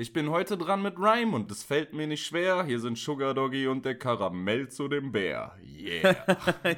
Ich 0.00 0.14
bin 0.14 0.30
heute 0.30 0.56
dran 0.56 0.80
mit 0.80 0.96
Rhyme 0.98 1.36
und 1.36 1.50
es 1.50 1.62
fällt 1.62 1.92
mir 1.92 2.06
nicht 2.06 2.24
schwer. 2.24 2.64
Hier 2.64 2.80
sind 2.80 2.96
Sugar 2.96 3.34
Doggy 3.34 3.66
und 3.66 3.84
der 3.84 3.98
Karamell 3.98 4.70
zu 4.70 4.88
dem 4.88 5.12
Bär. 5.12 5.54
Yeah. 5.62 6.16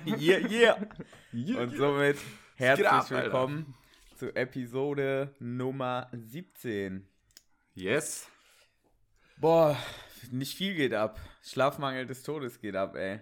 yeah, 0.20 0.38
yeah. 0.50 0.76
yeah 1.32 1.62
Und 1.62 1.76
somit 1.76 2.18
herzlich 2.56 2.88
ab, 2.88 3.02
Alter. 3.02 3.22
willkommen 3.22 3.74
zu 4.16 4.34
Episode 4.34 5.36
Nummer 5.38 6.10
17. 6.10 7.06
Yes. 7.74 8.26
Boah, 9.36 9.76
nicht 10.32 10.58
viel 10.58 10.74
geht 10.74 10.92
ab. 10.92 11.20
Schlafmangel 11.44 12.06
des 12.06 12.24
Todes 12.24 12.58
geht 12.58 12.74
ab, 12.74 12.96
ey. 12.96 13.20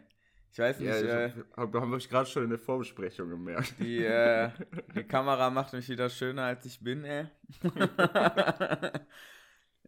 Ich 0.50 0.58
weiß 0.58 0.80
nicht, 0.80 0.88
Ja, 0.88 0.98
ich 0.98 1.04
äh, 1.04 1.32
hab, 1.54 1.74
hab, 1.74 1.74
haben 1.74 1.90
wir 1.90 1.98
gerade 1.98 2.24
schon 2.24 2.44
in 2.44 2.50
der 2.50 2.58
Vorbesprechung 2.58 3.28
gemerkt. 3.28 3.74
die, 3.78 4.02
äh, 4.02 4.48
die 4.94 5.04
Kamera 5.06 5.50
macht 5.50 5.74
mich 5.74 5.90
wieder 5.90 6.08
schöner, 6.08 6.44
als 6.44 6.64
ich 6.64 6.80
bin, 6.80 7.04
ey. 7.04 7.26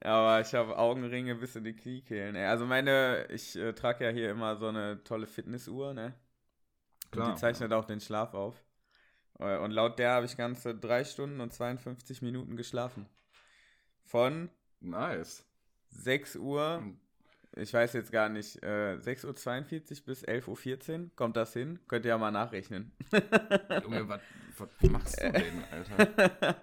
Aber 0.04 0.40
ich 0.40 0.52
habe 0.54 0.76
Augenringe 0.76 1.34
bis 1.36 1.54
in 1.56 1.64
die 1.64 1.74
Kniekehlen, 1.76 2.34
ey. 2.34 2.46
Also 2.46 2.66
meine, 2.66 3.26
ich 3.30 3.56
äh, 3.56 3.72
trage 3.72 4.04
ja 4.04 4.10
hier 4.10 4.30
immer 4.30 4.56
so 4.56 4.66
eine 4.68 5.02
tolle 5.04 5.26
Fitnessuhr, 5.26 5.94
ne? 5.94 6.14
Und 7.04 7.10
Klar, 7.12 7.34
die 7.34 7.40
zeichnet 7.40 7.72
auch 7.72 7.84
den 7.84 8.00
Schlaf 8.00 8.34
auf. 8.34 8.64
Äh, 9.38 9.58
Und 9.58 9.70
laut 9.70 9.98
der 9.98 10.12
habe 10.12 10.26
ich 10.26 10.36
ganze 10.36 10.74
3 10.74 11.04
Stunden 11.04 11.40
und 11.40 11.52
52 11.52 12.22
Minuten 12.22 12.56
geschlafen. 12.56 13.06
Von 14.04 14.50
Nice. 14.80 15.44
6 15.90 16.36
Uhr, 16.36 16.82
ich 17.54 17.72
weiß 17.72 17.92
jetzt 17.92 18.10
gar 18.10 18.28
nicht, 18.28 18.62
äh, 18.62 18.96
6.42 18.98 20.00
Uhr 20.00 20.06
bis 20.06 20.24
11.14 20.24 21.04
Uhr. 21.04 21.10
Kommt 21.16 21.36
das 21.36 21.52
hin? 21.52 21.78
Könnt 21.86 22.04
ihr 22.06 22.10
ja 22.10 22.18
mal 22.18 22.30
nachrechnen. 22.30 22.92
Junge, 23.82 24.08
was, 24.08 24.20
was 24.56 24.90
machst 24.90 25.22
du 25.22 25.30
denn, 25.30 25.64
Alter? 25.70 26.62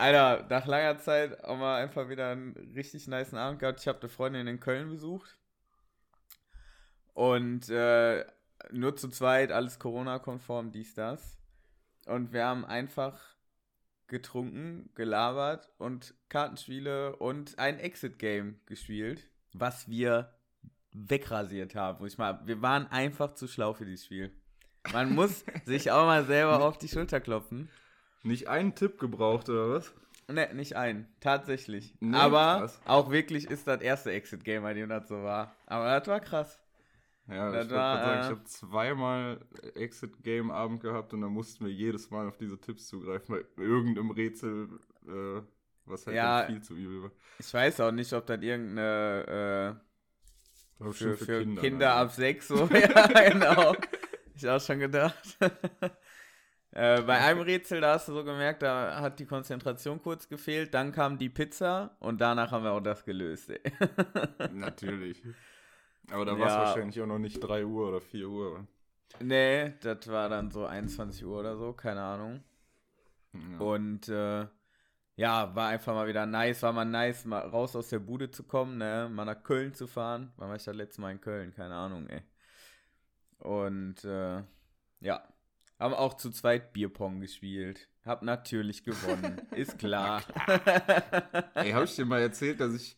Alter, 0.00 0.46
nach 0.48 0.66
langer 0.66 0.98
Zeit 0.98 1.42
haben 1.42 1.60
wir 1.60 1.74
einfach 1.74 2.08
wieder 2.08 2.30
einen 2.30 2.72
richtig 2.74 3.06
niceen 3.06 3.38
Abend 3.38 3.60
gehabt. 3.60 3.80
Ich 3.80 3.86
habe 3.86 4.00
eine 4.00 4.08
Freundin 4.08 4.46
in 4.46 4.58
Köln 4.58 4.88
besucht. 4.88 5.38
Und 7.12 7.68
äh, 7.68 8.24
nur 8.70 8.96
zu 8.96 9.10
zweit, 9.10 9.52
alles 9.52 9.78
Corona-konform, 9.78 10.72
dies, 10.72 10.94
das. 10.94 11.38
Und 12.06 12.32
wir 12.32 12.46
haben 12.46 12.64
einfach 12.64 13.20
getrunken, 14.06 14.88
gelabert 14.94 15.68
und 15.76 16.14
Kartenspiele 16.30 17.16
und 17.16 17.58
ein 17.58 17.78
Exit-Game 17.78 18.58
gespielt, 18.64 19.28
was 19.52 19.86
wir 19.86 20.32
wegrasiert 20.92 21.74
haben. 21.74 22.06
Ich 22.06 22.16
mal, 22.16 22.40
wir 22.46 22.62
waren 22.62 22.86
einfach 22.86 23.34
zu 23.34 23.46
schlau 23.46 23.74
für 23.74 23.84
dieses 23.84 24.06
Spiel. 24.06 24.32
Man 24.94 25.14
muss 25.14 25.44
sich 25.66 25.90
auch 25.90 26.06
mal 26.06 26.24
selber 26.24 26.62
auf 26.64 26.78
die 26.78 26.88
Schulter 26.88 27.20
klopfen. 27.20 27.68
Nicht 28.22 28.48
einen 28.48 28.74
Tipp 28.74 28.98
gebraucht, 28.98 29.48
oder 29.48 29.70
was? 29.70 29.92
Ne, 30.28 30.52
nicht 30.54 30.76
ein. 30.76 31.08
Tatsächlich. 31.20 31.94
Nee, 32.00 32.16
Aber 32.16 32.58
krass. 32.60 32.80
auch 32.84 33.10
wirklich 33.10 33.50
ist 33.50 33.66
das 33.66 33.80
erste 33.80 34.12
Exit-Game, 34.12 34.62
bei 34.62 34.74
dem 34.74 34.88
das 34.88 35.08
so 35.08 35.22
war. 35.22 35.56
Aber 35.66 35.98
das 35.98 36.06
war 36.08 36.20
krass. 36.20 36.60
Ja, 37.28 37.50
Das 37.50 37.66
ich 37.66 37.70
wollte 37.70 37.74
gerade 37.74 38.02
sagen, 38.04 38.20
äh, 38.20 38.24
ich 38.24 38.30
habe 38.30 38.44
zweimal 38.44 39.40
Exit-Game-Abend 39.74 40.80
gehabt 40.82 41.12
und 41.14 41.20
da 41.22 41.28
mussten 41.28 41.64
wir 41.64 41.72
jedes 41.72 42.10
Mal 42.10 42.28
auf 42.28 42.36
diese 42.36 42.60
Tipps 42.60 42.86
zugreifen, 42.88 43.44
bei 43.56 43.62
irgendeinem 43.62 44.10
Rätsel, 44.10 44.68
äh, 45.06 45.42
was 45.86 46.06
halt 46.06 46.16
Ja. 46.16 46.42
dann 46.42 46.52
viel 46.52 46.62
zu 46.62 46.74
übel 46.76 47.02
war. 47.04 47.10
Ich 47.38 47.52
weiß 47.52 47.80
auch 47.80 47.92
nicht, 47.92 48.12
ob 48.12 48.26
das 48.26 48.40
irgendeine 48.42 49.78
äh, 50.78 50.82
für, 50.82 50.84
bestimmt 50.88 51.18
für 51.18 51.38
Kinder, 51.40 51.60
Kinder, 51.62 51.94
ab 51.94 52.12
sechs 52.12 52.48
so. 52.48 52.66
ja, 52.72 53.30
genau. 53.30 53.74
Ich 54.34 54.48
auch 54.48 54.60
schon 54.60 54.78
gedacht. 54.80 55.38
äh, 56.72 57.02
bei 57.02 57.18
einem 57.18 57.40
Rätsel, 57.40 57.80
da 57.80 57.94
hast 57.94 58.08
du 58.08 58.12
so 58.14 58.24
gemerkt, 58.24 58.62
da 58.62 59.00
hat 59.00 59.18
die 59.18 59.26
Konzentration 59.26 60.00
kurz 60.00 60.28
gefehlt. 60.28 60.72
Dann 60.74 60.92
kam 60.92 61.18
die 61.18 61.28
Pizza 61.28 61.96
und 62.00 62.20
danach 62.20 62.52
haben 62.52 62.64
wir 62.64 62.72
auch 62.72 62.80
das 62.80 63.04
gelöst. 63.04 63.50
Ey. 63.50 63.60
Natürlich. 64.52 65.22
Aber 66.10 66.24
da 66.24 66.38
war 66.38 66.46
es 66.46 66.52
Ja. 66.54 66.58
wahrscheinlich 66.60 67.00
auch 67.00 67.06
noch 67.06 67.18
nicht 67.18 67.40
3 67.40 67.64
Uhr 67.64 67.88
oder 67.88 68.00
4 68.00 68.28
Uhr. 68.28 68.66
nee, 69.20 69.74
das 69.80 70.06
war 70.08 70.28
dann 70.28 70.50
so 70.50 70.66
21 70.66 71.24
Uhr 71.24 71.40
oder 71.40 71.56
so, 71.56 71.72
keine 71.72 72.02
Ahnung. 72.02 72.42
Ja. 73.32 73.58
Und 73.58 74.08
äh, 74.08 74.46
ja, 75.16 75.54
war 75.54 75.68
einfach 75.68 75.94
mal 75.94 76.06
wieder 76.08 76.24
nice, 76.26 76.62
war 76.62 76.72
mal 76.72 76.84
nice, 76.84 77.24
mal 77.26 77.40
raus 77.40 77.76
aus 77.76 77.88
der 77.90 77.98
Bude 77.98 78.30
zu 78.30 78.42
kommen, 78.44 78.78
ne? 78.78 79.08
Mal 79.12 79.24
nach 79.26 79.42
Köln 79.42 79.74
zu 79.74 79.86
fahren. 79.86 80.32
Wann 80.36 80.48
war 80.48 80.56
ich 80.56 80.64
das 80.64 80.74
letzte 80.74 81.00
Mal 81.00 81.10
in 81.12 81.20
Köln? 81.20 81.52
Keine 81.52 81.74
Ahnung, 81.74 82.08
ey. 82.08 82.22
Und 83.38 84.04
äh, 84.04 84.42
ja, 85.00 85.22
haben 85.80 85.94
auch 85.94 86.14
zu 86.14 86.30
zweit 86.30 86.72
Bierpong 86.72 87.20
gespielt. 87.20 87.88
Hab 88.04 88.22
natürlich 88.22 88.84
gewonnen, 88.84 89.40
ist 89.56 89.78
klar. 89.78 90.22
Ey, 91.54 91.72
habe 91.72 91.84
ich 91.84 91.96
dir 91.96 92.04
mal 92.06 92.20
erzählt, 92.20 92.60
dass 92.60 92.74
ich 92.74 92.96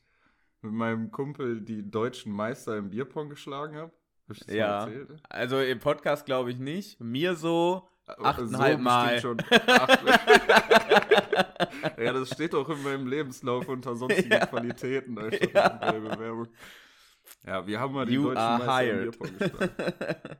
mit 0.61 0.73
meinem 0.73 1.11
Kumpel 1.11 1.61
die 1.61 1.89
deutschen 1.91 2.33
Meister 2.33 2.77
im 2.77 2.91
Bierpong 2.91 3.29
geschlagen 3.31 3.77
habe? 3.77 3.93
Hab 4.29 4.37
ich 4.37 4.45
das 4.47 4.55
Ja. 4.55 4.67
mal 4.69 4.93
erzählt? 4.93 5.23
also 5.29 5.61
im 5.61 5.79
Podcast 5.81 6.25
glaube 6.27 6.51
ich 6.51 6.59
nicht. 6.59 7.01
Mir 7.01 7.35
so 7.35 7.89
Aber 8.07 8.27
Achteinhalb 8.27 8.81
Mal. 8.81 9.15
bestimmt 9.15 9.45
Schon 9.49 9.61
acht. 9.69 10.03
ja, 11.99 12.13
das 12.13 12.31
steht 12.31 12.55
auch 12.55 12.69
in 12.69 12.83
meinem 12.83 13.07
Lebenslauf 13.09 13.67
unter 13.69 13.97
sonstigen 13.97 14.31
Ja. 14.33 14.47
Qualitäten. 14.47 15.19
Einfach 15.19 16.21
Ja. 16.21 16.47
Ja, 17.47 17.67
wir 17.67 17.81
haben 17.81 17.95
mal 17.95 18.07
die 18.07 18.15
You 18.15 18.25
deutschen 18.33 18.59
Meister 18.59 18.83
im 18.85 18.99
hired. 18.99 19.19
Bierpong 19.19 19.39
geschlagen. 19.39 20.37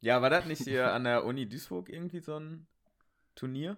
Ja, 0.00 0.20
war 0.22 0.30
das 0.30 0.46
nicht 0.46 0.62
hier 0.62 0.92
an 0.92 1.04
der 1.04 1.24
Uni 1.24 1.48
Duisburg 1.48 1.88
irgendwie 1.88 2.20
so 2.20 2.36
ein 2.36 2.66
Turnier? 3.34 3.76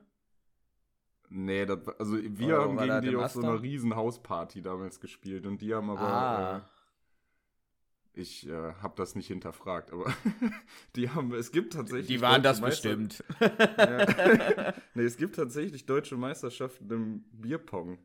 Nee, 1.29 1.65
das, 1.65 1.89
also 1.99 2.17
wir 2.19 2.47
Oder 2.59 2.61
haben 2.63 2.77
gegen 2.77 3.01
die 3.11 3.17
auf 3.17 3.31
so 3.33 3.41
einer 3.43 3.63
riesen 3.63 3.97
Hausparty 3.97 4.61
damals 4.61 5.01
gespielt 5.01 5.47
und 5.47 5.61
die 5.63 5.75
haben 5.75 5.89
aber, 5.89 6.01
Ah. 6.03 6.57
äh, 6.59 6.61
ich 8.15 8.47
äh, 8.47 8.75
habe 8.83 8.93
das 8.97 9.15
nicht 9.15 9.29
hinterfragt, 9.29 9.91
aber 9.93 10.05
die 10.97 11.09
haben, 11.09 11.33
es 11.33 11.51
gibt 11.51 11.73
tatsächlich 11.73 12.09
Die 12.09 12.21
waren 12.21 12.43
das 12.43 12.61
Meister- 12.61 12.97
bestimmt. 12.97 13.25
Ja. 13.41 14.75
nee, 14.95 15.05
es 15.05 15.17
gibt 15.17 15.37
tatsächlich 15.37 15.87
deutsche 15.87 16.17
Meisterschaften 16.19 16.91
im 16.91 17.25
Bierpong. 17.33 17.99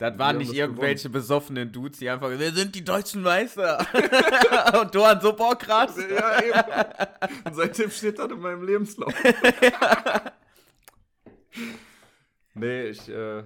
Das 0.00 0.18
waren 0.18 0.38
nicht 0.38 0.54
irgendwelche 0.54 1.10
besoffenen 1.10 1.72
Dudes, 1.72 1.98
die 1.98 2.08
einfach, 2.08 2.30
wir 2.30 2.52
sind 2.52 2.74
die 2.74 2.82
deutschen 2.82 3.20
Meister. 3.20 3.86
Und 4.80 4.94
du 4.94 5.00
so, 5.20 5.36
boah, 5.36 5.54
krass. 5.58 5.94
Ja, 5.98 6.42
eben. 6.42 7.44
Und 7.44 7.54
seitdem 7.54 7.90
steht 7.90 8.18
das 8.18 8.30
in 8.32 8.40
meinem 8.40 8.62
Lebenslauf. 8.62 9.12
nee, 12.54 12.84
ich, 12.88 13.10
äh, 13.10 13.44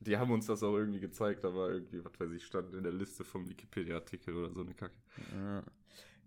die 0.00 0.18
haben 0.18 0.30
uns 0.30 0.44
das 0.44 0.62
auch 0.62 0.76
irgendwie 0.76 1.00
gezeigt, 1.00 1.42
aber 1.46 1.70
irgendwie, 1.70 2.04
was 2.04 2.20
weiß 2.20 2.32
ich, 2.32 2.44
stand 2.44 2.74
in 2.74 2.82
der 2.82 2.92
Liste 2.92 3.24
vom 3.24 3.48
Wikipedia-Artikel 3.48 4.36
oder 4.36 4.52
so 4.52 4.60
eine 4.60 4.74
Kacke. 4.74 4.94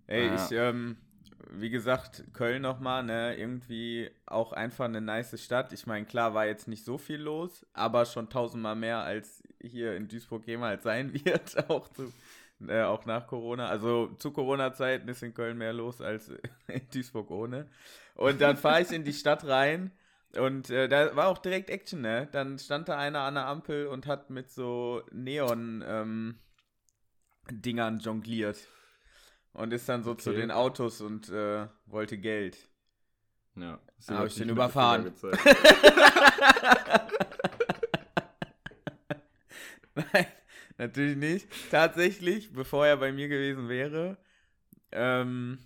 Ey, 0.08 0.26
Ja. 0.26 0.36
ich, 0.44 0.52
ähm, 0.54 0.98
wie 1.52 1.70
gesagt, 1.70 2.24
Köln 2.34 2.62
nochmal, 2.62 3.04
ne, 3.04 3.36
irgendwie 3.38 4.10
auch 4.26 4.54
einfach 4.54 4.86
eine 4.86 5.02
nice 5.02 5.42
Stadt. 5.42 5.74
Ich 5.74 5.86
meine, 5.86 6.06
klar 6.06 6.34
war 6.34 6.46
jetzt 6.46 6.68
nicht 6.68 6.84
so 6.84 6.98
viel 6.98 7.20
los, 7.20 7.66
aber 7.74 8.06
schon 8.06 8.30
tausendmal 8.30 8.76
mehr 8.76 9.00
als 9.04 9.44
hier 9.62 9.96
in 9.96 10.08
Duisburg 10.08 10.46
jemals 10.48 10.84
sein 10.84 11.14
wird, 11.26 11.70
auch 11.70 11.88
zu, 11.90 12.12
äh, 12.68 12.82
auch 12.84 13.06
nach 13.06 13.28
Corona. 13.28 13.68
Also 13.68 14.08
zu 14.18 14.32
Corona-Zeiten 14.32 15.08
ist 15.08 15.24
in 15.24 15.34
Köln 15.34 15.58
mehr 15.58 15.74
los 15.74 16.02
als 16.02 16.30
in 16.68 16.82
Duisburg 16.94 17.30
ohne. 17.32 17.68
Und 18.16 18.42
dann 18.42 18.58
fahre 18.58 18.82
ich 18.82 18.92
in 18.92 19.04
die 19.04 19.14
Stadt 19.14 19.46
rein 19.46 19.92
und 20.36 20.70
äh, 20.70 20.88
da 20.88 21.16
war 21.16 21.28
auch 21.28 21.38
direkt 21.38 21.70
Action, 21.70 22.02
ne? 22.02 22.28
Dann 22.32 22.60
stand 22.60 22.90
da 22.90 22.98
einer 22.98 23.22
an 23.22 23.36
der 23.36 23.48
Ampel 23.48 23.88
und 23.88 24.08
hat 24.08 24.30
mit 24.30 24.52
so 24.52 25.02
Neon 25.12 25.84
ähm, 25.88 26.40
jongliert. 28.00 28.58
Und 29.58 29.74
ist 29.74 29.90
dann 29.90 30.04
so 30.04 30.14
zu 30.14 30.30
Okay. 30.30 30.40
den 30.42 30.52
Autos 30.52 31.02
und 31.02 31.30
äh, 31.30 31.68
wollte 31.88 32.18
Geld. 32.18 32.58
Ja. 33.56 33.80
Da 34.08 34.20
hab 34.20 34.28
ich 34.28 34.36
den 34.36 34.50
überfahren. 34.50 35.12
Nein, 39.96 40.28
natürlich 40.78 41.18
nicht. 41.18 41.48
Tatsächlich, 41.72 42.54
bevor 42.54 42.86
er 42.86 42.98
bei 42.98 43.12
mir 43.12 43.28
gewesen 43.28 43.68
wäre, 43.70 44.18
ähm, 44.92 45.58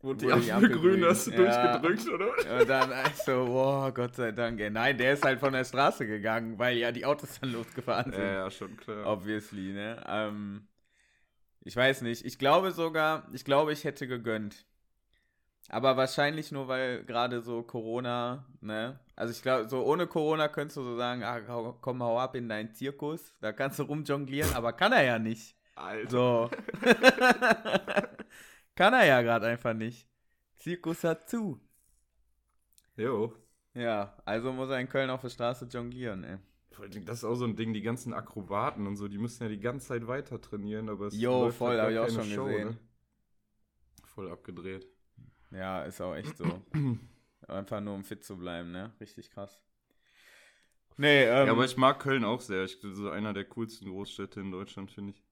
Und 0.00 0.20
die 0.20 0.26
Wurde 0.26 0.40
die 0.42 0.52
Ampel 0.52 0.78
grün 0.78 1.04
hast 1.06 1.26
du 1.28 1.30
Ja. 1.32 1.78
durchgedrückt, 1.78 2.08
oder? 2.14 2.60
und 2.60 2.68
dann 2.68 2.92
ich 3.06 3.16
so, 3.22 3.46
boah, 3.46 3.92
Gott 3.92 4.14
sei 4.14 4.30
Dank. 4.32 4.60
Ey. 4.60 4.70
Nein, 4.70 4.96
der 4.98 5.14
ist 5.14 5.24
halt 5.24 5.40
von 5.40 5.52
der 5.54 5.64
Straße 5.64 6.06
gegangen, 6.06 6.58
weil 6.58 6.76
ja 6.76 6.92
die 6.92 7.04
Autos 7.06 7.40
dann 7.40 7.52
losgefahren 7.52 8.12
sind. 8.12 8.20
Ja, 8.22 8.44
ja, 8.44 8.50
schon 8.50 8.76
klar. 8.76 9.06
Obviously, 9.06 9.72
ne? 9.72 10.00
Ähm, 10.06 10.68
ich 11.68 11.76
weiß 11.76 12.00
nicht. 12.00 12.24
Ich 12.24 12.38
glaube 12.38 12.72
sogar, 12.72 13.28
ich 13.34 13.44
glaube, 13.44 13.72
ich 13.74 13.84
hätte 13.84 14.08
gegönnt. 14.08 14.64
Aber 15.68 15.98
wahrscheinlich 15.98 16.50
nur, 16.50 16.66
weil 16.66 17.04
gerade 17.04 17.42
so 17.42 17.62
Corona, 17.62 18.46
ne? 18.62 18.98
Also 19.16 19.32
ich 19.32 19.42
glaube, 19.42 19.68
so 19.68 19.84
ohne 19.84 20.06
Corona 20.06 20.48
könntest 20.48 20.78
du 20.78 20.82
so 20.82 20.96
sagen, 20.96 21.22
ah, 21.24 21.42
hau- 21.46 21.74
komm, 21.82 22.02
hau 22.02 22.18
ab 22.18 22.34
in 22.36 22.48
deinen 22.48 22.72
Zirkus. 22.72 23.34
Da 23.42 23.52
kannst 23.52 23.78
du 23.78 23.82
rumjonglieren, 23.82 24.54
aber 24.54 24.72
kann 24.72 24.92
er 24.92 25.02
ja 25.02 25.18
nicht. 25.18 25.56
Alter. 25.74 26.10
So. 26.10 26.50
kann 28.74 28.94
er 28.94 29.04
ja 29.04 29.20
gerade 29.22 29.46
einfach 29.48 29.74
nicht. 29.74 30.08
Zirkus 30.56 31.04
hat 31.04 31.28
zu. 31.28 31.60
Jo. 32.96 33.34
Ja, 33.74 34.16
also 34.24 34.52
muss 34.52 34.70
er 34.70 34.80
in 34.80 34.88
Köln 34.88 35.10
auf 35.10 35.20
der 35.20 35.28
Straße 35.30 35.66
jonglieren, 35.66 36.24
ey. 36.24 36.38
Das 37.04 37.18
ist 37.18 37.24
auch 37.24 37.34
so 37.34 37.44
ein 37.44 37.56
Ding, 37.56 37.72
die 37.72 37.82
ganzen 37.82 38.12
Akrobaten 38.12 38.86
und 38.86 38.96
so, 38.96 39.08
die 39.08 39.18
müssen 39.18 39.42
ja 39.42 39.48
die 39.48 39.60
ganze 39.60 39.88
Zeit 39.88 40.06
weiter 40.06 40.40
trainieren, 40.40 40.88
aber 40.88 41.06
es 41.06 41.20
Jo, 41.20 41.44
läuft 41.44 41.58
voll, 41.58 41.80
halt 41.80 41.80
hab 41.80 41.90
ich 41.90 41.98
auch 41.98 42.22
schon 42.22 42.46
gesehen. 42.46 42.78
Voll 44.04 44.30
abgedreht. 44.30 44.86
Ja, 45.50 45.82
ist 45.84 46.00
auch 46.00 46.14
echt 46.14 46.36
so. 46.36 46.44
Einfach 47.48 47.80
nur 47.80 47.94
um 47.94 48.04
fit 48.04 48.24
zu 48.24 48.36
bleiben, 48.36 48.72
ne? 48.72 48.92
Richtig 49.00 49.30
krass. 49.30 49.62
Nee, 50.96 51.24
ähm, 51.24 51.46
ja, 51.46 51.52
aber 51.52 51.64
ich 51.64 51.76
mag 51.76 52.00
Köln 52.00 52.24
auch 52.24 52.40
sehr. 52.40 52.64
Ich, 52.64 52.80
das 52.80 52.92
ist 52.98 53.06
einer 53.06 53.32
der 53.32 53.44
coolsten 53.44 53.88
Großstädte 53.88 54.40
in 54.40 54.50
Deutschland, 54.50 54.90
finde 54.90 55.12
ich. 55.12 55.24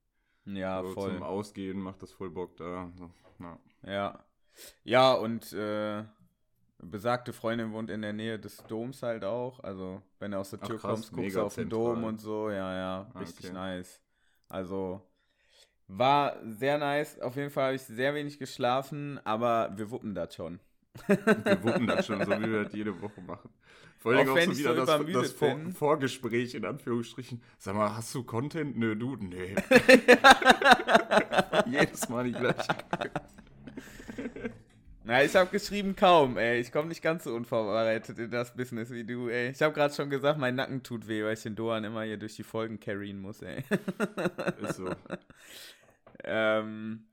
ja, 0.45 0.83
so 0.83 0.91
voll. 0.91 1.13
Zum 1.13 1.23
Ausgehen 1.23 1.81
macht 1.81 2.03
das 2.03 2.13
voll 2.13 2.31
Bock 2.31 2.57
da. 2.57 2.93
So, 2.97 3.11
ja. 3.41 3.59
Ja. 3.85 4.25
Ja, 4.85 5.13
und 5.13 5.53
äh, 5.53 6.05
besagte 6.91 7.33
Freundin 7.33 7.73
wohnt 7.73 7.91
in 7.91 8.03
der 8.03 8.13
Nähe 8.13 8.39
des 8.39 8.67
Doms 8.67 9.03
halt 9.03 9.25
auch. 9.25 9.61
Also, 9.61 10.03
wenn 10.19 10.33
du 10.33 10.39
aus 10.39 10.51
der 10.51 10.61
Ach, 10.61 10.67
Tür 10.69 10.79
krass, 10.79 11.11
kommst, 11.11 11.13
guckst 11.13 11.37
du 11.37 11.43
auf 11.43 11.55
den 11.55 11.69
zentral. 11.71 11.95
Dom 11.95 12.05
und 12.05 12.21
so. 12.21 12.51
Ja, 12.51 12.75
ja, 12.75 13.13
Ah, 13.15 13.19
richtig 13.19 13.47
okay. 13.47 13.55
nice. 13.55 14.01
Also, 14.49 15.03
war 15.89 16.37
sehr 16.45 16.79
nice. 16.79 17.21
Auf 17.21 17.37
jeden 17.37 17.51
Fall 17.51 17.67
habe 17.67 17.77
ich 17.77 17.83
sehr 17.83 18.15
wenig 18.15 18.39
geschlafen, 18.39 19.21
aber 19.25 19.73
wir 19.77 19.91
wuppen 19.91 20.15
das 20.15 20.35
schon. 20.35 20.61
Wir 21.09 21.63
wuppen 21.63 21.87
das 21.87 22.07
schon, 22.07 22.25
so 22.25 22.31
wie 22.41 22.51
wir 22.51 22.65
das 22.65 22.73
jede 22.73 23.01
Woche 23.03 23.21
machen. 23.21 23.51
Vor 23.99 24.13
allem 24.13 24.29
Auch 24.31 24.33
auch, 24.37 24.41
so 24.41 24.57
wieder 24.57 24.75
so 24.75 24.85
das, 24.87 25.13
das 25.13 25.33
Vor. 25.33 25.59
Vorgespräch 25.75 26.55
in 26.55 26.65
Anführungsstrichen. 26.65 27.43
Sag 27.59 27.75
mal, 27.77 27.95
hast 27.97 28.15
du 28.15 28.25
Content? 28.25 28.77
Nö, 28.79 28.97
du? 28.97 29.17
Nee. 29.17 29.55
Jedes 31.67 32.09
Mal 32.09 32.25
die 32.25 32.33
gleiche. 32.33 32.75
Na, 35.09 35.23
ich 35.23 35.37
habe 35.37 35.49
geschrieben 35.51 35.95
kaum, 35.95 36.37
ey. 36.37 36.59
Ich 36.59 36.73
komme 36.73 36.89
nicht 36.89 37.01
ganz 37.01 37.23
so 37.25 37.35
unvorbereitet 37.35 38.19
in 38.19 38.31
das 38.31 38.57
Business 38.57 38.91
wie 38.91 39.05
du, 39.05 39.29
ey. 39.29 39.51
Ich 39.51 39.63
habe 39.63 39.73
gerade 39.73 39.95
schon 39.95 40.11
gesagt, 40.11 40.37
mein 40.41 40.57
Nacken 40.57 40.83
tut 40.83 41.07
weh, 41.07 41.23
weil 41.23 41.35
ich 41.35 41.43
den 41.45 41.55
Doan 41.55 41.85
immer 41.85 42.03
hier 42.03 42.17
durch 42.17 42.35
die 42.35 42.43
Folgen 42.43 42.81
carryen 42.81 43.21
muss, 43.21 43.41
ey. 43.43 43.63
Ist 44.63 44.77
so. 44.77 44.91
ähm, 46.25 47.05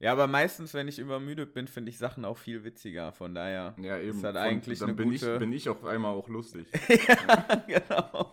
ja, 0.00 0.10
aber 0.12 0.26
meistens, 0.26 0.74
wenn 0.74 0.88
ich 0.88 0.98
übermüdet 0.98 1.54
bin, 1.54 1.68
finde 1.68 1.90
ich 1.90 1.98
Sachen 1.98 2.24
auch 2.24 2.38
viel 2.38 2.64
witziger. 2.64 3.12
Von 3.12 3.36
daher. 3.36 3.74
Ja, 3.80 3.98
eben. 3.98 4.18
Ist 4.18 4.24
halt 4.24 4.34
Von- 4.36 4.42
eigentlich 4.44 4.78
dann 4.80 4.88
eine 4.88 4.96
bin 4.96 5.10
gute- 5.10 5.32
Ich, 5.34 5.38
bin 5.38 5.52
ich 5.52 5.68
auf 5.68 5.84
einmal 5.84 6.14
auch 6.14 6.28
lustig. 6.28 6.66
ja, 6.88 7.62
genau. 7.68 8.32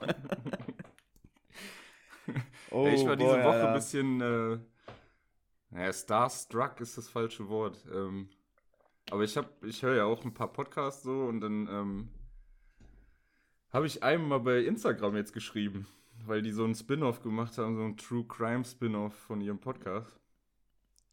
oh, 2.71 2.85
Ey, 2.87 2.95
ich 2.95 3.05
war 3.05 3.15
diese 3.15 3.29
boy, 3.29 3.43
Woche 3.43 3.49
Alter. 3.51 3.67
ein 3.67 3.73
bisschen, 3.75 4.21
äh, 4.21 4.57
naja, 5.69 5.93
starstruck 5.93 6.79
ist 6.81 6.97
das 6.97 7.07
falsche 7.07 7.47
Wort. 7.49 7.77
Ähm, 7.93 8.29
aber 9.11 9.23
ich 9.23 9.37
hab, 9.37 9.63
ich 9.63 9.83
höre 9.83 9.95
ja 9.95 10.05
auch 10.05 10.23
ein 10.25 10.33
paar 10.33 10.51
Podcasts 10.51 11.03
so 11.03 11.25
und 11.25 11.41
dann 11.41 11.67
ähm, 11.69 12.09
habe 13.71 13.87
ich 13.87 14.03
einem 14.03 14.27
mal 14.27 14.39
bei 14.39 14.59
Instagram 14.59 15.15
jetzt 15.15 15.33
geschrieben, 15.33 15.87
weil 16.25 16.41
die 16.41 16.51
so 16.51 16.63
einen 16.63 16.75
Spin-off 16.75 17.21
gemacht 17.21 17.57
haben, 17.57 17.75
so 17.75 17.83
einen 17.83 17.97
True 17.97 18.25
Crime 18.27 18.63
Spin-off 18.63 19.13
von 19.13 19.41
ihrem 19.41 19.59
Podcast. 19.59 20.19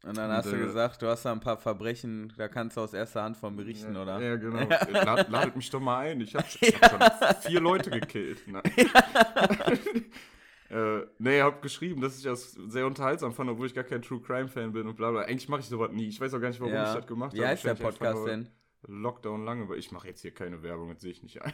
Und 0.03 0.17
dann 0.17 0.29
Und, 0.29 0.35
hast 0.35 0.51
du 0.51 0.55
äh, 0.55 0.59
gesagt, 0.59 1.01
du 1.01 1.07
hast 1.07 1.23
da 1.23 1.31
ein 1.31 1.39
paar 1.39 1.57
Verbrechen, 1.57 2.33
da 2.37 2.49
kannst 2.49 2.75
du 2.75 2.81
aus 2.81 2.93
erster 2.93 3.23
Hand 3.23 3.37
von 3.37 3.55
berichten, 3.55 3.95
ja, 3.95 4.01
oder? 4.01 4.21
Ja, 4.21 4.35
genau. 4.35 4.59
Lad, 4.91 5.29
ladet 5.29 5.55
mich 5.55 5.69
doch 5.69 5.79
mal 5.79 5.99
ein. 5.99 6.19
Ich 6.19 6.35
habe 6.35 6.45
hab 6.45 7.35
schon 7.43 7.51
vier 7.51 7.61
Leute 7.61 7.89
gekillt. 7.89 8.43
Äh, 10.73 11.05
nee, 11.19 11.41
hab 11.41 11.61
geschrieben, 11.61 12.01
dass 12.01 12.17
ich 12.17 12.23
das 12.23 12.53
sehr 12.53 12.87
unterhaltsam 12.87 13.31
fand, 13.31 13.49
obwohl 13.49 13.67
ich 13.67 13.75
gar 13.75 13.83
kein 13.83 14.01
True 14.01 14.19
Crime 14.19 14.47
Fan 14.47 14.71
bin 14.73 14.87
und 14.87 14.95
bla 14.95 15.11
bla. 15.11 15.21
Eigentlich 15.21 15.47
mache 15.47 15.59
ich 15.61 15.67
sowas 15.67 15.91
nie. 15.91 16.07
Ich 16.07 16.19
weiß 16.19 16.33
auch 16.33 16.39
gar 16.39 16.47
nicht, 16.49 16.59
warum 16.59 16.73
Ja. 16.73 16.89
ich 16.89 16.95
das 16.95 17.05
gemacht 17.07 17.31
habe. 17.31 17.41
Wie 17.41 17.45
heißt 17.45 17.63
der 17.63 17.75
Podcast 17.75 18.25
denn? 18.27 18.49
Lockdown 18.87 19.45
lange, 19.45 19.63
aber 19.63 19.77
ich 19.77 19.91
mache 19.91 20.07
jetzt 20.07 20.21
hier 20.21 20.33
keine 20.33 20.61
Werbung, 20.63 20.89
das 20.89 21.01
sehe 21.01 21.11
ich 21.11 21.23
nicht 21.23 21.41
ein. 21.41 21.53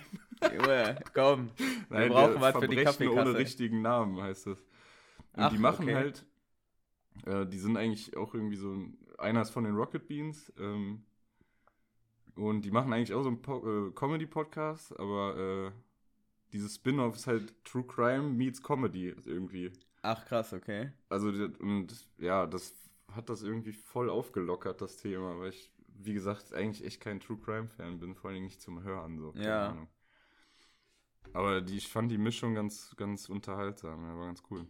Junge, 0.51 0.99
komm. 1.13 1.51
Nein, 1.89 2.09
brauchen 2.09 2.33
der 2.33 2.41
was 2.41 2.57
für 2.57 2.67
die 2.67 2.77
Verbrechen 2.77 3.07
ohne 3.09 3.15
Kaffeekasse. 3.17 3.37
richtigen 3.37 3.81
Namen 3.81 4.21
heißt 4.21 4.47
das. 4.47 4.57
Und 5.33 5.43
Ach, 5.43 5.51
die 5.51 5.59
machen 5.59 5.83
okay. 5.83 5.95
halt, 5.95 6.25
äh, 7.25 7.45
die 7.45 7.59
sind 7.59 7.77
eigentlich 7.77 8.17
auch 8.17 8.33
irgendwie 8.33 8.55
so 8.55 8.71
ein, 8.73 8.97
einer 9.19 9.41
ist 9.43 9.51
von 9.51 9.63
den 9.63 9.75
Rocket 9.75 10.07
Beans, 10.07 10.51
ähm, 10.57 11.03
und 12.35 12.61
die 12.61 12.71
machen 12.71 12.93
eigentlich 12.93 13.13
auch 13.13 13.21
so 13.23 13.29
einen 13.29 13.41
po 13.41 13.57
äh, 13.89 13.91
Comedy-Podcast, 13.91 14.97
aber 14.99 15.37
äh, 15.37 15.71
dieses 16.53 16.75
Spin-off 16.75 17.15
ist 17.15 17.27
halt 17.27 17.53
True 17.65 17.85
Crime 17.85 18.29
meets 18.29 18.61
Comedy 18.61 19.15
irgendwie. 19.25 19.71
Ach, 20.01 20.25
krass, 20.25 20.53
okay. 20.53 20.91
Also, 21.09 21.29
und 21.59 22.07
ja, 22.17 22.45
das 22.45 22.73
hat 23.11 23.29
das 23.29 23.41
irgendwie 23.41 23.73
voll 23.73 24.09
aufgelockert, 24.09 24.81
das 24.81 24.97
Thema, 24.97 25.39
weil 25.39 25.49
ich, 25.49 25.71
wie 25.87 26.13
gesagt, 26.13 26.53
eigentlich 26.53 26.85
echt 26.85 27.01
kein 27.01 27.19
True 27.19 27.37
Crime-Fan 27.37 27.99
bin, 27.99 28.15
vor 28.15 28.29
allem 28.29 28.43
nicht 28.43 28.61
zum 28.61 28.83
Hören, 28.83 29.19
so. 29.19 29.31
keine 29.31 29.45
Ja. 29.45 29.69
Ahnung. 29.69 29.87
Aber 31.33 31.61
die, 31.61 31.77
ich 31.77 31.87
fand 31.89 32.11
die 32.11 32.17
Mischung 32.17 32.55
ganz, 32.55 32.95
ganz 32.97 33.29
unterhaltsam, 33.29 34.03
ja, 34.03 34.17
war 34.17 34.27
ganz 34.27 34.41
cool. 34.49 34.65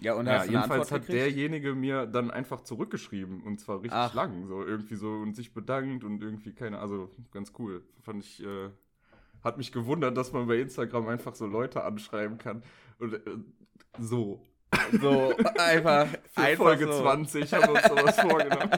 Ja, 0.00 0.14
und 0.14 0.26
ja, 0.26 0.44
jedenfalls 0.44 0.92
hat 0.92 1.02
gekriegt? 1.02 1.18
derjenige 1.18 1.74
mir 1.74 2.06
dann 2.06 2.30
einfach 2.30 2.60
zurückgeschrieben 2.60 3.42
und 3.42 3.58
zwar 3.58 3.78
richtig 3.82 3.98
Ach. 3.98 4.14
lang, 4.14 4.46
so 4.46 4.64
irgendwie 4.64 4.94
so 4.94 5.10
und 5.10 5.34
sich 5.34 5.52
bedankt 5.52 6.04
und 6.04 6.22
irgendwie 6.22 6.52
keine, 6.52 6.78
also 6.78 7.10
ganz 7.32 7.52
cool. 7.58 7.82
Fand 8.00 8.22
ich, 8.22 8.42
äh, 8.44 8.70
hat 9.42 9.58
mich 9.58 9.72
gewundert, 9.72 10.16
dass 10.16 10.32
man 10.32 10.46
bei 10.46 10.56
Instagram 10.58 11.08
einfach 11.08 11.34
so 11.34 11.46
Leute 11.46 11.84
anschreiben 11.84 12.38
kann 12.38 12.62
und 12.98 13.14
äh, 13.14 13.20
so. 13.98 14.42
So, 15.00 15.34
einfach, 15.58 16.08
Für 16.32 16.40
einfach 16.40 16.64
Folge 16.64 16.86
so. 16.86 17.00
20 17.00 17.52
haben 17.52 17.62
wir 17.62 17.74
uns 17.74 17.88
sowas 17.88 18.20
vorgenommen. 18.20 18.70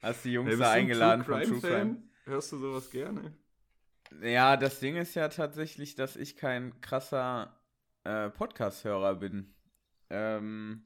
Hast 0.00 0.24
die 0.24 0.28
Hey, 0.28 0.34
Jungs 0.34 0.50
bist 0.50 0.60
da 0.60 0.70
eingeladen 0.70 1.24
True 1.24 1.46
von 1.46 1.60
True 1.60 1.70
Crime? 1.70 2.02
Hörst 2.24 2.52
du 2.52 2.58
sowas 2.58 2.90
gerne? 2.90 3.34
Ja, 4.22 4.56
das 4.56 4.80
Ding 4.80 4.96
ist 4.96 5.14
ja 5.14 5.28
tatsächlich, 5.28 5.94
dass 5.94 6.16
ich 6.16 6.36
kein 6.36 6.80
krasser 6.80 7.58
äh, 8.04 8.30
Podcast-Hörer 8.30 9.16
bin. 9.16 9.54
Ähm, 10.10 10.84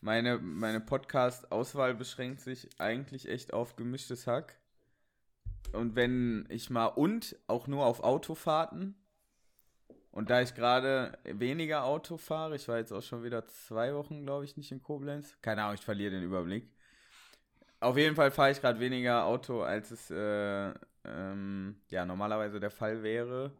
meine 0.00 0.38
meine 0.38 0.80
Podcast-Auswahl 0.80 1.94
beschränkt 1.94 2.40
sich 2.40 2.68
eigentlich 2.80 3.28
echt 3.28 3.52
auf 3.52 3.76
gemischtes 3.76 4.26
Hack. 4.26 4.58
Und 5.72 5.96
wenn 5.96 6.46
ich 6.48 6.70
mal 6.70 6.86
und 6.86 7.36
auch 7.46 7.66
nur 7.66 7.84
auf 7.86 8.00
Autofahrten. 8.00 8.94
Und 10.10 10.30
da 10.30 10.40
ich 10.40 10.54
gerade 10.54 11.18
weniger 11.24 11.84
Auto 11.84 12.16
fahre, 12.16 12.56
ich 12.56 12.68
war 12.68 12.78
jetzt 12.78 12.92
auch 12.92 13.02
schon 13.02 13.22
wieder 13.22 13.46
zwei 13.46 13.94
Wochen, 13.94 14.22
glaube 14.22 14.46
ich, 14.46 14.56
nicht 14.56 14.72
in 14.72 14.82
Koblenz. 14.82 15.36
Keine 15.42 15.62
Ahnung, 15.62 15.74
ich 15.74 15.84
verliere 15.84 16.12
den 16.12 16.22
Überblick. 16.22 16.70
Auf 17.80 17.98
jeden 17.98 18.16
Fall 18.16 18.30
fahre 18.30 18.52
ich 18.52 18.60
gerade 18.60 18.80
weniger 18.80 19.24
Auto, 19.24 19.60
als 19.60 19.90
es 19.90 20.10
äh, 20.10 20.72
ähm, 21.04 21.76
ja 21.90 22.06
normalerweise 22.06 22.58
der 22.58 22.70
Fall 22.70 23.02
wäre. 23.02 23.52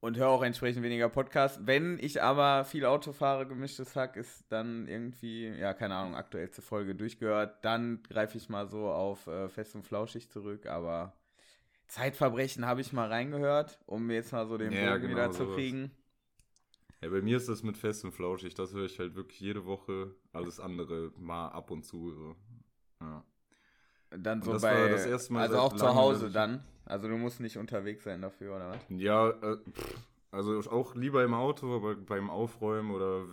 Und 0.00 0.16
höre 0.18 0.28
auch 0.28 0.42
entsprechend 0.42 0.82
weniger 0.84 1.08
Podcasts. 1.08 1.58
Wenn 1.66 1.98
ich 1.98 2.22
aber 2.22 2.64
viel 2.64 2.84
Auto 2.84 3.12
fahre, 3.12 3.46
gemischtes 3.46 3.96
Hack 3.96 4.16
ist 4.16 4.44
dann 4.50 4.86
irgendwie, 4.86 5.48
ja, 5.48 5.74
keine 5.74 5.96
Ahnung, 5.96 6.14
aktuellste 6.14 6.62
Folge 6.62 6.94
durchgehört. 6.94 7.64
Dann 7.64 8.02
greife 8.08 8.36
ich 8.38 8.48
mal 8.48 8.68
so 8.68 8.88
auf 8.90 9.26
äh, 9.26 9.48
Fest 9.48 9.74
und 9.74 9.82
Flauschig 9.84 10.30
zurück, 10.30 10.66
aber 10.66 11.14
Zeitverbrechen 11.88 12.66
habe 12.66 12.80
ich 12.82 12.92
mal 12.92 13.08
reingehört, 13.08 13.80
um 13.86 14.10
jetzt 14.10 14.32
mal 14.32 14.46
so 14.46 14.58
den 14.58 14.78
Ja, 14.78 14.78
Bogen 14.78 15.08
genau, 15.08 15.08
wieder 15.08 15.32
zu 15.32 15.46
sowas. 15.46 15.46
kriegen. 15.46 15.90
Ja, 17.02 17.08
bei 17.10 17.22
mir 17.22 17.36
ist 17.38 17.48
das 17.48 17.62
mit 17.62 17.76
fest 17.78 18.04
und 18.04 18.12
flauschig. 18.12 18.54
Das 18.54 18.72
höre 18.74 18.84
ich 18.86 18.98
halt 18.98 19.14
wirklich 19.14 19.40
jede 19.40 19.64
Woche. 19.64 20.14
Alles 20.32 20.60
andere 20.60 21.12
mal 21.18 21.48
ab 21.48 21.70
und 21.70 21.84
zu. 21.84 22.12
So. 22.12 22.36
Ja. 23.00 23.24
Dann 24.10 24.42
so 24.42 24.52
das 24.52 24.62
bei, 24.62 24.74
war 24.74 24.88
das 24.88 25.06
erste 25.06 25.32
Mal 25.32 25.42
also 25.42 25.58
auch 25.58 25.74
zu 25.74 25.94
Hause 25.94 26.30
dann. 26.30 26.64
Also 26.84 27.08
du 27.08 27.16
musst 27.16 27.40
nicht 27.40 27.56
unterwegs 27.56 28.04
sein 28.04 28.22
dafür, 28.22 28.56
oder 28.56 28.70
was? 28.70 28.78
Ja, 28.88 29.30
äh, 29.30 29.56
also 30.30 30.58
auch 30.70 30.94
lieber 30.94 31.24
im 31.24 31.34
Auto, 31.34 31.74
aber 31.74 31.96
beim 31.96 32.30
Aufräumen 32.30 32.92
oder 32.92 33.24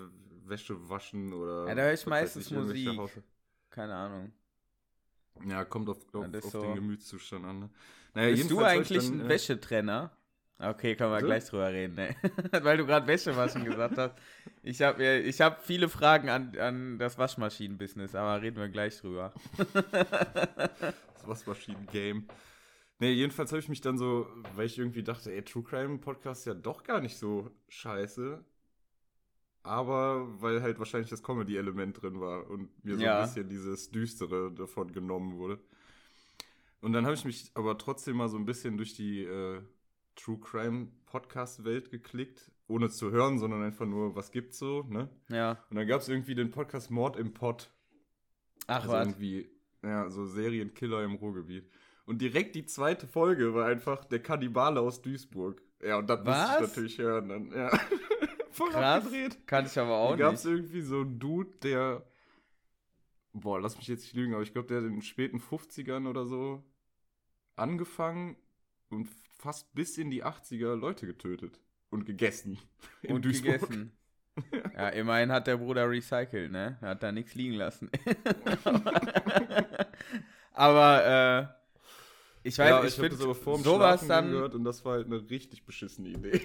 Wäsche 0.46 0.90
waschen 0.90 1.34
oder. 1.34 1.68
Ja, 1.68 1.76
da 1.76 1.84
höre 1.84 1.94
ich 1.94 2.06
meistens 2.06 2.50
Musik. 2.52 3.00
Keine 3.70 3.96
Ahnung. 3.96 4.32
Ja, 5.48 5.66
kommt 5.66 5.90
auf, 5.90 5.98
auf, 6.14 6.26
auf 6.36 6.52
so. 6.52 6.62
den 6.62 6.76
Gemütszustand 6.76 7.46
an. 7.46 7.60
Ne? 7.60 7.70
Naja, 8.14 8.36
Bist 8.36 8.52
du 8.52 8.60
eigentlich 8.64 9.06
dann, 9.10 9.20
ein 9.20 9.26
äh, 9.26 9.30
Wäschetrenner? 9.30 10.12
Okay, 10.70 10.96
können 10.96 11.12
wir 11.12 11.18
Bitte? 11.18 11.28
gleich 11.28 11.46
drüber 11.46 11.72
reden, 11.72 11.96
ne? 11.96 12.16
Weil 12.64 12.78
du 12.78 12.86
gerade 12.86 13.06
Wäschewaschen 13.08 13.66
gesagt 13.66 13.98
hast. 13.98 14.16
Ich 14.62 14.82
habe 14.82 15.04
ich 15.20 15.42
hab 15.42 15.64
viele 15.66 15.90
Fragen 15.90 16.30
an, 16.30 16.58
an 16.58 16.98
das 17.00 17.18
Waschmaschinen-Business, 17.18 18.16
aber 18.16 18.42
reden 18.42 18.58
wir 18.58 18.70
gleich 18.70 19.00
drüber. 19.00 19.34
Das 21.14 21.28
Waschmaschinen-Game. 21.28 22.28
Nee, 23.00 23.12
jedenfalls 23.12 23.52
habe 23.52 23.60
ich 23.60 23.70
mich 23.70 23.82
dann 23.82 23.98
so, 23.98 24.28
weil 24.56 24.66
ich 24.66 24.78
irgendwie 24.78 25.04
dachte, 25.04 25.32
ey, 25.34 25.42
True 25.44 25.64
Crime 25.64 25.98
Podcast 25.98 26.42
ist 26.42 26.46
ja 26.46 26.54
doch 26.54 26.84
gar 26.84 27.00
nicht 27.02 27.18
so 27.18 27.50
scheiße. 27.70 28.44
Aber 29.64 30.42
weil 30.42 30.62
halt 30.62 30.80
wahrscheinlich 30.80 31.10
das 31.10 31.24
Comedy-Element 31.24 32.02
drin 32.02 32.20
war 32.20 32.50
und 32.50 32.70
mir 32.84 32.98
so 32.98 33.04
Ja. 33.04 33.20
ein 33.20 33.26
bisschen 33.26 33.48
dieses 33.50 33.90
Düstere 33.92 34.52
davon 34.52 34.92
genommen 34.92 35.38
wurde. 35.38 35.60
Und 36.82 36.92
dann 36.92 37.06
habe 37.06 37.16
ich 37.16 37.24
mich 37.24 37.50
aber 37.54 37.78
trotzdem 37.78 38.18
mal 38.18 38.28
so 38.28 38.38
ein 38.38 38.46
bisschen 38.46 38.76
durch 38.76 38.94
die 38.94 39.24
äh, 39.24 39.62
True 40.16 40.40
Crime 40.40 40.88
Podcast-Welt 41.06 41.90
geklickt, 41.92 42.52
ohne 42.68 42.90
zu 42.90 43.12
hören, 43.12 43.40
sondern 43.40 43.64
einfach 43.64 43.86
nur, 43.86 44.16
was 44.16 44.32
gibt's 44.32 44.58
so, 44.60 44.84
ne? 44.84 45.10
Ja. 45.30 45.64
Und 45.70 45.78
dann 45.78 45.88
gab 45.88 46.02
es 46.02 46.10
irgendwie 46.10 46.36
den 46.36 46.52
Podcast 46.52 46.92
Mord 46.92 47.16
im 47.18 47.34
Pott. 47.34 47.72
Ach, 48.68 48.82
Also 48.82 48.90
was? 48.94 49.08
irgendwie, 49.08 49.50
ja, 49.84 50.10
so 50.10 50.26
Serienkiller 50.26 51.04
im 51.04 51.16
Ruhrgebiet. 51.16 51.70
Und 52.06 52.22
direkt 52.22 52.56
die 52.56 52.66
zweite 52.66 53.08
Folge 53.08 53.54
war 53.54 53.68
einfach 53.68 54.06
der 54.06 54.22
Kannibale 54.22 54.80
aus 54.82 55.02
Duisburg. 55.02 55.62
Ja, 55.82 55.98
und 55.98 56.10
das 56.10 56.20
musste 56.24 56.54
ich 56.56 56.62
natürlich 56.62 56.98
hören 57.00 57.30
dann. 57.30 57.52
Ja. 57.52 57.70
Krass. 58.70 59.06
Kann 59.48 59.66
ich 59.66 59.80
aber 59.80 59.96
auch 59.98 60.12
Da 60.12 60.18
gab 60.18 60.34
es 60.36 60.44
nicht. 60.46 60.54
irgendwie 60.54 60.82
so 60.82 61.02
einen 61.02 61.18
Dude, 61.20 61.50
der. 61.64 62.06
Boah, 63.34 63.60
lass 63.60 63.78
mich 63.78 63.88
jetzt 63.88 64.04
nicht 64.04 64.14
lügen, 64.16 64.34
aber 64.36 64.44
ich 64.44 64.54
glaube, 64.54 64.68
der 64.68 64.78
hat 64.78 64.86
in 64.86 64.92
den 64.94 65.02
späten 65.02 65.40
50ern 65.40 66.08
oder 66.08 66.26
so 66.28 66.64
angefangen 67.56 68.36
und 68.94 69.10
fast 69.38 69.74
bis 69.74 69.98
in 69.98 70.10
die 70.10 70.24
80er 70.24 70.76
Leute 70.76 71.06
getötet 71.06 71.60
und 71.90 72.06
gegessen. 72.06 72.58
in 73.02 73.16
Und 73.16 73.26
Duisburg. 73.26 73.62
gegessen. 73.62 73.92
Ja, 74.76 74.90
immerhin 74.90 75.32
hat 75.32 75.46
der 75.46 75.58
Bruder 75.58 75.88
recycelt, 75.88 76.52
ne? 76.52 76.80
Er 76.82 76.90
hat 76.90 77.04
da 77.04 77.12
nichts 77.12 77.36
liegen 77.36 77.54
lassen. 77.54 77.92
aber, 80.54 81.54
äh, 81.54 81.64
ich 82.42 82.58
weiß, 82.58 82.70
ja, 82.70 82.80
ich, 82.84 82.88
ich, 82.88 82.98
habe 82.98 83.36
finde 83.36 83.64
sowas 83.64 84.08
dann. 84.08 84.32
gehört 84.32 84.56
und 84.56 84.64
das 84.64 84.84
war 84.84 84.94
halt 84.94 85.06
eine 85.06 85.30
richtig 85.30 85.66
beschissene 85.68 86.10
Idee. 86.10 86.42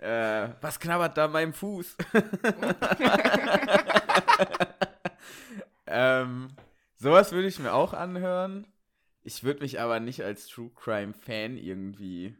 äh, 0.00 0.48
was 0.62 0.80
knabbert 0.80 1.18
da 1.18 1.26
an 1.26 1.32
meinem 1.32 1.52
Fuß? 1.52 1.98
ähm, 5.86 6.48
sowas 6.96 7.30
würde 7.32 7.48
ich 7.48 7.58
mir 7.58 7.74
auch 7.74 7.92
anhören. 7.92 8.66
Ich 9.22 9.44
würde 9.44 9.60
mich 9.60 9.80
aber 9.80 10.00
nicht 10.00 10.22
als 10.22 10.48
True 10.48 10.70
Crime 10.74 11.12
Fan 11.12 11.56
irgendwie 11.56 12.34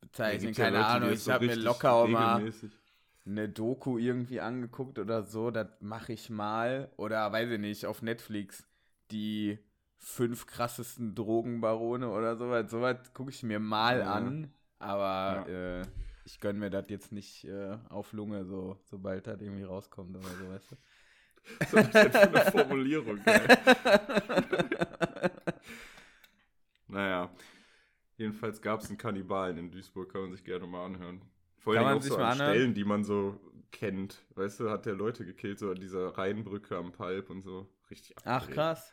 bezeichnen. 0.00 0.54
Ja 0.54 0.64
Keine 0.64 0.78
die 0.78 0.84
Ahnung, 0.84 1.12
ich 1.12 1.24
so 1.24 1.32
habe 1.32 1.46
mir 1.46 1.56
locker 1.56 1.92
auch 1.92 2.08
mal 2.08 2.52
eine 3.26 3.48
Doku 3.48 3.98
irgendwie 3.98 4.40
angeguckt 4.40 4.98
oder 4.98 5.22
so, 5.22 5.50
das 5.50 5.68
mache 5.80 6.14
ich 6.14 6.30
mal. 6.30 6.90
Oder 6.96 7.30
weiß 7.30 7.50
ich 7.50 7.60
nicht, 7.60 7.86
auf 7.86 8.02
Netflix 8.02 8.66
die 9.10 9.58
fünf 9.98 10.46
krassesten 10.46 11.14
Drogenbarone 11.14 12.10
oder 12.10 12.36
sowas. 12.36 12.70
Sowas 12.70 12.96
gucke 13.14 13.30
ich 13.30 13.42
mir 13.42 13.60
mal 13.60 14.00
Ja. 14.00 14.02
an. 14.02 14.52
Aber 14.78 15.46
äh, 15.46 15.82
ich 16.24 16.40
gönne 16.40 16.58
mir 16.58 16.70
das 16.70 16.88
jetzt 16.88 17.12
nicht 17.12 17.44
äh, 17.44 17.76
auf 17.90 18.12
Lunge, 18.12 18.46
so, 18.46 18.80
sobald 18.84 19.26
das 19.26 19.40
irgendwie 19.40 19.64
rauskommt 19.64 20.16
oder 20.16 20.36
so, 20.36 20.48
weißt 20.48 20.72
du. 20.72 20.76
Für 21.68 22.28
eine 22.28 22.40
Formulierung? 22.40 23.18
Ey? 23.26 23.48
naja. 26.88 27.30
Jedenfalls 28.16 28.60
gab 28.62 28.80
es 28.80 28.88
einen 28.88 28.98
Kannibalen 28.98 29.58
in 29.58 29.70
Duisburg, 29.70 30.12
kann 30.12 30.22
man 30.22 30.32
sich 30.32 30.44
gerne 30.44 30.66
mal 30.66 30.84
anhören. 30.86 31.22
Vor 31.56 31.74
allem 31.76 31.98
auch 31.98 32.02
sich 32.02 32.12
so 32.12 32.18
mal 32.18 32.24
an 32.24 32.40
anhören? 32.40 32.50
Stellen, 32.54 32.74
die 32.74 32.84
man 32.84 33.04
so 33.04 33.40
kennt. 33.70 34.24
Weißt 34.34 34.60
du, 34.60 34.70
hat 34.70 34.86
der 34.86 34.94
Leute 34.94 35.24
gekillt, 35.24 35.58
so 35.58 35.70
an 35.70 35.80
dieser 35.80 36.16
Rheinbrücke 36.18 36.76
am 36.76 36.92
Palp 36.92 37.30
und 37.30 37.42
so. 37.42 37.68
Richtig 37.90 38.16
Ach, 38.24 38.48
abgedreht. 38.48 38.54
krass. 38.54 38.92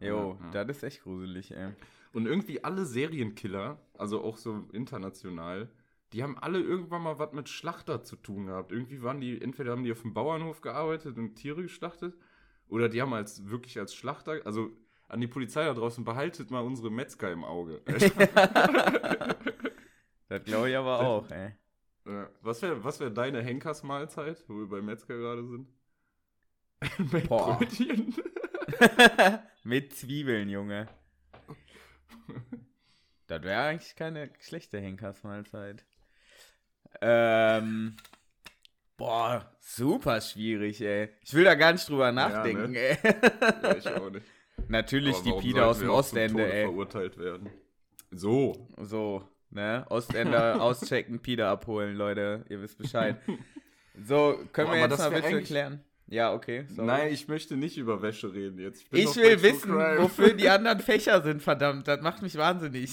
Jo, 0.00 0.38
Ja, 0.40 0.50
ja. 0.52 0.64
das 0.64 0.78
ist 0.78 0.82
echt 0.82 1.02
gruselig, 1.02 1.52
ey. 1.52 1.72
Und 2.12 2.26
irgendwie 2.26 2.62
alle 2.64 2.84
Serienkiller, 2.86 3.80
also 3.96 4.22
auch 4.22 4.36
so 4.36 4.68
international, 4.72 5.68
die 6.12 6.22
haben 6.22 6.38
alle 6.38 6.60
irgendwann 6.60 7.02
mal 7.02 7.18
was 7.18 7.32
mit 7.32 7.48
Schlachter 7.48 8.02
zu 8.02 8.16
tun 8.16 8.46
gehabt. 8.46 8.70
Irgendwie 8.72 9.02
waren 9.02 9.20
die, 9.20 9.40
entweder 9.40 9.72
haben 9.72 9.82
die 9.84 9.92
auf 9.92 10.02
dem 10.02 10.14
Bauernhof 10.14 10.60
gearbeitet 10.60 11.18
und 11.18 11.34
Tiere 11.36 11.62
geschlachtet, 11.62 12.16
oder 12.68 12.88
die 12.88 13.02
haben 13.02 13.12
als 13.14 13.48
wirklich 13.50 13.78
als 13.78 13.94
Schlachter, 13.94 14.40
also 14.44 14.70
an 15.14 15.20
die 15.20 15.28
Polizei 15.28 15.64
da 15.64 15.72
draußen, 15.74 16.04
behaltet 16.04 16.50
mal 16.50 16.60
unsere 16.60 16.90
Metzger 16.90 17.30
im 17.30 17.44
Auge. 17.44 17.80
Das 20.26 20.42
glaube 20.42 20.70
ich 20.70 20.76
aber 20.76 21.00
auch, 21.00 21.30
ey. 21.30 21.52
Ja. 22.06 22.28
was 22.40 22.60
wäre 22.60 22.82
was 22.82 22.98
wär 22.98 23.10
deine 23.10 23.40
Henkersmahlzeit, 23.42 24.42
wo 24.48 24.56
wir 24.56 24.68
bei 24.68 24.82
Metzger 24.82 25.16
gerade 25.16 25.46
sind? 25.46 25.68
Boah. 27.28 27.60
Mettbrötchen. 27.60 28.14
Mit 29.62 29.94
Zwiebeln, 29.94 30.48
Junge. 30.48 30.88
Das 33.28 33.42
wäre 33.42 33.62
eigentlich 33.62 33.94
keine 33.94 34.30
schlechte 34.40 34.80
Henkersmahlzeit. 34.80 35.84
Ähm. 37.00 37.96
Boah, 38.96 39.54
super 39.60 40.20
schwierig, 40.20 40.80
ey. 40.80 41.10
Ich 41.20 41.34
will 41.34 41.44
da 41.44 41.54
gar 41.54 41.72
nicht 41.72 41.88
drüber 41.88 42.10
nachdenken, 42.10 42.72
ne? 42.72 42.78
ey. 42.78 42.98
ja, 43.62 43.76
ich 43.76 43.86
auch 43.88 44.10
nicht. 44.10 44.26
Natürlich 44.68 45.20
die 45.22 45.30
sollten 45.30 45.58
aus 45.60 45.78
dem 45.78 45.90
Ostende, 45.90 46.52
ey. 46.52 46.62
verurteilt 46.64 47.18
werden. 47.18 47.50
So. 48.10 48.68
So, 48.80 49.28
ne? 49.50 49.84
Ostender 49.90 50.60
auschecken, 50.62 51.20
Pide 51.20 51.46
abholen, 51.46 51.96
Leute. 51.96 52.44
Ihr 52.48 52.60
wisst 52.60 52.78
Bescheid. 52.78 53.16
So, 54.04 54.36
können 54.52 54.66
Boah, 54.70 54.74
wir 54.74 54.80
jetzt 54.88 54.98
mal 54.98 55.10
bitte 55.10 55.42
klären? 55.42 55.80
Ja, 56.08 56.34
okay. 56.34 56.66
sorry. 56.68 56.84
Nein, 56.88 57.12
ich 57.12 57.28
möchte 57.28 57.56
nicht 57.56 57.76
über 57.78 58.02
Wäsche 58.02 58.34
reden 58.34 58.58
jetzt. 58.58 58.84
Ich 58.90 59.04
noch 59.04 59.16
will 59.16 59.40
wissen, 59.40 59.72
wofür 59.72 60.34
die 60.34 60.48
anderen 60.50 60.80
Fächer 60.80 61.22
sind, 61.22 61.40
verdammt. 61.40 61.86
Das 61.86 62.00
macht 62.02 62.20
mich 62.20 62.36
wahnsinnig. 62.36 62.90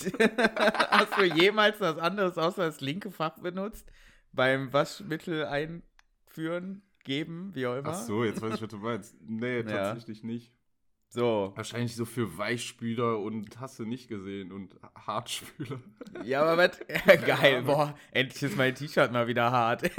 Hast 0.91 1.17
du 1.17 1.23
jemals 1.23 1.81
was 1.81 1.97
anderes 1.97 2.37
außer 2.37 2.65
das 2.67 2.81
linke 2.81 3.09
Fach 3.09 3.39
benutzt? 3.39 3.91
Beim 4.31 4.71
Waschmittel 4.71 5.45
einführen, 5.45 6.83
geben, 7.03 7.49
wie 7.55 7.65
auch 7.65 7.77
immer? 7.77 7.89
Ach 7.89 7.95
so, 8.03 8.23
jetzt 8.23 8.39
weiß 8.41 8.53
ich, 8.55 8.61
was 8.61 8.69
du 8.69 8.77
meinst. 8.77 9.15
Nee, 9.27 9.61
Ja. 9.61 9.63
tatsächlich 9.63 10.23
nicht. 10.23 10.53
So. 11.13 11.51
Wahrscheinlich 11.55 11.93
so 11.93 12.05
für 12.05 12.37
Weichspüler 12.37 13.19
und 13.19 13.59
hast 13.59 13.77
du 13.79 13.85
nicht 13.85 14.07
gesehen 14.07 14.53
und 14.53 14.77
Hartspüler. 14.95 15.81
Ja, 16.23 16.43
aber 16.43 16.57
was? 16.57 16.79
Geil, 17.25 17.63
boah. 17.63 17.97
Endlich 18.11 18.41
ist 18.41 18.55
mein 18.55 18.73
T-Shirt 18.73 19.11
mal 19.11 19.27
wieder 19.27 19.51
hart. 19.51 19.83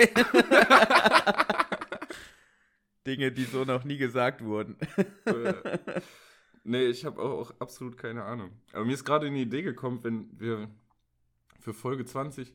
Dinge, 3.06 3.30
die 3.30 3.44
so 3.44 3.64
noch 3.64 3.84
nie 3.84 3.98
gesagt 3.98 4.42
wurden. 4.42 4.78
Nee, 6.64 6.86
ich 6.86 7.04
habe 7.04 7.20
auch, 7.20 7.40
auch 7.40 7.60
absolut 7.60 7.98
keine 7.98 8.24
Ahnung. 8.24 8.52
Aber 8.72 8.86
mir 8.86 8.94
ist 8.94 9.04
gerade 9.04 9.26
eine 9.26 9.38
Idee 9.38 9.62
gekommen, 9.62 9.98
wenn 10.02 10.30
wir 10.40 10.70
für 11.60 11.74
Folge 11.74 12.06
20, 12.06 12.54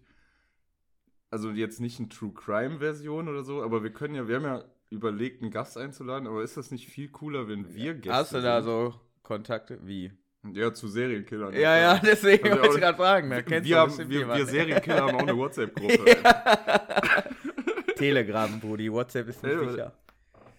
also 1.29 1.51
jetzt 1.51 1.79
nicht 1.79 1.99
eine 1.99 2.09
True 2.09 2.33
Crime 2.33 2.79
Version 2.79 3.27
oder 3.27 3.43
so, 3.43 3.61
aber 3.61 3.83
wir 3.83 3.93
können 3.93 4.15
ja, 4.15 4.27
wir 4.27 4.37
haben 4.37 4.45
ja 4.45 4.63
überlegt, 4.89 5.41
einen 5.41 5.51
Gast 5.51 5.77
einzuladen, 5.77 6.27
aber 6.27 6.43
ist 6.43 6.57
das 6.57 6.71
nicht 6.71 6.87
viel 6.87 7.09
cooler, 7.09 7.47
wenn 7.47 7.73
wir 7.73 7.93
Gäste 7.95 8.13
Hast 8.13 8.33
du 8.33 8.41
da 8.41 8.61
sind? 8.61 8.69
so 8.71 8.93
Kontakte? 9.23 9.79
Wie? 9.83 10.11
Ja, 10.53 10.73
zu 10.73 10.87
Serienkillern. 10.87 11.53
Ja, 11.53 11.77
ja, 11.77 11.99
deswegen 11.99 12.45
Also 12.49 12.55
wollte 12.61 12.67
ich 12.69 12.75
auch- 12.75 12.79
gerade 12.79 12.97
fragen. 12.97 13.29
Da 13.29 13.41
kennst 13.41 13.67
wir, 13.69 13.79
haben, 13.79 13.97
wir, 14.09 14.27
wir 14.35 14.45
Serienkiller 14.45 15.01
haben 15.01 15.15
auch 15.15 15.21
eine 15.21 15.35
WhatsApp-Gruppe. 15.37 16.05
Telegram, 17.95 18.59
Brudi. 18.59 18.91
WhatsApp 18.91 19.27
ist 19.27 19.43
nicht 19.43 19.53
Ja, 19.53 19.69
sicher. 19.69 19.93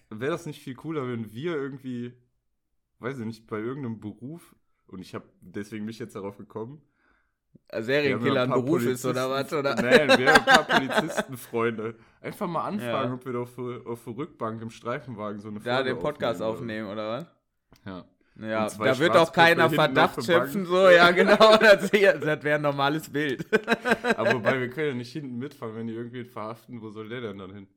Wäre 0.09 0.31
das 0.31 0.45
nicht 0.45 0.61
viel 0.61 0.75
cooler, 0.75 1.07
wenn 1.07 1.31
wir 1.31 1.55
irgendwie, 1.55 2.13
weiß 2.99 3.19
ich 3.19 3.25
nicht, 3.25 3.47
bei 3.47 3.59
irgendeinem 3.59 3.99
Beruf, 3.99 4.55
und 4.87 4.99
ich 5.01 5.13
habe 5.13 5.25
deswegen 5.41 5.85
mich 5.85 5.99
jetzt 5.99 6.15
darauf 6.15 6.37
gekommen, 6.37 6.81
Serienkiller 7.71 8.43
ein 8.43 8.49
ja 8.49 8.55
Beruf 8.55 8.83
ist 8.85 9.05
oder 9.05 9.29
was? 9.29 9.53
Oder? 9.53 9.75
Nein, 9.75 10.17
wir 10.17 10.33
haben 10.33 10.39
ein 10.39 10.45
paar 10.45 10.63
Polizistenfreunde. 10.79 11.95
Einfach 12.21 12.47
mal 12.47 12.65
anfragen, 12.65 13.09
Ja. 13.09 13.13
ob 13.13 13.25
wir 13.25 13.33
da 13.33 13.39
auf, 13.39 13.55
der- 13.55 13.81
auf 13.91 14.03
der 14.03 14.17
Rückbank 14.17 14.61
im 14.61 14.69
Streifenwagen 14.71 15.39
so 15.39 15.49
eine 15.49 15.59
Da 15.59 15.75
Folge 15.75 15.89
den 15.91 15.99
Podcast 15.99 16.41
aufnehmen. 16.41 16.85
aufnehmen, 16.87 16.89
oder 16.91 17.09
was? 17.19 17.25
Ja. 17.85 18.05
Ja, 18.41 18.69
da 18.69 18.97
wird 18.99 19.17
auch 19.17 19.33
keiner 19.33 19.69
Verdacht 19.69 20.23
schöpfen, 20.23 20.65
so, 20.65 20.89
ja, 20.89 21.11
genau. 21.19 21.35
Das, 21.59 21.91
das 21.91 21.91
wäre 22.43 22.55
ein 22.55 22.61
normales 22.61 23.09
Bild. 23.09 23.45
Aber 24.17 24.33
wobei, 24.35 24.59
wir 24.61 24.69
können 24.69 24.87
ja 24.87 24.93
nicht 24.95 25.11
hinten 25.11 25.37
mitfahren, 25.37 25.75
wenn 25.75 25.87
die 25.87 25.93
irgendwen 25.93 26.25
verhaften, 26.25 26.81
wo 26.81 26.89
soll 26.89 27.09
der 27.09 27.19
denn 27.21 27.37
dann 27.37 27.53
hin? 27.53 27.67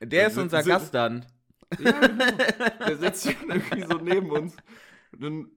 Der 0.00 0.28
ist 0.28 0.34
Sind- 0.34 0.44
unser 0.44 0.62
Gast 0.62 0.94
dann. 0.94 1.26
Ja, 1.80 1.90
genau. 1.90 2.96
Der 3.00 3.12
sich 3.14 3.36
dann 3.40 3.50
irgendwie 3.50 3.82
so 3.82 3.98
neben 3.98 4.30
uns. 4.30 4.56
Und 5.12 5.22
dann, 5.22 5.50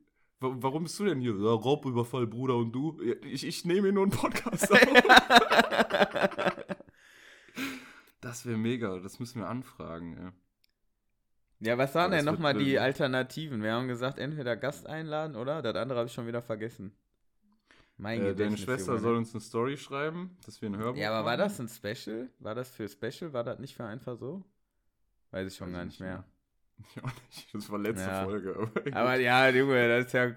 warum 0.61 0.83
bist 0.83 0.99
du 0.99 1.05
denn 1.05 1.19
hier? 1.19 1.33
Ja, 1.35 1.53
Raubüberfall, 1.53 2.27
Bruder, 2.27 2.55
und 2.55 2.71
du? 2.71 2.99
Ich, 3.23 3.45
ich 3.45 3.65
nehme 3.65 3.83
hier 3.83 3.93
nur 3.93 4.03
einen 4.03 4.11
Podcast 4.11 4.71
auf. 4.71 4.79
Das 8.21 8.45
wäre 8.45 8.57
mega, 8.57 8.97
das 8.99 9.19
müssen 9.19 9.39
wir 9.41 9.47
anfragen, 9.47 10.17
ja. 10.17 10.33
Ja, 11.59 11.77
was 11.77 11.93
waren 11.95 12.11
denn 12.11 12.25
nochmal 12.25 12.53
die. 12.55 12.79
Alternativen? 12.79 13.61
Wir 13.61 13.73
haben 13.73 13.87
gesagt, 13.87 14.17
entweder 14.19 14.55
Gast 14.57 14.87
einladen, 14.87 15.35
oder? 15.35 15.61
Das 15.61 15.75
andere 15.75 15.99
habe 15.99 16.07
ich 16.07 16.13
schon 16.13 16.27
wieder 16.27 16.41
vergessen. 16.41 16.95
Mein 17.97 18.21
Äh, 18.21 18.35
deine 18.35 18.57
Schwester 18.57 18.93
Junge, 18.93 18.99
soll 19.01 19.15
uns 19.15 19.33
eine 19.33 19.41
Story 19.41 19.77
schreiben, 19.77 20.37
dass 20.45 20.61
wir 20.61 20.69
ein 20.69 20.75
Hörbuch 20.77 20.99
Ja, 20.99 21.11
aber 21.11 21.25
war 21.25 21.37
machen. 21.37 21.57
das 21.57 21.59
ein 21.59 21.69
Special? 21.95 22.29
War 22.39 22.55
das 22.55 22.71
für 22.71 22.89
Special? 22.89 23.31
War 23.31 23.43
das 23.43 23.59
nicht 23.59 23.75
für 23.75 23.85
einfach 23.85 24.17
so? 24.17 24.43
Weiß 25.31 25.47
ich 25.47 25.55
schon 25.55 25.67
Weiß 25.67 25.73
gar 25.73 25.81
ich 25.83 25.87
nicht 25.91 25.99
nicht 26.01 26.07
mehr. 26.07 26.25
Ja, 26.96 27.01
nicht. 27.29 27.53
Das 27.53 27.70
war 27.72 27.79
letzte 27.79 28.08
Ja. 28.10 28.24
Folge. 28.25 28.55
Aber, 28.55 28.98
Aber 28.98 29.15
ja, 29.15 29.50
Junge, 29.50 29.88
das 29.88 30.08
ist 30.08 30.13
ja 30.13 30.32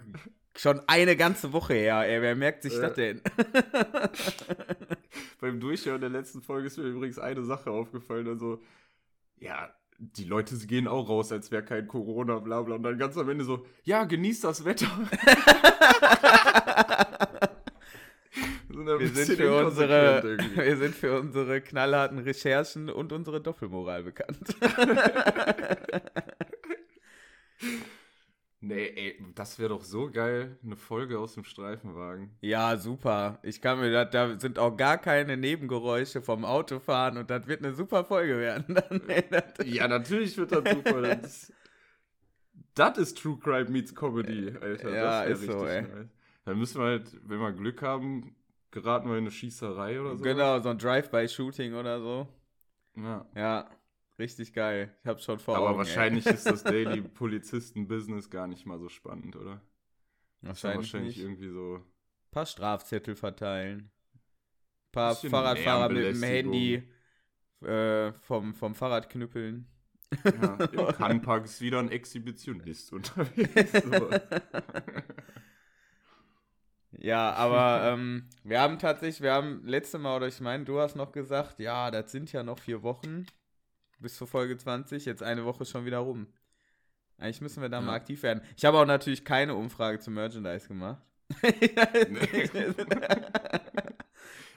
schon 0.56 0.80
eine 0.86 1.16
ganze 1.16 1.52
Woche 1.52 1.74
her. 1.74 2.02
Ey, 2.06 2.22
wer 2.22 2.36
merkt 2.36 2.62
sich 2.62 2.74
Äh. 2.74 2.80
das 2.80 2.94
denn? 2.94 3.20
beim 5.40 5.60
Durchhören 5.60 6.00
der 6.00 6.10
letzten 6.10 6.42
Folge 6.42 6.66
ist 6.66 6.78
mir 6.78 6.84
übrigens 6.84 7.18
eine 7.18 7.44
Sache 7.44 7.70
aufgefallen. 7.70 8.28
Also, 8.28 8.60
ja, 9.38 9.70
die 9.98 10.24
Leute 10.24 10.56
sie 10.56 10.66
gehen 10.66 10.88
auch 10.88 11.08
raus, 11.08 11.32
als 11.32 11.50
wäre 11.50 11.64
kein 11.64 11.86
Corona, 11.88 12.38
bla 12.38 12.62
bla. 12.62 12.76
Und 12.76 12.82
dann 12.84 12.98
ganz 12.98 13.16
am 13.16 13.28
Ende 13.28 13.44
so, 13.44 13.66
ja, 13.84 14.04
genießt 14.04 14.44
das 14.44 14.64
Wetter. 14.64 14.86
Wir 18.98 19.08
sind, 19.08 19.36
für 19.36 19.66
unsere, 19.66 20.20
irgendwie. 20.24 20.56
wir 20.64 20.76
sind 20.76 20.94
für 20.94 21.18
unsere 21.20 21.60
knallharten 21.60 22.18
Recherchen 22.18 22.88
und 22.88 23.12
unsere 23.12 23.40
Doppelmoral 23.40 24.04
bekannt. 24.04 24.56
Nee, 28.60 28.88
ey, 28.96 29.24
das 29.36 29.58
wäre 29.60 29.68
doch 29.68 29.84
so 29.84 30.10
geil, 30.10 30.58
eine 30.64 30.74
Folge 30.74 31.20
aus 31.20 31.34
dem 31.34 31.44
Streifenwagen. 31.44 32.36
Ja, 32.40 32.76
super. 32.76 33.38
Ich 33.44 33.60
kann 33.60 33.78
mir 33.78 33.92
da, 33.92 34.04
da 34.04 34.38
sind 34.38 34.58
auch 34.58 34.76
gar 34.76 34.98
keine 34.98 35.36
Nebengeräusche 35.36 36.22
vom 36.22 36.44
Autofahren 36.44 37.18
und 37.18 37.30
das 37.30 37.46
wird 37.46 37.64
eine 37.64 37.72
super 37.72 38.04
Folge 38.04 38.36
werden. 38.38 38.76
Ja, 39.64 39.86
natürlich 39.86 40.36
wird 40.36 40.50
das 40.50 40.64
super. 40.74 41.02
Das, 41.02 41.52
das 42.74 42.98
ist 42.98 43.18
True 43.18 43.38
Crime 43.38 43.70
meets 43.70 43.94
Comedy, 43.94 44.52
Alter. 44.60 44.94
Ja, 44.94 45.22
ist 45.22 45.44
so, 45.44 45.64
ey. 45.64 45.82
Nice. 45.82 46.08
Dann 46.44 46.58
müssen 46.58 46.80
wir 46.80 46.86
halt, 46.86 47.16
wenn 47.24 47.38
wir 47.38 47.52
Glück 47.52 47.82
haben, 47.82 48.34
geraten 48.70 49.08
wir 49.08 49.16
in 49.16 49.24
eine 49.24 49.30
Schießerei 49.30 50.00
oder 50.00 50.16
so. 50.16 50.22
Genau, 50.22 50.58
so 50.60 50.68
ein 50.70 50.78
Drive-by-Shooting 50.78 51.74
oder 51.74 52.00
so. 52.00 52.28
Ja. 52.96 53.26
Ja, 53.34 53.70
richtig 54.18 54.52
geil. 54.52 54.94
Ich 55.02 55.06
hab's 55.08 55.24
schon 55.24 55.38
vor 55.38 55.56
Aber 55.56 55.70
Augen, 55.70 55.78
wahrscheinlich 55.78 56.26
ist 56.26 56.46
das 56.46 56.62
Daily 56.64 57.02
Polizisten-Business 57.02 58.30
gar 58.30 58.46
nicht 58.46 58.66
mal 58.66 58.78
so 58.78 58.88
spannend, 58.88 59.36
oder? 59.36 59.60
ey. 60.42 60.48
Wahrscheinlich, 60.48 60.92
wahrscheinlich 60.92 61.16
nicht. 61.16 61.24
irgendwie 61.24 61.50
so. 61.50 61.76
Ein 61.76 62.30
paar 62.30 62.46
Strafzettel 62.46 63.16
verteilen. 63.16 63.90
Ein 64.88 64.92
paar 64.92 65.14
Fahrradfahrer 65.14 65.88
mit 65.90 66.04
dem. 66.04 66.22
Handy 66.22 66.82
äh, 67.62 68.12
vom, 68.12 68.54
vom 68.54 68.74
Fahrrad 68.74 69.08
knüppeln. 69.10 69.66
Ja, 70.24 70.56
Im 70.72 70.86
Kannpark 70.96 71.44
ist 71.44 71.60
wieder 71.60 71.78
ein 71.80 71.90
Exhibitionist 71.90 72.92
unterwegs. 72.94 73.72
So. 73.82 74.10
Ja, 76.92 77.32
aber 77.34 77.92
ähm, 77.92 78.28
wir 78.44 78.60
haben 78.60 78.78
tatsächlich, 78.78 79.20
wir 79.20 79.32
haben 79.32 79.62
letzte 79.66 79.98
Mal, 79.98 80.16
oder 80.16 80.26
ich 80.28 80.40
meine, 80.40 80.64
du 80.64 80.80
hast 80.80 80.96
noch 80.96 81.12
gesagt, 81.12 81.58
ja, 81.58 81.90
das 81.90 82.10
sind 82.12 82.32
ja 82.32 82.42
noch 82.42 82.58
vier 82.58 82.82
Wochen 82.82 83.26
bis 83.98 84.16
zur 84.16 84.26
Folge 84.26 84.56
20, 84.56 85.04
jetzt 85.04 85.22
eine 85.22 85.44
Woche 85.44 85.64
schon 85.66 85.84
wieder 85.84 85.98
rum. 85.98 86.28
Eigentlich 87.18 87.40
müssen 87.40 87.60
wir 87.62 87.68
da 87.68 87.78
Ja. 87.80 87.82
mal 87.86 87.94
aktiv 87.94 88.22
werden. 88.22 88.42
Ich 88.56 88.64
habe 88.64 88.78
auch 88.78 88.86
natürlich 88.86 89.24
keine 89.24 89.54
Umfrage 89.54 89.98
zum 89.98 90.14
Merchandise 90.14 90.68
gemacht. 90.68 91.02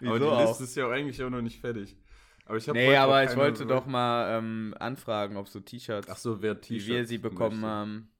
Aber 0.04 0.20
die 0.20 0.26
auch? 0.26 0.48
Liste 0.48 0.64
ist 0.64 0.76
ja 0.76 0.90
eigentlich 0.90 1.22
auch 1.24 1.30
noch 1.30 1.42
nicht 1.42 1.60
fertig. 1.60 1.98
Aber 2.46 2.58
ich 2.58 2.68
Nee, 2.68 2.98
auch 2.98 3.02
aber 3.04 3.24
ich 3.24 3.36
wollte 3.36 3.66
doch 3.66 3.86
mal 3.86 4.38
ähm, 4.38 4.76
anfragen, 4.80 5.38
ob 5.38 5.48
so 5.48 5.60
T-Shirts, 5.60 6.22
so, 6.22 6.42
wie 6.42 6.86
wir 6.88 7.06
sie 7.06 7.18
bekommen 7.18 7.60
möchte. 7.62 7.68
haben, 7.68 8.12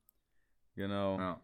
genau, 0.76 1.18
Ja. 1.18 1.42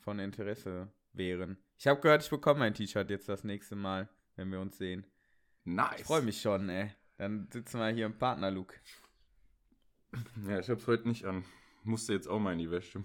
von 0.00 0.18
Interesse 0.18 0.88
wären. 1.12 1.58
Ich 1.78 1.86
habe 1.86 2.00
gehört, 2.00 2.22
ich 2.22 2.30
bekomme 2.30 2.64
ein 2.64 2.74
T-Shirt 2.74 3.10
jetzt 3.10 3.28
das 3.28 3.44
nächste 3.44 3.76
Mal, 3.76 4.08
wenn 4.36 4.50
wir 4.50 4.60
uns 4.60 4.78
sehen. 4.78 5.06
Nice. 5.64 6.00
Ich 6.00 6.06
freue 6.06 6.22
mich 6.22 6.40
schon, 6.40 6.68
ey. 6.68 6.92
Dann 7.16 7.48
sitzen 7.52 7.78
wir 7.78 7.88
hier 7.88 8.06
im 8.06 8.18
Partnerlook. 8.18 8.74
Ja, 10.48 10.60
ich 10.60 10.70
hab's 10.70 10.86
heute 10.86 11.08
nicht 11.08 11.24
an. 11.24 11.44
Musste 11.82 12.12
jetzt 12.12 12.28
auch 12.28 12.38
mal 12.38 12.52
in 12.52 12.60
die 12.60 12.70
Wäsche. 12.70 13.04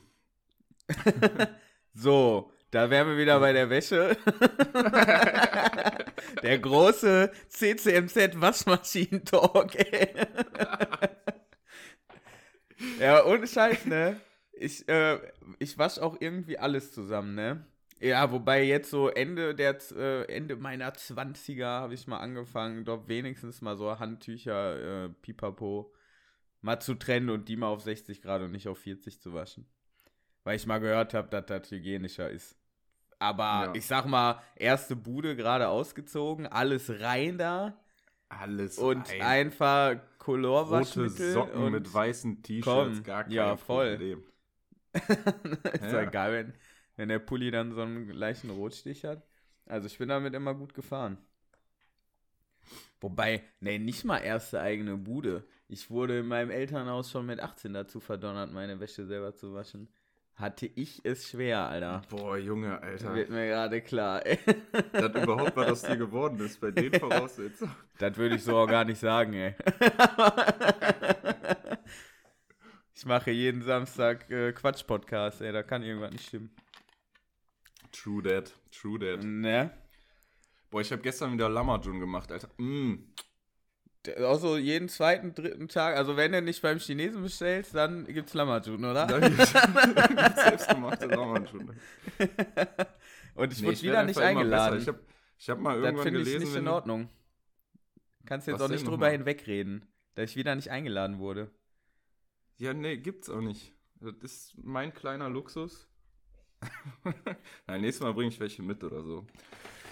So, 1.94 2.52
da 2.72 2.90
wären 2.90 3.08
wir 3.08 3.18
wieder 3.18 3.40
bei 3.40 3.52
der 3.52 3.70
Wäsche. 3.70 4.16
der 6.44 6.60
große 6.60 7.32
CCMZ 7.50 8.40
Waschmaschinen-Talk, 8.40 9.76
ey. 9.76 10.28
ja, 13.00 13.26
ohne 13.26 13.48
Scheiß, 13.48 13.86
ne? 13.86 14.20
Ich, 14.54 14.88
äh, 14.88 15.20
ich 15.58 15.78
wasche 15.78 16.04
auch 16.04 16.18
irgendwie 16.20 16.60
alles 16.60 16.94
zusammen, 16.94 17.36
ne? 17.36 17.66
Ja, 18.02 18.32
wobei 18.32 18.64
jetzt 18.64 18.90
so 18.92 19.10
Ende 19.10 19.54
der 19.56 19.78
äh, 19.96 20.24
Ende 20.34 20.56
meiner 20.56 20.94
20er 20.94 21.82
habe 21.82 21.94
ich 21.94 22.08
mal 22.08 22.20
angefangen, 22.20 22.86
doch 22.86 23.08
wenigstens 23.08 23.62
mal 23.62 23.76
so 23.78 24.00
Handtücher, 24.00 25.06
äh, 25.06 25.10
Pipapo, 25.10 25.94
mal 26.62 26.80
zu 26.82 26.96
trennen 26.96 27.30
und 27.30 27.50
die 27.50 27.58
mal 27.58 27.68
auf 27.68 27.82
60 27.82 28.22
Grad 28.22 28.42
und 28.42 28.52
nicht 28.52 28.68
auf 28.70 28.80
40 28.80 29.22
zu 29.22 29.34
waschen. 29.34 29.70
Weil 30.44 30.58
ich 30.58 30.68
mal 30.68 30.80
gehört 30.80 31.14
habe, 31.14 31.30
dass 31.30 31.46
das 31.48 31.72
hygienischer 31.72 32.30
ist. 32.32 32.58
Aber 33.20 33.70
Ja. 33.70 33.74
ich 33.74 33.86
sag 33.86 34.06
mal, 34.06 34.42
erste 34.56 34.96
Bude 34.96 35.36
gerade 35.36 35.68
ausgezogen, 35.70 36.48
alles 36.48 36.90
rein 37.02 37.38
da 37.38 37.78
Alles 38.30 38.78
und 38.78 39.08
rein. 39.10 39.20
einfach 39.20 39.96
rote 39.96 40.06
Colorwaschmittel 40.20 41.10
Socken 41.10 41.66
und 41.66 41.72
mit 41.72 41.94
weißen 41.94 42.44
T-Shirts, 42.44 43.04
gar 43.04 43.24
kein 43.26 43.34
ja, 43.34 43.58
voll. 43.58 44.00
Problem. 44.00 44.24
ist 45.82 45.92
ja 45.92 46.04
Ja. 46.04 46.06
geil, 46.06 46.34
wenn, 46.34 46.54
wenn 47.00 47.08
der 47.08 47.20
Pulli 47.20 47.50
dann 47.50 47.72
so 47.72 47.82
einen 47.82 48.10
leichten 48.10 48.50
Rotstich 48.50 49.06
hat. 49.06 49.26
Also 49.66 49.88
ich 49.88 49.98
bin 49.98 50.10
damit 50.10 50.34
immer 50.34 50.54
gut 50.54 50.74
gefahren. 50.74 51.18
Wobei, 53.00 53.42
nee, 53.62 53.80
nicht 53.80 54.04
mal 54.04 54.18
erste 54.18 54.60
eigene 54.60 54.98
Bude. 54.98 55.46
Ich 55.70 55.90
wurde 55.90 56.20
in 56.20 56.28
meinem 56.28 56.52
Elternhaus 56.52 57.10
schon 57.10 57.26
mit 57.26 57.40
18 57.40 57.72
dazu 57.72 58.02
verdonnert, 58.02 58.52
meine 58.52 58.82
Wäsche 58.82 59.06
selber 59.06 59.34
zu 59.34 59.54
waschen. 59.54 59.88
Hatte 60.36 60.66
ich 60.66 61.00
es 61.06 61.30
schwer, 61.30 61.70
Alter. 61.70 62.02
Boah, 62.10 62.38
Junge, 62.38 62.82
Alter. 62.82 63.16
Wird 63.16 63.30
mir 63.30 63.48
gerade 63.48 63.80
klar. 63.80 64.26
ey. 64.26 64.38
Das 64.92 65.24
überhaupt, 65.24 65.56
was 65.56 65.72
aus 65.72 65.82
dir 65.84 65.96
geworden 65.96 66.38
ist, 66.42 66.60
bei 66.60 66.72
den 66.72 67.00
Voraussetzungen. 67.00 67.74
Das 67.98 68.18
würde 68.18 68.36
ich 68.36 68.44
so 68.44 68.58
auch 68.58 68.68
gar 68.68 68.84
nicht 68.84 69.00
sagen, 69.00 69.34
ey. 69.34 69.56
Ich 72.94 73.06
mache 73.06 73.32
jeden 73.32 73.62
Samstag 73.62 74.30
äh, 74.30 74.52
Quatsch-Podcast, 74.52 75.40
ey. 75.40 75.54
Da 75.54 75.64
kann 75.64 75.84
irgendwas 75.84 76.12
nicht 76.12 76.28
stimmen. 76.28 76.54
True 77.92 78.22
that, 78.24 78.54
true 78.72 79.00
that. 79.00 79.24
Ne? 79.24 79.72
Boah, 80.70 80.82
ich 80.82 80.92
habe 80.92 81.02
gestern 81.02 81.34
wieder 81.34 81.50
Lamajun 81.50 82.00
gemacht, 82.00 82.32
Alter. 82.32 82.50
Mm. 82.58 82.96
Auch 84.24 84.40
so 84.40 84.58
jeden 84.58 84.88
zweiten, 84.88 85.36
dritten 85.36 85.68
Tag. 85.68 85.98
Also, 85.98 86.16
wenn 86.16 86.32
du 86.32 86.42
nicht 86.42 86.62
beim 86.62 86.80
Chinesen 86.80 87.22
bestellst, 87.22 87.76
dann 87.76 88.06
gibt's 88.06 88.34
Lamajun, 88.34 88.86
oder? 88.86 89.08
Da 89.08 89.20
gibt's, 89.28 89.52
selbstgemachte 89.52 91.08
Lamajun. 91.08 91.76
Und 93.36 93.54
ich 93.54 93.60
Nee, 93.60 93.68
wurde 93.68 93.74
ich 93.74 93.84
wieder 93.84 94.04
nicht 94.04 94.20
eingeladen. 94.20 94.80
Ich 94.80 94.88
habe 94.88 95.00
ich 95.38 95.50
hab 95.50 95.60
mal 95.60 95.76
das 95.76 95.86
irgendwann 95.86 96.04
finde 96.04 96.20
ich 96.20 96.26
gelesen, 96.26 96.46
nicht 96.46 96.58
in 96.58 96.68
Ordnung. 96.68 97.10
Kannst 98.26 98.48
jetzt 98.48 98.62
auch 98.62 98.70
nicht 98.70 98.86
drüber 98.86 99.10
hinwegreden, 99.10 99.86
dass 100.16 100.32
ich 100.32 100.36
wieder 100.36 100.56
nicht 100.56 100.70
eingeladen 100.70 101.20
wurde. 101.20 101.50
Ja, 102.58 102.74
nee, 102.74 102.98
gibt's 102.98 103.30
auch 103.30 103.42
nicht. 103.42 103.74
Das 103.96 104.14
ist 104.22 104.54
mein 104.62 104.94
kleiner 104.94 105.30
Luxus. 105.30 105.90
Nein, 107.68 107.82
nächstes 107.82 108.04
Mal 108.04 108.14
bringe 108.14 108.30
ich 108.30 108.40
welche 108.40 108.62
mit 108.62 108.84
oder 108.84 109.04
so. 109.04 109.26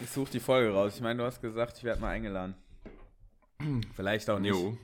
Ich 0.01 0.09
suche 0.09 0.31
die 0.31 0.39
Folge 0.39 0.71
raus. 0.73 0.95
Ich 0.95 1.01
meine, 1.01 1.19
du 1.19 1.25
hast 1.25 1.41
gesagt, 1.41 1.77
ich 1.77 1.83
werde 1.83 2.01
mal 2.01 2.09
eingeladen. 2.09 2.55
Vielleicht 3.95 4.29
auch 4.29 4.39
nicht. 4.39 4.51
Jo, 4.51 4.77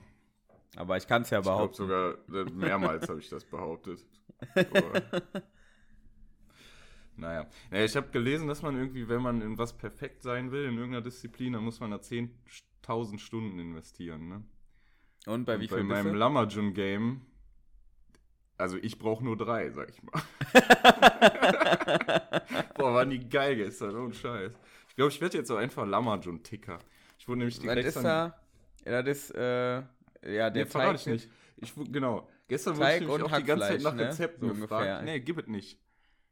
Aber 0.76 0.98
ich 0.98 1.08
kann 1.08 1.22
es 1.24 1.30
ja 1.30 1.40
ich 1.40 1.44
glaube 1.44 1.58
behaupten. 1.58 1.76
sogar 1.76 2.14
äh, 2.34 2.46
mehrmals 2.52 3.08
habe 3.10 3.20
ich 3.20 3.30
das 3.30 3.46
behauptet. 3.46 4.00
Naja. 7.16 7.48
naja, 7.70 7.86
ich 7.86 7.96
habe 7.96 8.10
gelesen, 8.10 8.48
dass 8.48 8.64
man 8.64 8.76
irgendwie, 8.76 9.08
wenn 9.08 9.22
man 9.22 9.42
in 9.42 9.58
was 9.58 9.78
perfekt 9.78 10.24
sein 10.24 10.52
will, 10.52 10.66
in 10.66 10.76
irgendeiner 10.78 11.04
Disziplin, 11.04 11.54
dann 11.54 11.64
muss 11.64 11.80
man 11.80 11.92
da 11.92 11.98
10.000 11.98 13.20
Stunden 13.20 13.60
investieren. 13.60 14.30
Ne? 14.30 14.44
Und 15.28 15.46
bei 15.46 15.56
Und 15.56 15.62
wie 15.62 15.68
bei 15.68 15.76
viel 15.78 15.86
bist 15.86 16.04
meinem? 16.04 16.16
Lamajun-Game, 16.16 17.22
also 18.64 18.78
ich 18.82 18.98
brauche 18.98 19.26
nur 19.26 19.36
drei, 19.36 19.70
sag 19.72 19.90
ich 19.90 20.02
mal. 20.04 20.22
Boah, 22.76 22.94
waren 22.94 23.10
die 23.10 23.28
geil 23.28 23.58
gestern, 23.58 23.94
ohne 23.98 24.14
Scheiß. 24.14 24.54
Ich 24.88 24.96
glaube, 24.96 25.12
ich 25.12 25.20
werde 25.20 25.38
jetzt 25.38 25.52
auch 25.52 25.58
einfach 25.58 25.86
Lamajun-Ticker. 25.86 26.80
Ich 27.20 27.28
wurde 27.28 27.40
nämlich 27.40 27.58
Was 27.58 27.62
direkt 27.64 27.88
ist 27.90 28.02
da? 28.02 28.40
Ja, 28.86 29.04
das 29.04 29.18
ist, 29.18 29.32
äh, 29.36 29.74
ja, 29.76 29.84
der 30.50 30.52
Nee, 30.52 30.66
verrate 30.66 30.96
ich 30.96 31.06
nicht. 31.08 31.30
Ich, 31.58 31.74
genau. 31.92 32.30
Gestern 32.48 32.76
Teig 32.76 32.80
wurde 32.80 32.94
ich 32.94 33.00
nämlich 33.02 33.16
und 33.16 33.24
auch 33.34 33.38
die 33.38 33.44
ganze 33.44 33.68
Zeit 33.68 33.82
nach 33.82 33.96
ne? 33.96 34.08
Rezepten 34.08 34.48
So 34.48 34.54
gefragt. 34.54 34.72
ungefähr. 34.72 35.02
Nee, 35.02 35.20
gib 35.20 35.40
es 35.40 35.48
nicht. 35.48 35.78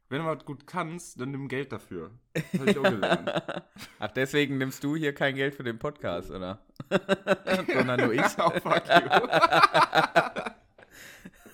Wenn 0.08 0.22
du 0.22 0.26
was 0.26 0.42
gut 0.46 0.66
kannst, 0.66 1.20
dann 1.20 1.32
nimm 1.32 1.48
Geld 1.48 1.70
dafür. 1.70 2.12
Das 2.32 2.44
habe 2.60 2.70
ich 2.70 2.78
auch 2.78 2.82
gelernt. 2.82 3.30
Ach, 3.98 4.10
deswegen 4.10 4.56
nimmst 4.56 4.82
du 4.84 4.96
hier 4.96 5.12
kein 5.14 5.34
Geld 5.34 5.54
für 5.54 5.64
den 5.64 5.78
Podcast, 5.78 6.30
oder? 6.30 6.64
Sondern 7.74 8.00
nur 8.00 8.14
ich. 8.14 8.22
oh, 8.38 8.50
fuck 8.62 8.82
you. 8.88 10.50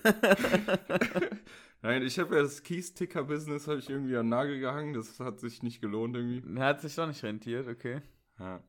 Nein, 1.81 2.03
ich 2.03 2.19
habe 2.19 2.35
ja 2.35 2.41
das 2.41 2.61
Keys-Ticker-Business 2.63 3.67
habe 3.67 3.79
ich 3.79 3.89
irgendwie 3.89 4.17
an 4.17 4.25
den 4.25 4.29
Nagel 4.29 4.59
gehangen. 4.59 4.93
Das 4.93 5.19
hat 5.19 5.39
sich 5.39 5.63
nicht 5.63 5.81
gelohnt 5.81 6.15
irgendwie. 6.15 6.59
Hat 6.59 6.81
sich 6.81 6.95
doch 6.95 7.07
nicht 7.07 7.23
rentiert, 7.23 7.67
okay. 7.67 8.01
Ja. 8.37 8.61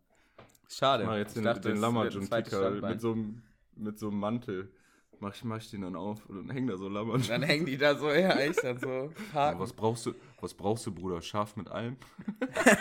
Schade. 0.69 1.03
Ich 1.03 1.09
mache 1.09 1.19
jetzt 1.19 1.31
Ich 1.31 1.35
den, 1.35 1.45
dachte, 1.45 1.69
den 1.69 1.79
Lamajun-Ticker 1.79 2.71
mit 2.81 3.01
so 3.01 3.13
einem 3.13 3.43
mit 3.81 3.99
so 3.99 4.09
einem 4.09 4.21
Mantel. 4.21 4.71
Mach 5.19 5.35
ich, 5.35 5.45
mach 5.45 5.59
ich 5.59 5.71
den 5.71 5.83
dann 5.83 5.97
auf 5.97 6.25
und 6.27 6.37
dann 6.37 6.51
hängen 6.51 6.69
da 6.69 6.79
so 6.79 6.89
Lamajun. 6.89 7.27
Dann 7.29 7.43
hängen 7.43 7.67
die 7.67 7.77
da 7.77 7.95
so, 7.95 8.11
ja, 8.11 8.31
echt 8.39 8.65
dann 8.65 8.79
so. 8.79 9.13
Ja, 9.35 9.59
was 9.59 9.73
brauchst 9.73 10.07
du, 10.07 10.15
was 10.41 10.55
brauchst 10.55 10.87
du, 10.87 10.93
Bruder? 10.93 11.21
Scharf 11.21 11.57
mit 11.57 11.69
allem? 11.69 11.97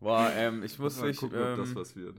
Boah, 0.00 0.30
ähm, 0.34 0.62
ich 0.62 0.78
muss 0.78 0.98
Mal 0.98 1.08
nicht, 1.08 1.20
gucken, 1.20 1.38
ob 1.38 1.56
das 1.56 1.70
ähm, 1.70 1.74
was 1.76 1.96
wird. 1.96 2.16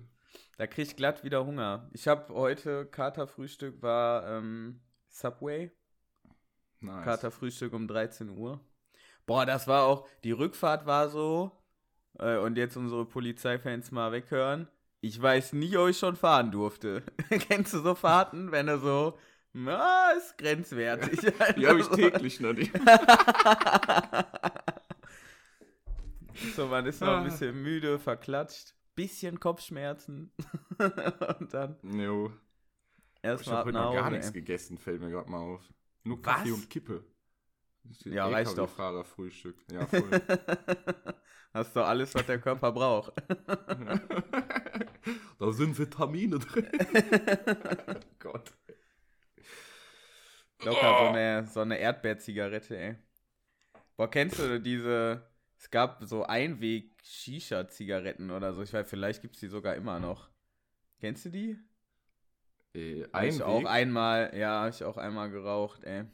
Da 0.57 0.67
krieg 0.67 0.87
ich 0.87 0.95
glatt 0.95 1.23
wieder 1.23 1.45
Hunger. 1.45 1.89
Ich 1.93 2.07
habe 2.07 2.33
heute, 2.33 2.85
Katerfrühstück 2.85 3.81
war 3.81 4.27
ähm, 4.27 4.81
Subway. 5.09 5.71
Nice. 6.79 7.03
Katerfrühstück 7.05 7.73
um 7.73 7.87
13 7.87 8.29
Uhr. 8.37 8.59
Boah, 9.25 9.45
das 9.45 9.67
war 9.67 9.83
auch, 9.85 10.07
die 10.23 10.31
Rückfahrt 10.31 10.85
war 10.85 11.09
so, 11.09 11.51
äh, 12.19 12.37
und 12.37 12.57
jetzt 12.57 12.77
unsere 12.77 13.05
Polizeifans 13.05 13.91
mal 13.91 14.11
weghören. 14.11 14.67
Ich 15.01 15.21
weiß 15.21 15.53
nie, 15.53 15.75
ob 15.77 15.89
ich 15.89 15.97
schon 15.99 16.15
fahren 16.15 16.51
durfte. 16.51 17.03
Kennst 17.29 17.73
du 17.73 17.79
so 17.81 17.93
Fahrten, 17.95 18.51
wenn 18.51 18.67
du 18.67 18.79
so 18.79 19.17
Na, 19.53 20.11
ist 20.11 20.37
grenzwertig. 20.37 21.19
Die 21.57 21.67
habe 21.67 21.79
ich 21.79 21.87
täglich 21.87 22.39
noch 22.39 22.53
nicht. 22.53 22.71
so, 26.55 26.67
man 26.67 26.85
ist 26.85 27.01
noch 27.01 27.09
ein 27.09 27.19
Ah. 27.21 27.23
bisschen 27.23 27.61
müde, 27.61 27.99
verklatscht, 27.99 28.75
bisschen 28.97 29.39
Kopfschmerzen. 29.39 30.33
Und 31.39 31.53
dann 31.53 31.77
Jo. 31.83 32.33
Ich 33.21 33.29
habe 33.29 33.57
ab 33.57 33.65
heute 33.65 33.77
noch 33.77 33.93
gar 33.93 34.11
nichts 34.11 34.33
gegessen, 34.33 34.77
fällt 34.77 34.99
mir 35.01 35.09
gerade 35.09 35.29
mal 35.29 35.39
auf. 35.39 35.61
Nur 36.03 36.21
Kaffee 36.21 36.51
Was? 36.51 36.59
und 36.59 36.69
Kippe. 36.69 37.03
Ja, 38.05 38.27
reicht 38.27 38.57
doch. 38.57 38.69
Fahrerfrühstück. 38.69 39.57
Ja, 39.71 39.85
voll. 39.85 40.09
Hast 41.53 41.75
doch 41.75 41.85
alles, 41.85 42.13
was 42.13 42.25
der 42.25 42.39
Körper 42.39 42.71
braucht. 42.71 43.13
da 45.39 45.51
sind 45.51 45.77
Vitamine 45.77 46.39
drin. 46.39 46.67
Gott. 48.19 48.53
Locker 50.63 50.97
so 50.97 51.05
eine, 51.05 51.47
so 51.47 51.59
eine 51.61 51.77
Erdbeerzigarette, 51.77 52.77
ey. 52.77 52.95
Boah, 53.95 54.09
kennst 54.09 54.39
du 54.39 54.59
diese. 54.59 55.23
Es 55.67 55.71
gab 55.71 56.01
so 56.05 56.23
Einweg-Shisha-Zigaretten 56.23 58.31
oder 58.31 58.53
so. 58.53 58.61
Ich 58.61 58.71
weiß, 58.71 58.89
vielleicht 58.89 59.21
gibt 59.21 59.35
es 59.35 59.41
die 59.41 59.49
sogar 59.49 59.75
immer 59.75 59.99
noch. 59.99 60.29
Kennst 61.01 61.25
du 61.25 61.29
die? 61.29 61.57
Äh, 62.73 63.03
Hab 63.11 63.23
ich 63.25 63.43
auch 63.43 63.57
Einweg? 63.57 63.69
einmal, 63.69 64.31
ja, 64.37 64.61
hab 64.61 64.69
ich 64.69 64.81
auch 64.85 64.95
einmal 64.95 65.29
geraucht, 65.29 65.83
ey. 65.83 66.05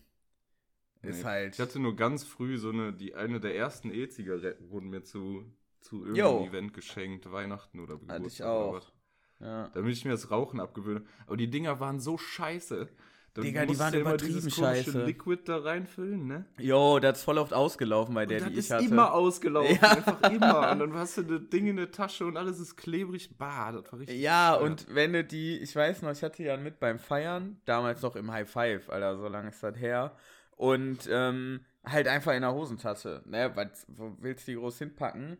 Ist 1.03 1.19
Nee. 1.19 1.23
halt. 1.25 1.53
Ich 1.53 1.59
hatte 1.61 1.77
nur 1.79 1.95
ganz 1.95 2.23
früh 2.23 2.57
so 2.57 2.71
eine, 2.71 2.93
die 2.93 3.13
eine 3.13 3.39
der 3.39 3.55
ersten 3.55 3.91
E-Zigaretten 3.93 4.71
wurden 4.71 4.89
mir 4.89 5.03
zu, 5.03 5.45
zu 5.81 6.03
irgendeinem 6.03 6.49
Event 6.49 6.73
geschenkt, 6.73 7.31
Weihnachten 7.31 7.79
oder 7.79 7.93
Hatte 7.93 8.05
Geburtstag. 8.07 8.47
ich 8.47 8.51
oder 8.51 8.79
auch. 8.79 8.91
Ja. 9.39 9.67
Damit 9.75 9.93
ich 9.93 10.03
mir 10.03 10.09
das 10.11 10.31
Rauchen 10.31 10.59
abgewöhne. 10.61 11.05
Aber 11.27 11.37
die 11.37 11.51
Dinger 11.51 11.79
waren 11.79 11.99
so 11.99 12.17
scheiße. 12.17 12.89
Da 13.35 13.41
Digga, 13.41 13.65
die 13.65 13.79
waren 13.79 13.93
ja 13.93 13.99
immer 14.01 14.09
übertrieben 14.13 14.49
scheiße. 14.49 15.05
Liquid 15.05 15.41
da 15.45 15.57
reinfüllen, 15.57 16.27
ne? 16.27 16.45
Jo, 16.59 16.99
das 16.99 17.17
ist 17.17 17.23
voll 17.23 17.39
oft 17.39 17.51
ausgelaufen 17.51 18.13
bei 18.13 18.27
der, 18.27 18.37
und 18.37 18.43
das 18.45 18.49
die 18.53 18.59
ich 18.59 18.65
ist 18.65 18.71
hatte. 18.71 18.85
immer 18.85 19.11
ausgelaufen, 19.13 19.75
Ja. 19.81 19.89
einfach 19.91 20.31
immer. 20.31 20.71
Und 20.71 20.79
dann 20.79 20.93
hast 20.93 21.17
du 21.17 21.23
das 21.23 21.49
Ding 21.49 21.65
in 21.65 21.77
der 21.77 21.89
Tasche 21.89 22.25
und 22.27 22.37
alles 22.37 22.59
ist 22.59 22.75
klebrig. 22.75 23.35
Bah, 23.37 23.71
das 23.71 23.91
war 23.91 23.99
richtig. 23.99 24.21
Ja, 24.21 24.57
bescheuert. 24.57 24.69
und 24.87 24.95
wenn 24.95 25.13
du 25.13 25.23
die, 25.23 25.57
ich 25.57 25.75
weiß 25.75 26.03
noch, 26.03 26.11
ich 26.11 26.21
hatte 26.21 26.43
ja 26.43 26.57
mit 26.57 26.79
beim 26.79 26.99
Feiern, 26.99 27.57
damals 27.65 28.03
noch 28.03 28.15
im 28.15 28.31
High 28.31 28.47
Five, 28.49 28.89
Alter, 28.89 29.17
so 29.17 29.27
lange 29.27 29.49
ist 29.49 29.63
das 29.63 29.77
her. 29.77 30.15
Und 30.55 31.09
ähm, 31.11 31.61
halt 31.83 32.07
einfach 32.07 32.33
in 32.33 32.41
der 32.41 32.53
Hosentasche, 32.53 33.23
ne? 33.25 33.51
Was, 33.55 33.85
wo 33.87 34.15
willst 34.19 34.47
du 34.47 34.51
die 34.51 34.57
groß 34.57 34.77
hinpacken? 34.77 35.37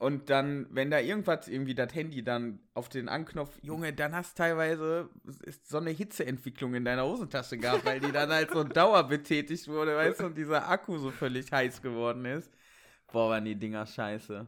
Und 0.00 0.30
dann, 0.30 0.66
wenn 0.70 0.90
da 0.90 0.98
irgendwas, 0.98 1.46
irgendwie 1.46 1.74
das 1.74 1.94
Handy 1.94 2.24
dann 2.24 2.58
auf 2.72 2.88
den 2.88 3.10
Anknopf, 3.10 3.54
Junge, 3.60 3.92
dann 3.92 4.16
hast 4.16 4.34
teilweise 4.38 5.10
ist 5.42 5.68
so 5.68 5.76
eine 5.76 5.90
Hitzeentwicklung 5.90 6.72
in 6.74 6.86
deiner 6.86 7.04
Hosentasche 7.04 7.58
gehabt, 7.58 7.84
weil 7.84 8.00
die 8.00 8.10
dann 8.10 8.30
halt 8.30 8.50
so 8.50 8.64
dauerbetätigt 8.64 9.68
wurde, 9.68 9.94
weißt 9.94 10.20
du, 10.20 10.26
und 10.26 10.38
dieser 10.38 10.66
Akku 10.70 10.96
so 10.96 11.10
völlig 11.10 11.52
heiß 11.52 11.82
geworden 11.82 12.24
ist. 12.24 12.50
Boah, 13.12 13.28
waren 13.28 13.44
die 13.44 13.56
Dinger 13.56 13.84
scheiße. 13.84 14.46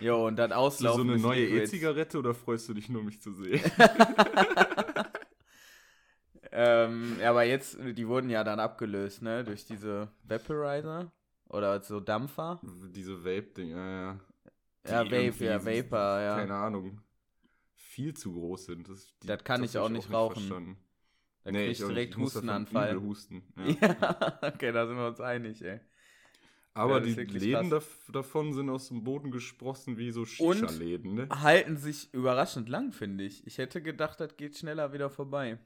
Jo, 0.00 0.26
und 0.26 0.36
dann 0.36 0.50
Hast 0.50 0.58
du 0.58 0.88
auslaufen. 0.88 1.06
so 1.06 1.12
eine 1.14 1.22
neue. 1.22 1.46
E-Zigarette 1.48 2.18
oder 2.18 2.34
freust 2.34 2.68
du 2.68 2.74
dich 2.74 2.90
nur, 2.90 3.02
mich 3.02 3.22
zu 3.22 3.32
sehen? 3.32 3.62
Ähm, 6.52 7.16
ja, 7.20 7.30
aber 7.30 7.44
jetzt, 7.44 7.78
die 7.80 8.08
wurden 8.08 8.28
ja 8.28 8.42
dann 8.42 8.58
abgelöst, 8.58 9.22
ne? 9.22 9.44
Durch 9.44 9.66
diese 9.66 10.08
Vaporizer 10.24 11.12
oder 11.48 11.80
so 11.80 12.00
Dampfer. 12.00 12.60
Diese 12.62 13.24
Vape-Dinger, 13.24 13.76
ja. 13.76 14.20
Ja, 14.86 15.04
Vape, 15.04 15.44
ja, 15.44 15.64
Vapor, 15.64 16.20
ja. 16.20 16.36
Keine 16.36 16.54
Ahnung. 16.54 17.00
Viel 17.74 18.14
zu 18.14 18.32
groß 18.32 18.66
sind. 18.66 18.88
Das, 18.88 19.14
die- 19.22 19.26
Das 19.26 19.44
kann 19.44 19.62
ich 19.64 19.76
hab 19.76 19.84
auch 19.84 19.88
nicht 19.88 20.10
rauchen. 20.10 20.34
verstanden. 20.36 20.76
Da 21.44 21.50
Nee, 21.52 21.64
krieg 21.66 21.72
ich 21.72 21.80
ich 21.80 21.86
direkt 21.86 22.14
Ich 22.14 22.20
Hustenanfall. 22.20 23.00
husten. 23.00 23.42
Ja. 23.56 23.64
Ja, 23.80 24.38
okay, 24.42 24.72
da 24.72 24.86
sind 24.86 24.96
wir 24.96 25.06
uns 25.08 25.20
einig, 25.20 25.62
ey. 25.62 25.80
Aber 26.72 26.94
Ja, 26.94 27.00
das 27.00 27.14
die 27.16 27.22
ist 27.22 27.32
Läden 27.32 27.70
krass. 27.70 27.82
dav- 27.82 28.12
davon 28.12 28.52
sind 28.54 28.70
aus 28.70 28.88
dem 28.88 29.02
Boden 29.04 29.30
gesprossen 29.30 29.98
wie 29.98 30.12
so 30.12 30.24
Shisha-Läden, 30.24 31.14
ne? 31.14 31.28
Halten 31.30 31.76
sich 31.76 32.12
überraschend 32.14 32.68
lang, 32.68 32.92
finde 32.92 33.24
ich. 33.24 33.44
Ich 33.46 33.58
hätte 33.58 33.82
gedacht, 33.82 34.20
das 34.20 34.36
geht 34.36 34.56
schneller 34.56 34.92
wieder 34.92 35.10
vorbei. 35.10 35.58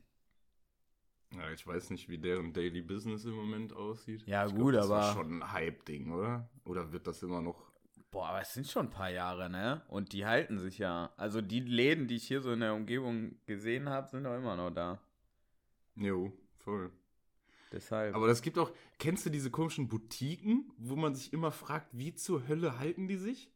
Ja, 1.36 1.50
ich 1.50 1.66
weiß 1.66 1.90
nicht, 1.90 2.08
wie 2.08 2.18
deren 2.18 2.52
Daily 2.52 2.80
Business 2.80 3.24
im 3.24 3.32
Moment 3.34 3.72
aussieht. 3.74 4.22
Ja, 4.26 4.46
ich 4.46 4.54
gut, 4.54 4.74
das 4.74 4.88
war 4.88 5.02
aber- 5.10 5.12
schon 5.20 5.42
ein 5.42 5.52
Hype-Ding, 5.52 6.10
oder? 6.12 6.48
Oder 6.64 6.92
wird 6.92 7.06
das 7.06 7.22
immer 7.22 7.42
noch. 7.42 7.63
Boah, 8.14 8.28
aber 8.28 8.40
es 8.42 8.54
sind 8.54 8.68
schon 8.68 8.86
ein 8.86 8.90
paar 8.90 9.10
Jahre, 9.10 9.50
ne? 9.50 9.82
Und 9.88 10.12
die 10.12 10.24
halten 10.24 10.60
sich 10.60 10.78
ja. 10.78 11.10
Also 11.16 11.40
die 11.40 11.58
Läden, 11.58 12.06
die 12.06 12.14
ich 12.14 12.28
hier 12.28 12.40
so 12.40 12.52
in 12.52 12.60
der 12.60 12.72
Umgebung 12.72 13.34
gesehen 13.44 13.88
habe, 13.88 14.06
sind 14.08 14.22
doch 14.22 14.36
immer 14.36 14.54
noch 14.54 14.70
da. 14.70 15.00
Jo, 15.96 16.32
voll. 16.58 16.92
Deshalb. 17.72 18.14
Aber 18.14 18.28
das 18.28 18.40
gibt 18.40 18.56
auch. 18.56 18.70
Kennst 19.00 19.26
du 19.26 19.30
diese 19.30 19.50
komischen 19.50 19.88
Boutiquen, 19.88 20.70
wo 20.78 20.94
man 20.94 21.16
sich 21.16 21.32
immer 21.32 21.50
fragt, 21.50 21.88
wie 21.90 22.14
zur 22.14 22.46
Hölle 22.46 22.78
halten 22.78 23.08
die 23.08 23.16
sich? 23.16 23.50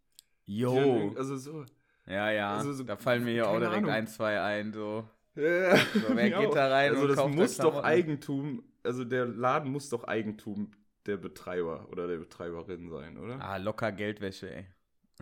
Jo. 0.45 1.15
Also 1.17 1.37
so. 1.37 1.65
Ja, 2.07 2.31
ja. 2.33 2.57
Also 2.57 2.73
so- 2.73 2.83
da 2.83 2.97
fallen 2.97 3.23
mir 3.23 3.35
ja 3.35 3.47
auch 3.47 3.59
direkt 3.59 3.77
Ahnung. 3.77 3.91
ein, 3.91 4.07
zwei 4.09 4.41
ein, 4.41 4.73
so. 4.73 5.09
Ja, 5.37 5.77
So, 5.77 6.17
wer 6.17 6.31
geht 6.41 6.53
da 6.57 6.67
rein 6.69 6.91
also 6.97 7.07
das 7.07 7.29
muss 7.29 7.57
doch 7.59 7.63
Klamotten? 7.65 7.85
Eigentum, 7.87 8.63
also 8.83 9.05
der 9.05 9.25
Laden 9.27 9.71
muss 9.71 9.89
doch 9.89 10.03
Eigentum 10.03 10.73
der 11.09 11.17
Betreiber 11.17 11.89
oder 11.91 12.07
der 12.07 12.19
Betreiberin 12.19 12.89
sein, 12.91 13.19
oder? 13.19 13.41
Ah, 13.43 13.57
locker 13.57 13.93
Geldwäsche, 13.93 14.55
ey. 14.55 14.67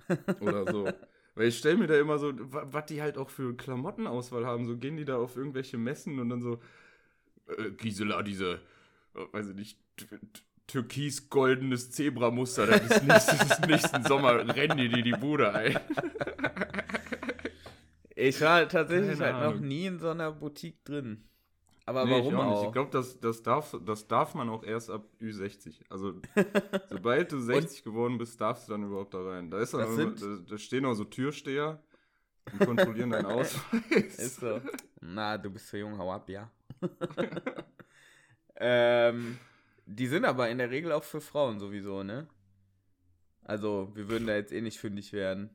Oder 0.40 0.66
so. 0.66 0.92
Weil 1.35 1.49
ich 1.49 1.59
stelle 1.59 1.77
mir 1.79 1.87
da 1.87 1.99
immer 1.99 2.18
so, 2.18 2.33
wa- 2.53 2.66
was 2.70 2.87
die 2.87 3.01
halt 3.01 3.16
auch 3.18 3.31
für 3.31 3.57
Klamottenauswahl 3.57 4.44
haben. 4.46 4.66
So 4.66 4.77
gehen 4.77 4.96
die 4.99 5.05
da 5.07 5.16
auf 5.16 5.37
irgendwelche 5.37 5.79
Messen 5.79 6.18
und 6.18 6.29
dann 6.29 6.42
so, 6.42 6.61
äh, 7.59 7.70
Gisela, 7.72 8.22
diese, 8.22 8.61
äh, 9.14 9.20
weiß 9.33 9.49
ich 9.51 9.55
nicht, 9.57 9.79
türkis-goldenes 10.66 11.92
Zebramuster, 11.92 12.66
das 12.66 12.83
ist 12.83 13.03
nächsten, 13.05 13.66
nächsten 13.66 14.03
Sommer, 14.03 14.55
rennen 14.57 14.77
die 14.79 14.88
dir 14.88 15.03
die 15.03 15.12
Bude 15.14 15.55
ein. 15.55 15.79
Ich 18.14 18.40
war 18.40 18.68
tatsächlich 18.68 19.20
halt 19.20 19.40
noch 19.40 19.59
nie 19.61 19.87
in 19.87 19.99
so 19.99 20.11
einer 20.11 20.33
Boutique 20.33 20.85
drin. 20.85 21.29
Aber 21.88 22.05
Nee, 22.05 22.11
warum 22.11 22.27
ich 22.27 22.35
auch? 22.35 22.44
auch? 22.46 22.51
Nicht. 22.59 22.66
Ich 22.66 22.72
glaube, 22.72 22.90
das, 22.90 23.20
das, 23.20 23.42
darf, 23.44 23.77
das 23.85 24.09
darf 24.09 24.35
man 24.35 24.49
auch 24.49 24.64
erst 24.64 24.90
ab 24.90 25.05
Ü60. 25.20 25.83
Also, 25.88 26.14
sobald 26.90 27.31
du 27.31 27.38
60 27.40 27.85
geworden 27.85 28.18
bist, 28.18 28.40
darfst 28.40 28.66
du 28.68 28.72
dann 28.72 28.83
überhaupt 28.83 29.14
da 29.14 29.22
rein. 29.22 29.51
Da, 29.51 29.61
ist 29.61 29.72
dann 29.72 29.81
Das 29.83 29.94
sind- 29.94 30.20
da, 30.20 30.51
da 30.51 30.59
stehen 30.59 30.85
auch 30.85 30.94
so 30.94 31.05
Türsteher 31.05 31.81
und 32.53 32.59
kontrollieren 32.66 33.11
deinen 33.11 33.27
Ausweis. 33.37 34.16
Ist 34.18 34.40
so. 34.40 34.61
Na, 35.01 35.38
du 35.38 35.49
bist 35.51 35.68
zu 35.68 35.79
jung, 35.79 35.96
hau 35.96 36.11
ab, 36.12 36.29
ja. 36.29 36.51
ähm, 38.57 39.38
die 39.87 40.07
sind 40.07 40.25
aber 40.25 40.49
in 40.49 40.59
der 40.59 40.70
Regel 40.70 40.92
auch 40.92 41.05
für 41.05 41.20
Frauen 41.20 41.59
sowieso, 41.61 42.03
ne? 42.03 42.27
Also, 43.44 43.92
wir 43.94 44.09
würden 44.09 44.27
da 44.27 44.35
jetzt 44.35 44.53
eh 44.53 44.61
nicht 44.61 44.79
fündig 44.81 45.12
werden. 45.12 45.51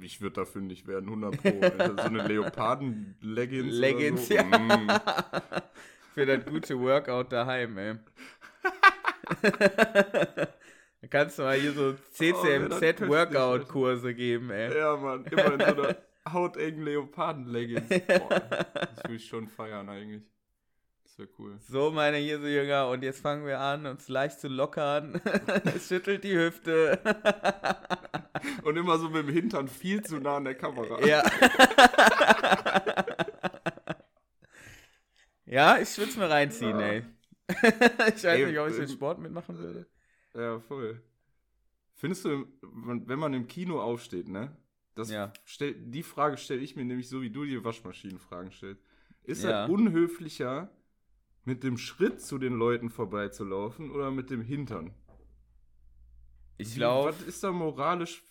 Ich 0.00 0.20
würde 0.20 0.34
da 0.34 0.44
fündig 0.44 0.86
werden, 0.86 1.06
100 1.06 1.42
Pro. 1.42 1.60
Alter. 1.60 2.02
so 2.02 2.08
eine 2.08 2.22
Leoparden-Leggings. 2.28 3.74
Leggings, 3.74 4.28
so. 4.28 4.34
ja. 4.34 4.42
Mm. 4.44 4.88
Für 6.14 6.26
das 6.26 6.44
gute 6.44 6.78
Workout 6.78 7.32
daheim, 7.32 7.78
ey. 7.78 7.94
Da 11.02 11.08
kannst 11.08 11.38
du 11.38 11.42
mal 11.42 11.56
hier 11.58 11.72
so 11.72 11.90
Oh, 11.90 11.94
CCMZ-Workout-Kurse 12.12 14.14
geben, 14.14 14.50
ey. 14.50 14.72
Ja, 14.76 14.96
Mann, 14.96 15.24
immer 15.24 15.54
in 15.54 15.60
so 15.60 15.66
einer 15.82 15.96
hautengen 16.32 16.82
Leoparden-Leggings. 16.84 17.88
Boah, 18.06 18.38
das 18.38 19.02
würde 19.02 19.16
ich 19.16 19.26
schon 19.26 19.48
feiern 19.48 19.88
eigentlich. 19.88 20.22
Das 21.12 21.18
wäre 21.18 21.28
cool. 21.38 21.58
So, 21.68 21.90
meine 21.90 22.18
Jesu-Jünger, 22.20 22.88
und 22.88 23.02
jetzt 23.02 23.20
fangen 23.20 23.44
wir 23.44 23.60
an, 23.60 23.84
uns 23.84 24.08
leicht 24.08 24.40
zu 24.40 24.48
lockern. 24.48 25.20
Es 25.76 25.88
schüttelt 25.88 26.24
die 26.24 26.34
Hüfte. 26.34 26.98
Und 28.64 28.78
immer 28.78 28.96
so 28.98 29.10
mit 29.10 29.28
dem 29.28 29.34
Hintern 29.34 29.68
viel 29.68 30.02
zu 30.02 30.18
nah 30.20 30.38
an 30.38 30.44
der 30.44 30.54
Kamera. 30.54 31.04
ja. 31.04 31.22
ja, 35.44 35.78
ich 35.78 35.98
würde 35.98 36.10
es 36.12 36.16
mir 36.16 36.30
reinziehen, 36.30 36.80
Ja. 36.80 36.86
ey. 36.86 37.04
ich 37.50 37.62
weiß 37.62 38.24
Ey, 38.24 38.46
nicht, 38.46 38.58
ob 38.58 38.68
ich 38.68 38.76
den 38.76 38.84
ähm, 38.84 38.88
Sport 38.88 39.18
mitmachen 39.18 39.58
würde. 39.58 39.86
Ja, 40.34 40.60
voll. 40.60 41.02
Findest 41.92 42.24
du, 42.24 42.46
wenn 42.62 43.18
man 43.18 43.34
im 43.34 43.46
Kino 43.48 43.82
aufsteht, 43.82 44.28
ne? 44.28 44.56
Das 44.94 45.10
Ja. 45.10 45.30
stell, 45.44 45.74
die 45.74 46.02
Frage 46.02 46.38
stelle 46.38 46.62
ich 46.62 46.74
mir 46.74 46.86
nämlich 46.86 47.10
so, 47.10 47.20
wie 47.20 47.28
du 47.30 47.44
dir 47.44 47.62
Waschmaschinenfragen 47.64 48.50
stellst. 48.50 48.82
Ist 49.24 49.44
Ja. 49.44 49.66
das 49.66 49.70
unhöflicher, 49.70 50.70
mit 51.44 51.62
dem 51.64 51.76
Schritt 51.78 52.20
zu 52.20 52.38
den 52.38 52.54
Leuten 52.54 52.90
vorbeizulaufen 52.90 53.90
oder 53.90 54.10
mit 54.10 54.30
dem 54.30 54.42
Hintern? 54.42 54.94
Ich 56.58 56.76
laufe, 56.76 57.08
Was 57.08 57.22
ist 57.22 57.42
da 57.42 57.50
moralisch 57.50 58.22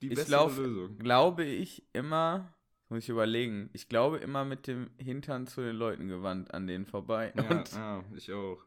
die 0.00 0.08
bessere 0.08 0.30
lauf- 0.30 0.56
Lösung? 0.56 0.98
glaube 0.98 1.44
ich, 1.44 1.84
immer, 1.92 2.54
muss 2.88 3.04
ich 3.04 3.08
überlegen, 3.10 3.68
ich 3.72 3.88
glaube 3.88 4.18
immer 4.18 4.44
mit 4.44 4.66
dem 4.66 4.90
Hintern 4.98 5.46
zu 5.46 5.60
den 5.60 5.76
Leuten 5.76 6.08
gewandt 6.08 6.54
an 6.54 6.66
denen 6.66 6.86
vorbei. 6.86 7.32
Ja, 7.36 7.64
ja, 7.72 8.04
ich 8.16 8.32
auch. 8.32 8.62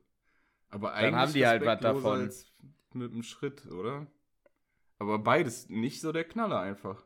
Aber 0.69 0.89
Dann 0.89 0.97
eigentlich 0.97 1.15
haben 1.15 1.33
die 1.33 1.47
halt 1.47 1.65
was 1.65 1.79
davon. 1.79 2.19
als 2.21 2.53
mit 2.93 3.13
dem 3.13 3.23
Schritt, 3.23 3.65
oder? 3.67 4.05
Aber 4.99 5.19
beides 5.19 5.69
nicht 5.69 6.01
so 6.01 6.11
der 6.11 6.23
Knaller 6.23 6.59
einfach. 6.59 7.03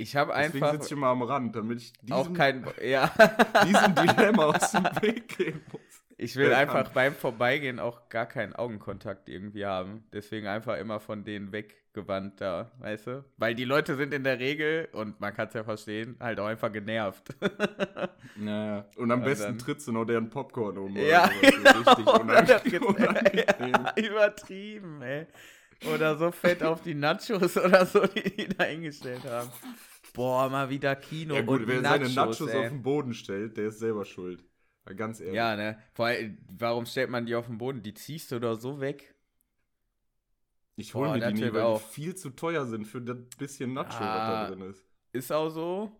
Ich 0.00 0.14
habe 0.16 0.32
Deswegen 0.36 0.62
einfach 0.64 0.72
sitze 0.80 0.86
ich 0.86 0.92
immer 0.92 1.08
am 1.08 1.22
Rand, 1.22 1.56
damit 1.56 1.80
ich 1.82 1.92
auch 2.12 2.22
diesem, 2.22 2.34
kein. 2.34 2.66
Ja. 2.82 3.10
diesem 3.66 3.94
Dilemma 3.96 4.46
aus 4.46 4.70
dem 4.72 4.84
Weg 5.02 5.36
gehen 5.36 5.60
muss. 5.72 5.80
Ich 6.20 6.34
will 6.36 6.48
Wer 6.50 6.58
einfach 6.58 6.84
kann. 6.84 6.92
beim 6.94 7.14
Vorbeigehen 7.14 7.78
auch 7.78 8.08
gar 8.08 8.26
keinen 8.26 8.52
Augenkontakt 8.54 9.28
irgendwie 9.28 9.64
haben. 9.66 10.04
Deswegen 10.12 10.46
einfach 10.48 10.76
immer 10.76 10.98
von 10.98 11.22
denen 11.24 11.52
weggewandt 11.52 12.40
da, 12.40 12.72
weißt 12.80 13.06
du? 13.06 13.24
Weil 13.36 13.54
die 13.54 13.64
Leute 13.64 13.94
sind 13.96 14.12
in 14.12 14.24
der 14.24 14.38
Regel, 14.40 14.88
und 14.92 15.20
man 15.20 15.32
kann 15.34 15.46
es 15.48 15.54
ja 15.54 15.62
verstehen, 15.62 16.16
halt 16.20 16.40
auch 16.40 16.46
einfach 16.46 16.72
genervt. 16.72 17.34
Naja. 18.36 18.84
Und 18.96 19.10
am 19.10 19.20
Und 19.20 19.24
besten 19.24 19.44
dann- 19.46 19.58
trittst 19.58 19.88
du 19.88 19.92
noch 19.92 20.04
deren 20.04 20.30
Popcorn 20.30 20.78
um. 20.78 20.96
Ja, 20.96 21.28
oder 21.28 21.84
so. 21.84 21.90
Richtig 22.60 22.82
unangenehm. 22.88 23.72
ja, 23.72 23.94
übertrieben, 23.96 25.02
ey. 25.02 25.26
Oder 25.92 26.16
so 26.16 26.30
fett 26.30 26.62
auf 26.62 26.82
die 26.82 26.94
Nachos 26.94 27.56
oder 27.56 27.84
so, 27.86 28.06
die 28.06 28.22
die 28.36 28.48
da 28.48 28.64
hingestellt 28.64 29.24
haben. 29.24 29.48
Boah, 30.14 30.48
mal 30.48 30.70
wieder 30.70 30.96
Kino 30.96 31.34
Ja 31.34 31.42
gut, 31.42 31.60
und 31.60 31.68
wer 31.68 31.80
Nachos, 31.80 31.98
seine 31.98 32.14
Nachos 32.14 32.40
ey. 32.48 32.58
auf 32.58 32.68
den 32.68 32.82
Boden 32.82 33.14
stellt, 33.14 33.56
der 33.56 33.68
ist 33.68 33.78
selber 33.78 34.04
schuld. 34.04 34.44
Ganz 34.96 35.20
ehrlich. 35.20 35.34
Ja, 35.34 35.54
ne? 35.54 35.78
Vor 35.92 36.06
allem, 36.06 36.38
warum 36.50 36.86
stellt 36.86 37.10
man 37.10 37.26
die 37.26 37.34
auf 37.34 37.46
den 37.46 37.58
Boden? 37.58 37.82
Die 37.82 37.92
ziehst 37.94 38.32
du 38.32 38.38
doch 38.38 38.54
so 38.54 38.80
weg. 38.80 39.14
Ich 40.76 40.94
hole 40.94 41.12
mir 41.12 41.32
die 41.32 41.42
nie, 41.42 41.52
weil 41.52 41.62
auch- 41.62 41.82
die 41.82 41.88
viel 41.92 42.14
zu 42.14 42.30
teuer 42.30 42.64
sind 42.64 42.86
für 42.86 43.00
das 43.02 43.16
bisschen 43.36 43.74
Nacho, 43.74 43.90
was 43.90 44.00
Ah. 44.00 44.44
da 44.44 44.48
drin 44.50 44.62
ist. 44.70 44.86
Ist 45.12 45.32
auch 45.32 45.50
so. 45.50 45.92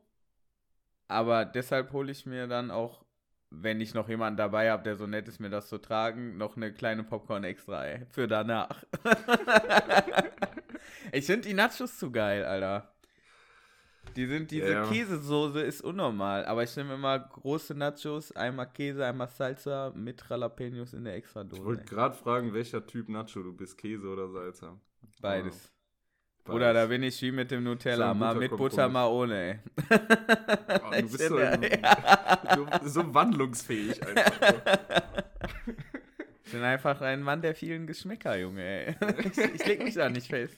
Aber 1.08 1.44
deshalb 1.44 1.92
hole 1.92 2.12
ich 2.12 2.24
mir 2.26 2.46
dann 2.46 2.70
auch, 2.70 3.04
wenn 3.50 3.80
ich 3.80 3.92
noch 3.94 4.08
jemanden 4.08 4.36
dabei 4.36 4.70
habe, 4.70 4.84
der 4.84 4.96
so 4.96 5.06
nett 5.06 5.26
ist, 5.28 5.40
mir 5.40 5.50
das 5.50 5.68
zu 5.68 5.78
tragen, 5.78 6.36
noch 6.38 6.56
eine 6.56 6.72
kleine 6.72 7.02
Popcorn 7.02 7.44
extra, 7.44 7.84
ey. 7.86 8.06
Für 8.10 8.28
danach. 8.28 8.84
ich 11.12 11.26
finde 11.26 11.48
die 11.48 11.54
Nachos 11.54 11.98
zu 11.98 12.10
geil, 12.10 12.44
Alter. 12.44 12.92
Die 14.16 14.26
sind, 14.26 14.50
diese 14.50 14.72
Ja. 14.72 14.84
Käsesoße 14.86 15.60
ist 15.60 15.80
unnormal, 15.82 16.44
aber 16.46 16.62
ich 16.64 16.76
nehme 16.76 16.94
immer 16.94 17.18
große 17.18 17.74
Nachos, 17.74 18.32
einmal 18.32 18.66
Käse, 18.72 19.04
einmal 19.06 19.28
Salsa 19.28 19.92
mit 19.94 20.22
Jalapenos 20.28 20.92
in 20.94 21.04
der 21.04 21.14
extra 21.14 21.42
Ich 21.42 21.48
Dose. 21.50 21.64
wollte 21.64 21.84
gerade 21.84 22.16
fragen, 22.16 22.52
welcher 22.52 22.84
Typ 22.86 23.08
Nacho 23.08 23.42
du 23.42 23.52
bist, 23.52 23.78
Käse 23.78 24.06
oder 24.08 24.28
Salsa. 24.28 24.78
Beides. 25.20 25.72
Beides. 26.42 26.56
Oder 26.56 26.72
da 26.72 26.86
bin 26.86 27.02
ich 27.02 27.20
wie 27.20 27.30
mit 27.30 27.50
dem 27.50 27.62
Nutella, 27.62 28.14
mal 28.14 28.34
mit 28.34 28.56
Butter, 28.56 28.88
mal 28.88 29.06
ohne, 29.06 29.34
ey. 29.36 29.58
Oh, 30.82 30.90
du 30.92 31.02
bist 31.02 31.18
so, 31.28 31.38
so, 32.82 32.88
so 32.88 33.14
wandlungsfähig 33.14 34.02
einfach. 34.06 34.62
Ich 36.44 36.52
bin 36.52 36.62
einfach 36.62 37.02
ein 37.02 37.22
Mann 37.22 37.42
der 37.42 37.54
vielen 37.54 37.86
Geschmäcker, 37.86 38.38
Junge. 38.38 38.62
Ey. 38.62 38.96
Ich, 39.30 39.38
ich 39.38 39.66
leg 39.66 39.84
mich 39.84 39.94
da 39.94 40.08
nicht 40.08 40.28
fest. 40.28 40.56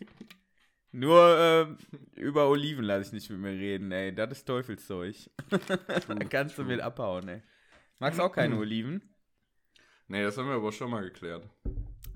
Nur 0.92 1.37
ähm, 1.38 1.76
über 2.16 2.48
Oliven 2.48 2.85
lasse 2.85 3.07
ich 3.09 3.12
nicht 3.12 3.31
mit 3.31 3.38
mir 3.38 3.50
reden, 3.53 3.92
ey. 3.92 4.12
Das 4.14 4.31
ist 4.33 4.44
Teufelszeug. 4.44 5.14
Kannst 6.31 6.59
du 6.59 6.64
mit 6.64 6.81
abhauen, 6.81 7.29
ey. 7.29 7.42
Magst 8.00 8.18
auch 8.20 8.33
keine 8.33 8.57
Oliven? 8.59 9.03
Nee, 10.09 10.22
das 10.24 10.37
haben 10.37 10.48
wir 10.48 10.57
aber 10.57 10.72
schon 10.72 10.90
mal 10.90 11.03
geklärt. 11.03 11.48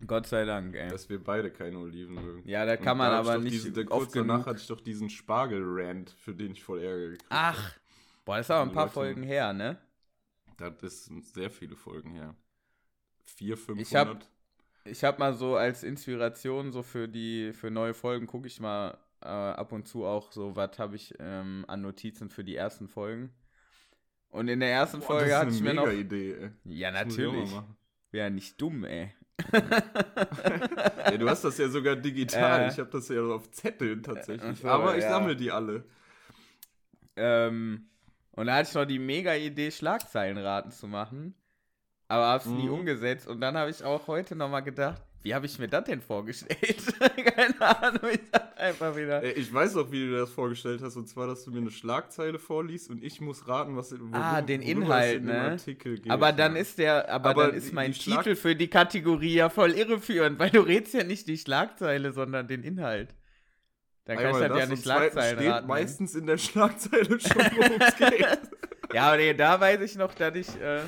Gott 0.07 0.27
sei 0.27 0.45
Dank, 0.45 0.75
ey. 0.75 0.89
Dass 0.89 1.09
wir 1.09 1.23
beide 1.23 1.51
keine 1.53 1.79
Oliven 1.79 2.15
mögen. 2.17 2.49
Ja, 2.49 2.67
da 2.67 2.77
kann 2.77 2.99
man 2.99 3.11
da 3.11 3.23
ich 3.23 3.29
aber 3.29 3.39
nicht 3.39 3.53
Diesen, 3.55 3.89
oft 3.89 3.91
kurz 3.91 4.13
danach 4.13 4.35
genug. 4.37 4.47
hatte 4.47 4.59
ich 4.59 4.67
doch 4.67 4.81
diesen 4.81 5.09
Spargel-Rant, 5.09 6.11
für 6.11 6.35
den 6.35 6.53
ich 6.53 6.63
voll 6.65 6.83
Ärger 6.83 7.11
gekriegt 7.11 7.27
Ach. 7.31 7.73
Boah, 8.25 8.39
das 8.39 8.47
ist 8.47 8.51
aber 8.51 8.63
ein 8.69 8.73
paar 8.75 8.85
Leute- 8.87 8.95
Folgen 8.95 9.23
her, 9.23 9.53
ne? 9.53 9.79
Das 10.57 10.83
ist 10.83 11.35
sehr 11.35 11.51
viele 11.51 11.77
Folgen 11.77 12.11
her. 12.13 12.35
Vier, 13.25 13.55
Ich 13.55 13.95
hab- 13.95 14.09
500. 14.09 14.31
Ich 14.85 15.03
habe 15.03 15.19
mal 15.19 15.35
so 15.35 15.57
als 15.57 15.83
Inspiration 15.83 16.73
so 16.73 16.83
für 16.83 17.09
die 17.09 17.53
für 17.53 17.71
neue 17.71 17.95
Folgen 17.95 18.27
gucke 18.27 18.47
ich 18.47 18.61
mal 18.61 18.99
äh, 19.23 19.29
ab 19.29 19.73
und 19.73 19.89
zu 19.89 20.05
auch 20.05 20.31
so 20.33 20.55
was 20.57 20.79
habe 20.79 20.97
ich 20.97 21.15
ähm, 21.19 21.65
an 21.69 21.81
Notizen 21.81 22.29
für 22.29 22.45
die 22.45 22.57
ersten 22.57 22.89
Folgen. 22.89 23.31
Und 24.29 24.49
in 24.49 24.61
der 24.61 24.71
ersten 24.71 24.99
Boah, 24.99 25.07
Folge 25.07 25.37
hatte 25.39 25.53
ich 25.53 25.63
mir 25.63 25.75
noch 25.75 25.91
Idee, 25.91 26.35
ey. 26.35 26.51
Ja, 26.65 26.91
Das 26.91 27.05
natürlich. 27.07 27.51
Wäre 28.11 28.31
nicht 28.31 28.61
dumm, 28.61 28.85
ey. 28.85 29.13
Ja, 31.11 31.19
du 31.19 31.29
hast 31.29 31.45
das 31.45 31.59
ja 31.59 31.69
sogar 31.69 31.97
digital. 31.97 32.63
Äh. 32.63 32.69
ich 32.71 32.79
habe 32.79 32.91
das 32.91 33.09
ja 33.09 33.23
auf 33.23 33.51
Zetteln 33.51 34.03
tatsächlich. 34.03 34.59
So, 34.59 34.69
Aber 34.69 34.97
ich 34.97 35.03
ja. 35.05 35.11
sammle 35.11 35.37
die 35.37 35.51
alle. 35.51 35.85
Ähm, 37.17 37.89
und 38.33 38.47
da 38.47 38.57
hatte 38.57 38.69
ich 38.69 38.75
noch 38.75 38.85
die 38.85 38.99
mega 38.99 39.35
Idee, 39.35 39.71
Schlagzeilenraten 39.71 40.73
zu 40.73 40.89
machen. 40.89 41.35
Aber 42.09 42.27
hab's 42.29 42.47
nie 42.47 42.67
Mhm. 42.69 42.75
umgesetzt. 42.75 43.27
Und 43.27 43.41
dann 43.41 43.57
habe 43.57 43.71
ich 43.71 43.83
auch 43.83 44.07
heute 44.07 44.37
nochmal 44.37 44.63
gedacht, 44.63 45.01
wie 45.23 45.35
habe 45.35 45.47
ich 45.47 45.59
mir 45.59 45.69
das 45.69 45.85
denn 45.85 46.03
vorgestellt? 46.03 46.59
Keine 47.35 47.59
Ahnung, 47.61 48.11
ich 48.13 48.21
dachte 48.31 48.59
einfach 48.59 48.95
wieder. 48.95 49.23
Ich 49.37 49.53
weiß 49.53 49.75
auch, 49.77 49.91
wie 49.91 50.07
du 50.11 50.19
das 50.19 50.29
vorgestellt 50.31 50.83
hast. 50.83 50.97
Und 50.97 51.09
zwar, 51.09 51.27
dass 51.27 51.45
du 51.45 51.51
mir 51.51 51.61
eine 51.61 51.71
Schlagzeile 51.71 52.39
vorliest 52.39 52.91
und 52.91 53.03
ich 53.03 53.23
muss 53.23 53.49
raten, 53.49 53.75
was 53.75 53.91
worum, 53.93 54.13
Ah, 54.13 54.43
den 54.43 54.61
es 54.61 54.69
Inhalt, 54.69 55.17
in 55.21 55.25
ne? 55.25 55.41
Artikel 55.53 55.99
geht. 55.99 56.13
Aber 56.13 56.31
dann 56.33 56.57
ist 56.57 56.77
der, 56.77 57.09
aber, 57.11 57.31
Aber 57.31 57.47
dann 57.47 57.55
ist 57.55 57.73
mein 57.73 57.93
Titel 57.93 58.35
für 58.37 58.55
die 58.55 58.69
Kategorie 58.69 59.35
ja 59.37 59.49
voll 59.49 59.71
irreführend, 59.73 60.39
weil 60.39 60.51
du 60.51 60.61
redest 60.61 60.93
ja 60.93 61.05
nicht 61.05 61.27
die 61.27 61.39
Schlagzeile, 61.39 62.13
sondern 62.13 62.47
den 62.47 62.63
Inhalt. 62.63 63.15
Dann 64.05 64.17
kann 64.19 64.27
Einmal 64.27 64.43
ich 64.43 64.49
das 64.49 64.59
ja 64.59 64.67
nicht 64.67 64.83
Schlagzeilen 64.83 65.39
steht 65.39 65.51
raten. 65.51 65.67
ne? 65.67 65.73
meistens 65.73 66.15
in 66.15 66.27
der 66.27 66.37
Schlagzeile 66.37 67.19
schon, 67.19 67.43
worum 67.57 67.81
es 67.81 67.97
geht. 67.97 68.39
Ja, 68.93 69.07
aber 69.09 69.17
nee, 69.17 69.33
da 69.35 69.59
weiß 69.59 69.81
ich 69.81 69.97
noch, 69.97 70.13
dass 70.15 70.37
ich 70.37 70.49
äh, 70.61 70.81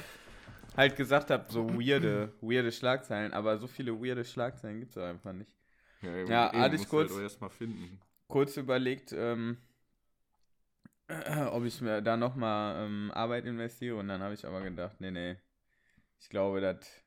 halt 0.77 0.97
gesagt 0.97 1.31
habe, 1.31 1.47
so 1.51 1.69
weirde, 1.71 2.33
weirde 2.41 2.71
Schlagzeilen, 2.73 3.33
aber 3.33 3.59
so 3.59 3.67
viele 3.67 3.93
weirde 4.01 4.25
Schlagzeilen 4.25 4.81
gibt 4.81 4.93
es 4.93 4.99
einfach 4.99 5.33
nicht. 5.33 5.51
Ja, 6.03 6.15
eben, 6.17 6.29
hatte 6.61 6.75
ich 6.77 6.81
musst 6.83 6.93
du 6.93 6.97
kurz- 6.97 7.13
Halt. 7.13 7.99
Kurz 8.29 8.57
überlegt, 8.57 9.13
ähm, 9.13 9.57
ob 11.53 11.65
ich 11.65 11.81
mir 11.81 12.03
da 12.03 12.17
nochmal 12.17 12.85
ähm, 12.87 13.11
Arbeit 13.15 13.45
investiere 13.47 13.97
und 13.97 14.09
dann 14.09 14.21
habe 14.21 14.35
ich 14.35 14.45
aber 14.45 14.61
gedacht, 14.61 15.01
nee, 15.01 15.11
nee, 15.13 15.37
ich 16.19 16.29
glaube, 16.29 16.61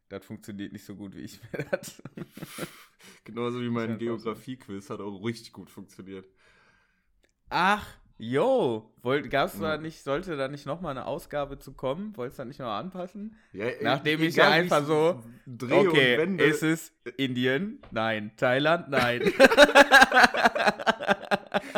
das 0.08 0.26
funktioniert 0.26 0.72
nicht 0.72 0.86
so 0.86 0.96
gut, 0.96 1.16
wie 1.16 1.22
ich 1.22 1.40
mir 1.54 1.66
das. 1.72 2.02
Genauso 3.26 3.62
wie 3.62 3.70
mein. 3.70 3.98
Geografie-Quiz 3.98 4.90
hat 4.90 5.02
auch 5.02 5.24
richtig 5.24 5.52
gut 5.52 5.70
funktioniert. 5.70 6.26
Ach, 7.50 7.86
yo, 8.20 8.92
gab's 9.30 9.60
da 9.60 9.78
nicht, 9.78 10.04
sollte 10.04 10.38
da 10.38 10.48
nicht 10.48 10.68
nochmal 10.68 10.92
eine 10.92 11.06
Ausgabe 11.06 11.58
zu 11.58 11.74
kommen? 11.74 12.16
Wolltest 12.16 12.38
du 12.38 12.44
da 12.44 12.48
nicht 12.48 12.60
noch 12.60 12.68
anpassen? 12.68 13.36
Ja, 13.54 13.66
Nachdem 13.82 14.22
ich 14.22 14.36
ja 14.36 14.50
einfach 14.50 14.86
so, 14.86 15.20
Dreh 15.48 15.74
okay, 15.74 16.14
und 16.14 16.20
wende. 16.20 16.44
ist 16.44 16.62
es 16.62 16.94
Indien? 17.18 17.82
Nein. 17.90 18.32
Thailand? 18.38 18.90
Nein. 18.90 19.34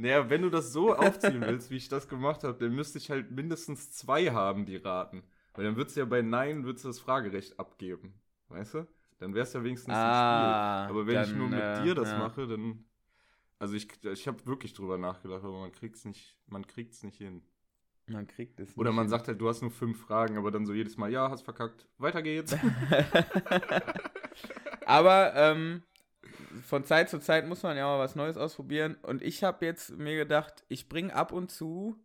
Naja, 0.00 0.30
wenn 0.30 0.40
du 0.40 0.48
das 0.48 0.72
so 0.72 0.96
aufziehen 0.96 1.42
willst, 1.42 1.70
wie 1.70 1.76
ich 1.76 1.90
das 1.90 2.08
gemacht 2.08 2.42
habe, 2.42 2.56
dann 2.58 2.74
müsste 2.74 2.96
ich 2.96 3.10
halt 3.10 3.30
mindestens 3.30 3.92
zwei 3.92 4.30
haben, 4.30 4.64
die 4.64 4.76
raten. 4.76 5.22
Weil 5.52 5.66
dann 5.66 5.76
würdest 5.76 5.96
du 5.96 6.00
ja 6.00 6.06
bei 6.06 6.22
Nein 6.22 6.64
würdest 6.64 6.86
du 6.86 6.88
das 6.88 7.00
Fragerecht 7.00 7.60
abgeben. 7.60 8.14
Weißt 8.48 8.74
du? 8.74 8.86
Dann 9.18 9.34
wär's 9.34 9.52
ja 9.52 9.62
wenigstens 9.62 9.92
Ah, 9.94 10.84
ein 10.84 10.88
Spiel. 10.88 10.96
Aber 10.96 11.06
wenn 11.06 11.22
ich 11.22 11.28
dann, 11.28 11.38
nur 11.38 11.48
mit 11.48 11.60
äh, 11.60 11.82
dir 11.82 11.94
das 11.94 12.10
ja. 12.12 12.18
mache, 12.18 12.46
dann. 12.46 12.84
Also 13.60 13.74
ich, 13.74 13.86
ich 14.04 14.26
habe 14.26 14.44
wirklich 14.46 14.72
drüber 14.72 14.98
nachgedacht, 14.98 15.44
aber 15.44 15.60
man 15.60 15.70
kriegt's 15.70 16.04
nicht, 16.06 16.34
man 16.46 16.66
kriegt's 16.66 17.02
nicht 17.02 17.18
hin. 17.18 17.42
Man 18.06 18.26
kriegt 18.26 18.58
es 18.58 18.76
Oder 18.76 18.90
nicht 18.90 18.96
man 18.96 19.04
hin. 19.04 19.10
sagt 19.10 19.28
halt, 19.28 19.40
du 19.40 19.48
hast 19.48 19.60
nur 19.60 19.70
fünf 19.70 20.00
Fragen, 20.00 20.38
aber 20.38 20.50
dann 20.50 20.66
so 20.66 20.72
jedes 20.72 20.96
Mal, 20.96 21.12
ja, 21.12 21.30
hast 21.30 21.42
verkackt, 21.42 21.86
weiter 21.98 22.22
geht's. 22.22 22.56
Aber 24.86 25.34
ähm, 25.36 25.82
von 26.66 26.84
Zeit 26.84 27.10
zu 27.10 27.20
Zeit 27.20 27.46
muss 27.46 27.62
man 27.62 27.76
ja 27.76 27.84
mal 27.84 27.98
was 27.98 28.16
Neues 28.16 28.36
ausprobieren. 28.36 28.96
Und 29.02 29.22
ich 29.22 29.44
habe 29.44 29.64
jetzt 29.64 29.96
mir 29.96 30.16
gedacht, 30.16 30.64
ich 30.68 30.88
bringe 30.88 31.14
ab 31.14 31.30
und 31.30 31.50
zu, 31.50 31.96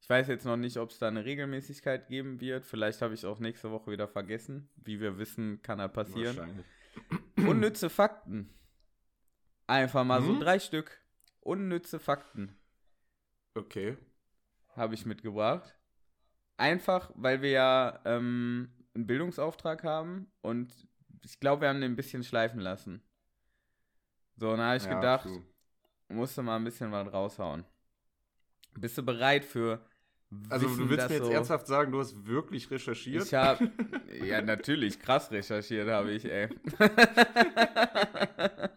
ich 0.00 0.08
weiß 0.08 0.28
jetzt 0.28 0.46
noch 0.46 0.56
nicht, 0.56 0.78
ob 0.78 0.90
es 0.90 0.98
da 0.98 1.08
eine 1.08 1.24
Regelmäßigkeit 1.24 2.08
geben 2.08 2.40
wird. 2.40 2.64
Vielleicht 2.64 3.02
habe 3.02 3.12
ich 3.12 3.26
auch 3.26 3.40
nächste 3.40 3.70
Woche 3.72 3.90
wieder 3.90 4.08
vergessen. 4.08 4.70
Wie 4.76 5.00
wir 5.00 5.18
wissen, 5.18 5.60
kann 5.62 5.78
das 5.78 5.92
passieren. 5.92 6.36
Wahrscheinlich. 6.36 6.66
Unnütze 7.46 7.90
Fakten. 7.90 8.48
Einfach 9.66 10.04
mal 10.04 10.22
so 10.22 10.32
Hm? 10.32 10.40
drei 10.40 10.58
Stück. 10.58 11.00
Unnütze 11.40 11.98
Fakten 11.98 12.56
Okay. 13.54 13.96
habe 14.76 14.94
ich 14.94 15.06
mitgebracht. 15.06 15.74
Einfach, 16.56 17.10
weil 17.14 17.42
wir 17.42 17.50
ja 17.50 18.00
ähm, 18.04 18.70
einen 18.94 19.06
Bildungsauftrag 19.06 19.84
haben 19.84 20.30
und 20.42 20.72
ich 21.24 21.38
glaube, 21.40 21.62
wir 21.62 21.68
haben 21.68 21.80
den 21.80 21.92
ein 21.92 21.96
bisschen 21.96 22.24
schleifen 22.24 22.60
lassen. 22.60 23.02
So, 24.36 24.50
und 24.50 24.58
da 24.58 24.66
habe 24.68 24.76
ich 24.76 24.84
Ja, 24.84 24.94
gedacht, 24.94 25.24
true. 25.24 25.42
musst 26.08 26.36
du 26.38 26.42
mal 26.42 26.56
ein 26.56 26.64
bisschen 26.64 26.92
was 26.92 27.12
raushauen. 27.12 27.64
Bist 28.78 28.98
du 28.98 29.02
bereit 29.02 29.44
für 29.44 29.80
Also 30.50 30.66
Wissen, 30.66 30.84
du 30.84 30.90
willst 30.90 31.08
mir 31.08 31.14
jetzt 31.16 31.26
so- 31.26 31.32
ernsthaft 31.32 31.66
sagen, 31.66 31.92
du 31.92 32.00
hast 32.00 32.26
wirklich 32.26 32.70
recherchiert? 32.70 33.26
Ich 33.26 33.34
habe, 33.34 33.70
ja 34.26 34.42
natürlich, 34.42 34.98
krass 35.00 35.30
recherchiert 35.30 35.88
habe 35.88 36.12
ich, 36.12 36.24
ey. 36.24 36.48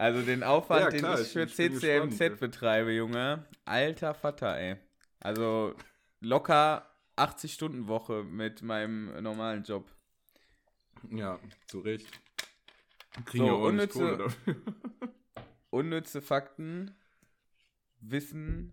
also 0.00 0.22
den 0.22 0.42
Aufwand, 0.42 0.80
Ja, 0.82 0.90
den 0.90 0.98
klar, 1.00 1.20
ich 1.20 1.26
ich- 1.26 1.32
für 1.32 1.42
ich 1.44 1.56
bin 1.56 1.72
CCMZ 1.74 2.10
gespannt. 2.18 2.40
betreibe, 2.40 2.92
Junge. 2.92 3.46
Alter 3.64 4.14
Vater, 4.14 4.56
ey. 4.58 4.76
Also 5.20 5.74
locker 6.20 6.90
80 7.16 7.52
Stunden 7.52 7.86
Woche 7.86 8.24
mit 8.24 8.62
meinem 8.62 9.22
normalen 9.22 9.62
Job. 9.62 9.90
Ja, 11.10 11.38
zu 11.66 11.80
Recht. 11.80 12.06
Kriegen 13.26 13.46
So, 13.46 13.46
ja 13.46 13.52
unnütze- 13.54 13.98
Kohle 13.98 14.16
dafür. 14.18 14.56
Unnütze 15.70 16.22
Fakten. 16.22 16.96
wissen, 18.02 18.72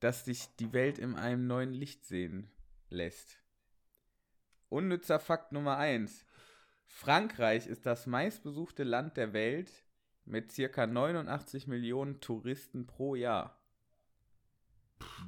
dass 0.00 0.26
sich 0.26 0.54
die 0.60 0.72
Welt 0.74 0.98
in 0.98 1.14
einem 1.14 1.46
neuen 1.46 1.72
Licht 1.72 2.04
sehen 2.04 2.50
lässt. 2.90 3.38
Unnützer 4.68 5.18
Fakt 5.18 5.52
Nummer 5.52 5.78
1. 5.78 6.26
Frankreich 6.84 7.66
ist 7.66 7.86
das 7.86 8.06
meistbesuchte 8.06 8.84
Land 8.84 9.16
der 9.16 9.32
Welt 9.32 9.85
mit 10.26 10.52
circa 10.52 10.86
89 10.86 11.66
Millionen 11.66 12.20
Touristen 12.20 12.86
pro 12.86 13.14
Jahr. 13.14 13.58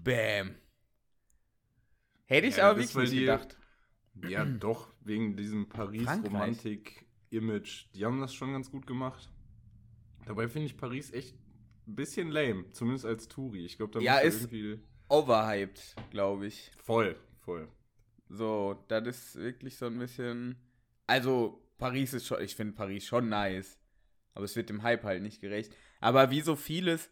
Bäm. 0.03 0.55
Hätte 2.27 2.47
ich 2.47 2.57
Ja, 2.57 2.71
aber 2.71 2.79
wirklich 2.81 2.95
weil 2.97 3.07
die- 3.09 3.21
gedacht. 3.21 3.57
Ja, 4.29 4.45
doch, 4.61 4.93
wegen 5.01 5.37
diesem. 5.37 5.69
Paris-Romantik-Image. 5.69 7.87
Die 7.95 8.05
haben 8.05 8.21
das 8.21 8.35
schon 8.35 8.53
ganz 8.53 8.71
gut 8.71 8.87
gemacht. 8.87 9.33
Dabei 10.27 10.49
finde 10.49 10.67
ich 10.67 10.77
Paris 10.77 11.11
echt 11.13 11.35
ein 11.87 11.95
bisschen 11.95 12.29
lame, 12.31 12.71
zumindest 12.73 13.07
als 13.07 13.29
Touri. 13.29 13.65
Ich 13.65 13.77
glaube, 13.79 13.93
da 13.93 14.01
Ja, 14.01 14.19
ist- 14.19 14.53
irgendwie. 14.53 14.83
Overhyped, 15.09 15.95
glaube 16.11 16.47
ich. 16.49 16.71
Voll, 16.83 17.17
voll. 17.39 17.69
So, 18.29 18.85
das 18.89 19.07
ist 19.07 19.37
wirklich 19.37 19.77
so 19.77 19.87
ein 19.87 19.99
bisschen. 19.99 20.57
Also, 21.07 21.65
Paris 21.79 22.13
ist 22.13 22.27
schon, 22.27 22.43
ich 22.43 22.55
finde 22.55 22.75
Paris 22.75 23.07
schon 23.07 23.31
nice. 23.31 23.78
Aber 24.38 24.44
es 24.44 24.55
wird 24.55 24.68
dem 24.68 24.85
Hype 24.85 25.03
halt 25.03 25.20
nicht 25.20 25.40
gerecht. 25.40 25.74
Aber 25.98 26.31
wie 26.31 26.42
so 26.42 26.55
vieles, 26.55 27.11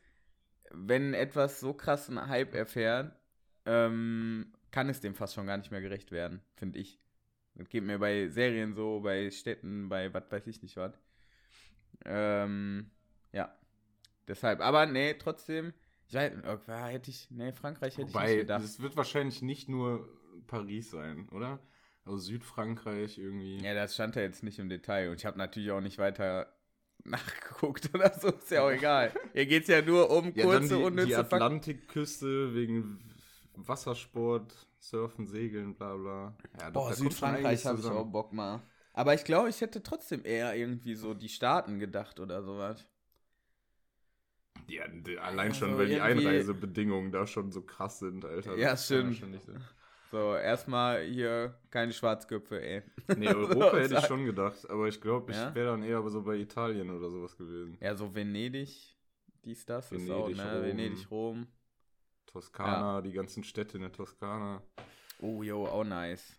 wenn 0.70 1.12
etwas 1.12 1.58
so 1.58 1.74
krassen 1.74 2.28
Hype 2.28 2.54
erfährt, 2.54 3.18
ähm, 3.64 4.52
kann 4.70 4.88
es 4.88 5.00
dem 5.00 5.16
fast 5.16 5.34
schon 5.34 5.48
gar 5.48 5.56
nicht 5.56 5.72
mehr 5.72 5.80
gerecht 5.80 6.12
werden, 6.12 6.40
finde 6.54 6.78
ich. 6.78 7.00
Das 7.56 7.68
geht 7.68 7.82
mir 7.82 7.98
bei 7.98 8.28
Serien 8.28 8.74
so, 8.74 9.00
bei 9.00 9.28
Städten, 9.32 9.88
bei 9.88 10.14
was 10.14 10.30
weiß 10.30 10.46
ich 10.46 10.62
nicht 10.62 10.76
was. 10.76 10.92
Ähm, 12.04 12.92
ja. 13.32 13.52
Deshalb, 14.28 14.60
aber 14.60 14.86
nee, 14.86 15.14
trotzdem, 15.14 15.72
ich 16.06 16.14
weiß, 16.14 16.32
äh, 16.68 16.92
hätte 16.92 17.10
ich, 17.10 17.28
nee, 17.32 17.52
Frankreich 17.52 17.94
hätte 17.94 18.02
ich 18.02 18.06
nicht 18.06 18.14
Wobei, 18.14 18.36
gedacht. 18.36 18.62
es 18.62 18.78
wird 18.78 18.96
wahrscheinlich 18.96 19.42
nicht 19.42 19.68
nur 19.68 20.08
Paris 20.46 20.92
sein, 20.92 21.28
oder? 21.30 21.58
Also 22.04 22.18
Südfrankreich 22.18 23.18
irgendwie. 23.18 23.58
Ja, 23.64 23.74
das 23.74 23.94
stand 23.94 24.14
ja 24.14 24.22
jetzt 24.22 24.44
nicht 24.44 24.60
im 24.60 24.68
Detail 24.68 25.10
und 25.10 25.16
ich 25.16 25.26
habe 25.26 25.38
natürlich 25.38 25.72
auch 25.72 25.80
nicht 25.80 25.98
weiter 25.98 26.56
nachgeguckt 27.11 27.90
oder 27.95 28.12
so, 28.19 28.29
ist 28.29 28.51
ja 28.51 28.62
auch 28.62 28.71
egal. 28.71 29.12
Hier 29.33 29.47
geht 29.47 29.62
es 29.62 29.69
ja 29.69 29.83
nur 29.83 30.11
um 30.11 30.33
Ja, 30.35 30.45
kurze, 30.45 30.61
die, 30.62 30.69
die 30.69 30.83
unnütze 30.83 31.25
Fakten. 31.25 31.35
Atlantikküste 31.37 32.55
wegen 32.55 32.99
Wassersport, 33.55 34.55
Surfen, 34.79 35.27
Segeln, 35.27 35.75
bla 35.75 35.97
bla. 35.97 36.35
Ja, 36.61 36.71
Boah, 36.71 36.92
Südfrankreich 36.92 37.64
habe 37.64 37.81
ich 37.81 37.87
auch 37.87 38.05
Bock 38.05 38.33
mal. 38.33 38.61
Aber 38.92 39.14
ich 39.14 39.25
glaube, 39.25 39.49
ich 39.51 39.61
hätte 39.61 39.83
trotzdem 39.83 40.25
eher 40.25 40.55
irgendwie 40.57 40.95
so 40.95 41.14
die 41.14 41.29
Staaten 41.29 41.79
gedacht 41.79 42.19
oder 42.21 42.42
sowas. 42.42 42.87
Ja, 44.69 44.85
allein 45.23 45.49
Also 45.49 45.61
schon, 45.66 45.79
weil 45.79 45.87
die 45.88 46.01
Einreisebedingungen 46.01 47.12
da 47.12 47.27
schon 47.27 47.53
so 47.53 47.62
krass 47.62 48.01
sind, 48.01 48.25
Alter. 48.25 48.57
Ja, 48.57 48.77
stimmt. 48.77 49.16
sein. 49.16 49.40
So, 50.11 50.37
erstmal 50.37 51.03
hier 51.05 51.59
keine 51.71 51.92
Schwarzköpfe, 51.92 52.62
ey. 52.62 52.83
Nee, 53.16 53.27
Europa 53.35 53.71
So, 53.73 53.79
hätte 53.79 53.95
ich 53.95 54.07
schon 54.07 54.25
gedacht, 54.25 54.69
aber 54.71 54.87
ich 54.88 55.01
glaube, 55.01 55.33
ich 55.33 55.37
Ja? 55.38 55.55
wäre 55.55 55.71
dann 55.73 55.83
eher 55.83 56.09
so 56.09 56.23
bei 56.23 56.37
Italien 56.37 56.90
oder 56.90 57.11
sowas 57.11 57.37
gewesen. 57.37 57.77
Ja, 57.81 57.95
so 57.95 58.14
Venedig, 58.14 58.97
dies, 59.45 59.66
das 59.66 59.90
ist 59.92 60.11
auch, 60.11 60.29
Venedig, 60.29 60.37
ne? 60.37 60.53
Rom. 60.55 60.62
Venedig, 60.62 61.11
Rom. 61.11 61.47
Toskana, 62.27 63.01
die 63.03 63.12
ganzen 63.12 63.42
Städte 63.45 63.79
in 63.79 63.83
der 63.83 63.92
Toskana. 63.92 64.62
Oh, 65.21 65.42
jo, 65.42 65.66
auch 65.66 65.85
nice. 65.85 66.37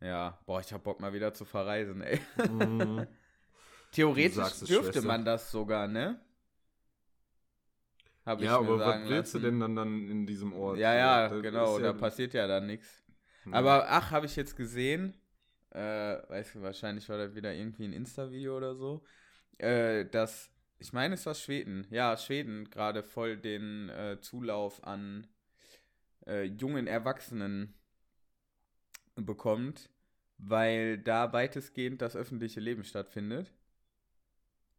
Ja, 0.00 0.38
boah, 0.44 0.60
ich 0.60 0.72
hab 0.72 0.84
Bock 0.84 1.00
mal 1.00 1.12
wieder 1.14 1.32
zu 1.32 1.44
verreisen, 1.44 2.02
ey. 2.02 2.20
Mhm. 2.50 3.06
Theoretisch 3.92 4.34
dürfte 4.60 4.92
Schwester. 4.92 5.02
man 5.02 5.24
das 5.24 5.50
sogar, 5.50 5.86
ne? 5.88 6.20
Hab 8.24 8.40
ja, 8.40 8.56
aber 8.56 8.78
was 8.78 9.08
willst 9.10 9.34
du 9.34 9.38
denn 9.38 9.60
dann, 9.60 9.76
dann 9.76 10.08
in 10.08 10.26
diesem 10.26 10.52
Ort? 10.54 10.78
Ja, 10.78 10.94
ja, 10.94 11.28
Das 11.28 11.42
genau, 11.42 11.76
ist 11.76 11.84
da 11.84 11.92
passiert 11.92 12.34
ja 12.34 12.46
dann 12.46 12.66
nichts. 12.66 13.02
Aber 13.50 13.90
ach, 13.90 14.10
habe 14.10 14.26
ich 14.26 14.36
jetzt 14.36 14.56
gesehen, 14.56 15.14
äh, 15.70 15.78
weiß 15.80 16.60
wahrscheinlich 16.62 17.08
war 17.08 17.18
das 17.18 17.34
wieder 17.34 17.52
irgendwie 17.52 17.84
ein 17.84 17.92
Insta-Video 17.92 18.56
oder 18.56 18.74
so, 18.74 19.02
äh, 19.58 20.06
dass, 20.06 20.50
ich 20.78 20.92
meine, 20.92 21.14
es 21.14 21.26
war 21.26 21.34
Schweden, 21.34 21.86
ja, 21.90 22.16
Schweden 22.16 22.70
gerade 22.70 23.02
voll 23.02 23.36
den 23.36 23.90
äh, 23.90 24.18
Zulauf 24.20 24.82
an 24.84 25.26
äh, 26.26 26.44
jungen 26.44 26.86
Erwachsenen 26.86 27.74
bekommt, 29.16 29.90
weil 30.38 30.98
da 30.98 31.32
weitestgehend 31.32 32.02
das 32.02 32.16
öffentliche 32.16 32.60
Leben 32.60 32.84
stattfindet. 32.84 33.52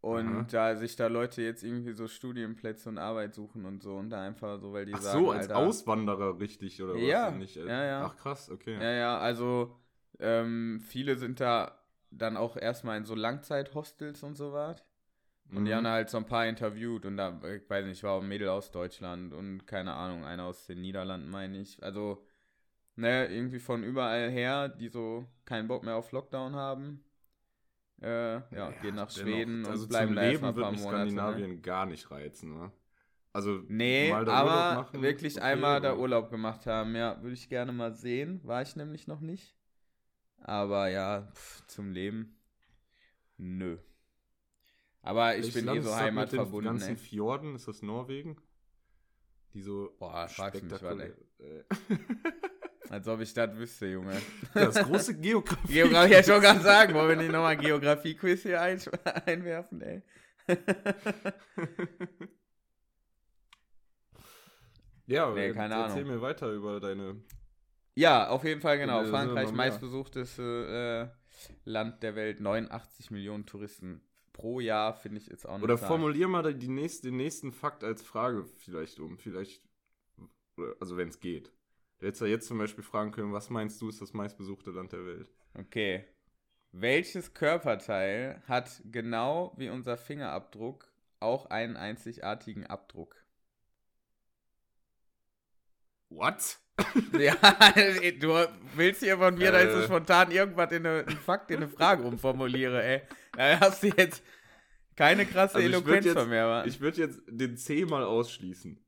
Und 0.05 0.27
Aha. 0.41 0.53
da 0.53 0.75
sich 0.75 0.95
da 0.95 1.07
Leute 1.07 1.41
jetzt 1.41 1.63
irgendwie 1.63 1.93
so 1.93 2.07
Studienplätze 2.07 2.89
und 2.89 2.99
Arbeit 2.99 3.33
suchen 3.33 3.65
und 3.65 3.81
so 3.81 3.95
und 3.95 4.11
da 4.11 4.21
einfach 4.23 4.59
so, 4.59 4.71
weil 4.71 4.85
die 4.85 4.93
Ach 4.93 5.01
sagen, 5.01 5.25
so, 5.25 5.31
als 5.31 5.49
Alter, 5.49 5.57
Auswanderer 5.57 6.39
richtig, 6.39 6.81
oder 6.81 6.93
was? 6.93 7.09
Ja, 7.09 7.31
Und 7.31 7.39
nicht 7.39 7.57
als- 7.57 7.67
ja, 7.69 7.83
ja. 7.85 8.05
Ach 8.05 8.17
krass, 8.17 8.49
okay. 8.51 8.75
Ja, 8.79 8.91
ja, 8.91 9.17
also 9.19 9.75
ähm, 10.19 10.79
viele 10.81 11.17
sind 11.17 11.39
da 11.39 11.79
dann 12.11 12.37
auch 12.37 12.55
erstmal 12.57 12.97
in 12.97 13.05
so 13.05 13.15
Langzeithostels 13.15 14.23
und 14.23 14.35
so 14.35 14.53
was. 14.53 14.83
Und 15.55 15.65
die 15.65 15.71
Mhm. 15.71 15.75
haben 15.75 15.87
halt 15.87 16.09
so 16.09 16.17
ein 16.17 16.25
paar 16.25 16.47
interviewt 16.47 17.05
und 17.05 17.17
da, 17.17 17.39
ich 17.55 17.69
weiß 17.69 17.85
nicht, 17.85 18.03
war 18.03 18.13
auch 18.13 18.21
ein 18.23 18.27
Mädel 18.29 18.49
aus 18.49 18.71
Deutschland 18.71 19.33
und 19.33 19.67
keine 19.67 19.93
Ahnung, 19.93 20.25
einer 20.25 20.45
aus 20.45 20.65
den 20.67 20.81
Niederlanden, 20.81 21.29
meine 21.29 21.59
ich. 21.59 21.81
Also, 21.83 22.25
ne, 22.97 23.27
irgendwie 23.27 23.59
von 23.59 23.83
überall 23.83 24.31
her, 24.31 24.69
die 24.69 24.89
so 24.89 25.27
keinen 25.45 25.69
Bock 25.69 25.83
mehr 25.83 25.95
auf 25.97 26.11
Lockdown 26.13 26.55
haben. 26.55 27.04
Äh, 28.01 28.33
ja, 28.55 28.71
gehen 28.81 28.95
nach 28.95 29.07
dennoch, 29.07 29.11
Schweden 29.11 29.65
also 29.65 29.83
und 29.83 29.89
bleiben 29.89 30.15
da 30.15 30.23
erstmal 30.23 30.51
ein 30.51 30.55
wird 30.55 30.63
paar 30.63 30.71
mich 30.73 30.81
Monate. 30.81 31.05
Ne? 31.05 31.11
Skandinavien 31.11 31.61
gar 31.61 31.85
nicht 31.85 32.11
reizen, 32.11 32.53
ne? 32.53 32.71
Also, 33.31 33.61
Nee, 33.67 34.09
da 34.11 34.27
aber 34.27 34.81
machen, 34.81 35.01
wirklich 35.01 35.35
okay, 35.37 35.43
einmal 35.45 35.81
da 35.81 35.91
aber- 35.91 35.99
Urlaub 35.99 36.29
gemacht 36.29 36.65
haben, 36.67 36.95
ja, 36.95 37.21
würde 37.21 37.33
ich 37.33 37.49
gerne 37.49 37.71
mal 37.73 37.93
sehen. 37.93 38.39
War 38.43 38.61
ich 38.61 38.75
nämlich 38.75 39.07
noch 39.07 39.19
nicht. 39.21 39.55
Aber 40.39 40.87
ja, 40.89 41.29
pff, 41.33 41.65
zum 41.67 41.91
Leben. 41.91 42.37
Nö. 43.37 43.77
Aber 45.01 45.35
ich 45.35 45.43
Welches 45.43 45.65
bin 45.65 45.75
eh 45.75 45.81
so 45.81 45.89
das 45.89 45.95
mit 45.95 45.99
den 45.99 46.05
heimatverbunden, 46.05 46.71
ganzen 46.73 46.89
ey. 46.91 46.97
Fjorden, 46.97 47.55
ist 47.55 47.67
das 47.67 47.81
Norwegen? 47.81 48.37
Die 49.53 49.61
so 49.61 49.93
Boah, 49.99 50.27
fragst 50.27 50.63
mich, 50.63 50.73
spektakulär. 50.73 51.13
Als 52.89 53.07
ob 53.07 53.19
ich 53.21 53.33
das 53.33 53.55
wüsste, 53.57 53.87
Junge. 53.87 54.21
Das 54.53 54.75
große 54.75 55.17
Geografie. 55.19 55.73
Geografie, 55.73 56.13
ja, 56.13 56.23
schon 56.23 56.41
gerade 56.41 56.61
sagen, 56.61 56.93
wollen 56.93 57.09
wir 57.09 57.15
nicht 57.15 57.31
nochmal 57.31 57.57
Geografie-Quiz 57.57 58.43
hier 58.43 58.61
ein 58.61 58.79
einwerfen, 59.25 59.81
ey? 59.81 60.03
ja, 65.07 65.31
Nee, 65.33 65.47
äh, 65.47 65.53
keine 65.53 65.75
erzähl 65.75 66.03
Ahnung. 66.03 66.15
mir 66.15 66.21
weiter 66.21 66.51
über 66.51 66.79
deine. 66.79 67.21
Ja, 67.95 68.27
auf 68.29 68.43
jeden 68.43 68.61
Fall, 68.61 68.77
genau. 68.77 69.03
Frankreich, 69.05 69.45
noch 69.45 69.51
mehr. 69.51 69.65
meistbesuchteste 69.71 71.11
äh, 71.43 71.49
Land 71.63 72.03
der 72.03 72.15
Welt, 72.15 72.39
89 72.41 73.11
Millionen 73.11 73.45
Touristen 73.45 74.01
pro 74.33 74.59
Jahr, 74.59 74.93
finde 74.93 75.19
ich 75.19 75.27
jetzt 75.27 75.47
auch 75.47 75.55
eine 75.55 75.63
Oder 75.63 75.77
Zahl. 75.77 75.87
formulier 75.87 76.27
mal 76.27 76.53
die 76.53 76.67
nächste, 76.67 77.07
den 77.07 77.17
nächsten 77.17 77.53
Fakt 77.53 77.83
als 77.83 78.01
Frage 78.01 78.43
vielleicht 78.43 78.99
um. 78.99 79.17
Vielleicht. 79.17 79.63
Also, 80.79 80.97
wenn 80.97 81.09
es 81.09 81.19
geht. 81.19 81.51
Du 82.05 82.09
hättest 82.09 82.21
ja 82.21 82.27
jetzt 82.27 82.47
zum 82.47 82.59
Beispiel 82.59 82.83
fragen 82.83 83.09
können, 83.09 83.33
was 83.33 83.49
meinst 83.49 83.81
du 83.81 83.89
ist 83.89 83.99
das 83.99 84.13
meistbesuchte 84.13 84.69
Land 84.69 84.91
der 84.91 85.07
Welt? 85.07 85.27
Okay. 85.55 86.05
Welches 86.71 87.33
Körperteil 87.33 88.43
hat 88.47 88.79
genau 88.91 89.55
wie 89.57 89.69
unser 89.69 89.97
Fingerabdruck 89.97 90.87
auch 91.19 91.47
einen 91.47 91.75
einzigartigen 91.75 92.67
Abdruck? 92.67 93.15
What? 96.09 96.59
Ja, 97.17 97.33
du 98.19 98.47
willst 98.75 99.01
hier 99.01 99.17
von 99.17 99.35
mir, 99.35 99.51
dass 99.51 99.63
ich 99.63 99.71
so 99.71 99.79
Äh. 99.79 99.85
spontan 99.85 100.29
irgendwas 100.29 100.71
in 100.73 100.85
eine, 100.85 101.07
einen 101.07 101.17
Fakt 101.17 101.49
in 101.49 101.57
eine 101.57 101.69
Frage 101.69 102.03
umformuliere, 102.03 102.83
ey. 102.83 103.01
Da 103.35 103.59
hast 103.61 103.81
du 103.81 103.87
jetzt 103.87 104.21
keine 104.95 105.25
krasse 105.25 105.55
Also 105.55 105.67
Eloquenz 105.67 106.05
jetzt- 106.05 106.19
von 106.19 106.29
mir, 106.29 106.45
wa? 106.45 106.65
Ich 106.65 106.79
würde 106.81 107.01
jetzt 107.01 107.19
den 107.27 107.57
C 107.57 107.83
mal 107.85 108.03
ausschließen. 108.03 108.79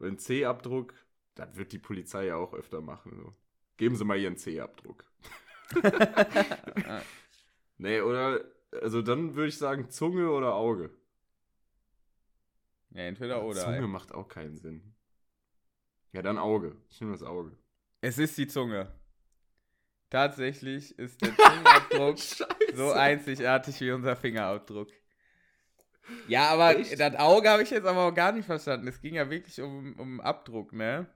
Ein 0.00 0.16
C-Abdruck, 0.18 0.94
das 1.46 1.56
wird 1.56 1.72
die 1.72 1.78
Polizei 1.78 2.26
ja 2.26 2.36
auch 2.36 2.54
öfter 2.54 2.80
machen. 2.80 3.16
So. 3.16 3.34
Geben 3.76 3.96
Sie 3.96 4.04
mal 4.04 4.18
Ihren 4.18 4.36
C-Abdruck. 4.36 5.04
Nee, 7.82 8.02
oder, 8.02 8.44
also 8.82 9.00
dann 9.00 9.34
würde 9.36 9.48
ich 9.48 9.56
sagen 9.56 9.88
Zunge 9.88 10.30
oder 10.30 10.54
Auge. 10.54 10.90
ja, 12.90 13.04
entweder 13.04 13.42
oder. 13.42 13.58
Zunge 13.58 13.76
Ey. 13.76 13.86
macht 13.86 14.12
auch 14.12 14.28
keinen 14.28 14.58
Sinn. 14.58 14.94
Ja, 16.12 16.20
dann 16.20 16.36
Auge. 16.36 16.76
Ich 16.90 17.00
nehme 17.00 17.12
das 17.12 17.22
Auge. 17.22 17.56
Es 18.02 18.18
ist 18.18 18.36
die 18.36 18.48
Zunge. 18.48 18.92
Tatsächlich 20.10 20.98
ist 20.98 21.22
der 21.22 21.34
Zungenabdruck 21.36 22.18
Scheiße. 22.18 22.46
so 22.74 22.92
einzigartig 22.92 23.80
wie 23.80 23.92
unser 23.92 24.14
Fingerabdruck. 24.14 24.88
Ja, 26.28 26.50
aber 26.50 26.76
Echt? 26.76 27.00
das 27.00 27.14
Auge 27.14 27.48
habe 27.48 27.62
ich 27.62 27.70
jetzt 27.70 27.86
aber 27.86 28.08
auch 28.08 28.14
gar 28.14 28.32
nicht 28.32 28.44
verstanden. 28.44 28.88
Es 28.88 29.00
ging 29.00 29.14
ja 29.14 29.30
wirklich 29.30 29.58
um, 29.62 29.94
um 29.98 30.20
Abdruck, 30.20 30.74
ne? 30.74 31.06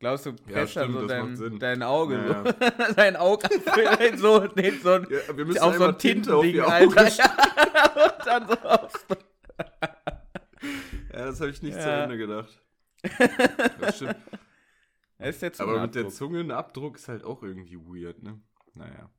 Glaubst 0.00 0.26
du, 0.26 0.32
presst 0.32 0.72
stimmt, 0.72 1.10
dann 1.10 1.36
so 1.36 1.48
dein, 1.48 1.58
dein 1.58 1.82
Auge 1.82 2.14
Ja, 2.16 2.44
so, 2.44 2.94
dein 2.94 3.16
Auge 3.16 3.48
so, 4.16 4.46
nee, 4.54 4.70
so 4.70 4.92
ein, 4.92 5.06
Ja, 5.10 5.36
wir 5.36 5.44
müssen 5.44 5.58
auf 5.58 5.76
so 5.76 5.84
ein 5.86 5.98
Tinte 5.98 6.36
auf 6.36 6.42
Tintending, 6.44 6.52
die 6.52 6.60
Alter. 6.60 7.00
Augen 7.00 7.12
Ja, 7.18 8.04
und 8.04 8.26
dann 8.26 8.46
so 8.46 8.54
so. 9.08 9.16
das 11.12 11.40
habe 11.40 11.50
ich 11.50 11.62
nicht 11.62 11.76
Ja. 11.76 11.82
zu 11.82 11.90
Ende 11.90 12.16
gedacht. 12.16 12.62
Das 13.80 13.96
stimmt. 13.96 14.16
Das 15.18 15.60
Aber 15.60 15.80
mit 15.82 15.94
der 15.96 16.08
Zungenabdruck. 16.08 16.12
Zungenabdruck 16.12 16.96
ist 16.96 17.08
halt 17.08 17.24
auch 17.24 17.42
irgendwie 17.42 17.76
weird, 17.76 18.22
ne? 18.22 18.40
Naja. 18.74 19.10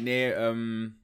Nee, 0.00 0.30
ähm, 0.30 0.96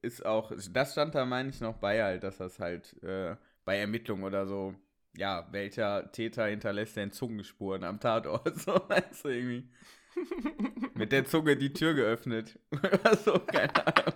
ist 0.00 0.24
auch, 0.24 0.52
das 0.70 0.92
stand 0.92 1.14
da, 1.16 1.24
meine 1.24 1.48
ich, 1.50 1.60
noch 1.60 1.76
bei 1.78 2.02
halt, 2.02 2.22
dass 2.22 2.38
das 2.38 2.60
halt 2.60 3.00
äh, 3.02 3.36
bei 3.64 3.78
Ermittlungen 3.78 4.22
oder 4.24 4.46
so, 4.46 4.74
ja, 5.18 5.48
welcher 5.50 6.10
Täter 6.12 6.46
hinterlässt 6.46 6.96
denn 6.96 7.10
Zungenspuren 7.12 7.84
am 7.84 8.00
Tatort, 8.00 8.56
so, 8.60 8.72
weißt 8.88 9.24
du, 9.24 9.28
irgendwie. 9.28 9.68
Mit 10.94 11.12
der 11.12 11.24
Zunge 11.26 11.56
die 11.56 11.72
Tür 11.72 11.94
geöffnet. 11.94 12.58
So, 13.24 13.38
keine 13.40 13.86
Ahnung. 13.86 14.14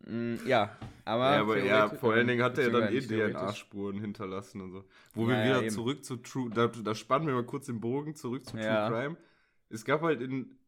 Mm, 0.00 0.34
ja, 0.46 0.76
aber. 1.04 1.34
ja, 1.34 1.40
aber 1.40 1.64
ja, 1.64 1.88
vor 1.88 2.12
allen 2.12 2.26
Dingen 2.28 2.42
hat 2.42 2.58
er 2.58 2.70
dann 2.70 2.92
eh. 2.92 3.00
DNA-Spuren 3.00 3.98
hinterlassen 4.00 4.60
und 4.60 4.72
so. 4.72 4.84
Wo 5.14 5.22
Ja, 5.22 5.28
wir 5.28 5.36
ja, 5.38 5.44
wieder 5.44 5.62
eben. 5.62 5.70
zurück 5.70 6.04
zu 6.04 6.16
True, 6.16 6.50
da, 6.50 6.68
da 6.68 6.94
spannen 6.94 7.26
wir 7.26 7.34
mal 7.34 7.44
kurz 7.44 7.66
den 7.66 7.80
Bogen 7.80 8.14
zurück 8.14 8.46
zu 8.46 8.56
Ja. 8.56 8.88
True 8.88 9.00
Crime. 9.00 9.16
Es 9.68 9.84
gab 9.84 10.02
halt 10.02 10.20
in, 10.20 10.58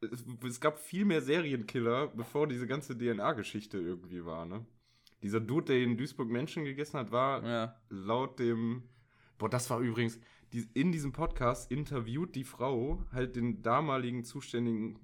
es, 0.00 0.24
es 0.46 0.60
gab 0.60 0.78
viel 0.78 1.04
mehr 1.04 1.20
Serienkiller, 1.20 2.08
bevor 2.08 2.46
diese 2.46 2.66
ganze 2.66 2.96
DNA-Geschichte 2.96 3.78
irgendwie 3.78 4.24
war, 4.24 4.46
ne? 4.46 4.64
Dieser 5.22 5.40
Dude, 5.40 5.66
der 5.66 5.82
in 5.82 5.96
Duisburg 5.96 6.28
Menschen 6.28 6.64
gegessen 6.64 6.98
hat, 6.98 7.10
war 7.10 7.44
Ja, 7.44 7.76
laut 7.88 8.38
dem, 8.38 8.84
boah, 9.36 9.48
das 9.48 9.68
war 9.70 9.80
übrigens, 9.80 10.20
die, 10.52 10.68
in 10.74 10.92
diesem 10.92 11.12
Podcast 11.12 11.70
interviewt 11.70 12.34
die 12.34 12.44
Frau 12.44 13.04
halt 13.12 13.36
den 13.36 13.62
damaligen 13.62 14.24
zuständigen, 14.24 14.98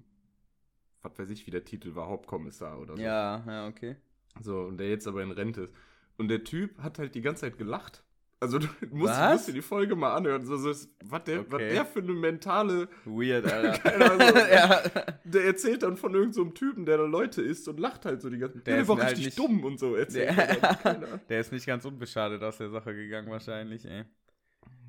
was 1.01 1.19
weiß 1.19 1.29
ich, 1.29 1.45
wie 1.45 1.51
der 1.51 1.65
Titel 1.65 1.95
war, 1.95 2.07
Hauptkommissar 2.07 2.79
oder 2.79 2.95
so. 2.95 3.01
ja, 3.01 3.43
ja, 3.45 3.67
okay. 3.67 3.97
So, 4.41 4.61
und 4.61 4.77
der 4.77 4.89
jetzt 4.89 5.07
aber 5.07 5.21
in 5.23 5.31
Rente 5.31 5.63
ist. 5.63 5.73
Und 6.17 6.29
der 6.29 6.43
Typ 6.43 6.79
hat 6.79 6.97
halt 6.97 7.15
die 7.15 7.21
ganze 7.21 7.41
Zeit 7.41 7.57
gelacht. 7.57 8.03
Also 8.39 8.59
du 8.59 8.67
musst, 8.91 9.13
Was? 9.13 9.33
musst 9.33 9.47
dir 9.47 9.53
die 9.53 9.61
Folge 9.61 9.95
mal 9.95 10.13
anhören. 10.13 10.45
So, 10.45 10.57
so, 10.57 10.69
was, 11.05 11.23
der, 11.23 11.45
was 11.51 11.53
Okay. 11.55 11.69
der 11.69 11.85
für 11.85 11.99
eine 11.99 12.11
mentale. 12.13 12.89
Weird, 13.05 13.45
Alter. 13.51 14.11
Ahnung. 14.11 14.37
ja. 14.51 14.83
Der 15.23 15.45
erzählt 15.45 15.83
dann 15.83 15.97
von 15.97 16.13
irgendeinem 16.13 16.49
so 16.49 16.51
Typen, 16.53 16.85
der 16.85 16.97
da 16.97 17.05
Leute 17.05 17.41
isst 17.41 17.67
und 17.67 17.79
lacht 17.79 18.05
halt 18.05 18.21
so 18.21 18.29
die 18.29 18.37
ganze 18.37 18.57
Zeit. 18.57 18.67
Der 18.67 18.73
Der, 18.75 18.81
ist 18.83 18.87
war 18.89 18.97
halt 18.99 19.17
richtig 19.17 19.35
dumm 19.35 19.63
und 19.63 19.79
so. 19.79 19.95
Erzählt 19.95 20.37
Der- 20.37 20.61
er. 20.85 21.19
Der 21.29 21.39
ist 21.39 21.51
nicht 21.51 21.65
ganz 21.65 21.85
unbeschadet 21.85 22.43
aus 22.43 22.57
der 22.57 22.69
Sache 22.69 22.93
gegangen, 22.93 23.29
wahrscheinlich, 23.31 23.85
ey. 23.85 24.03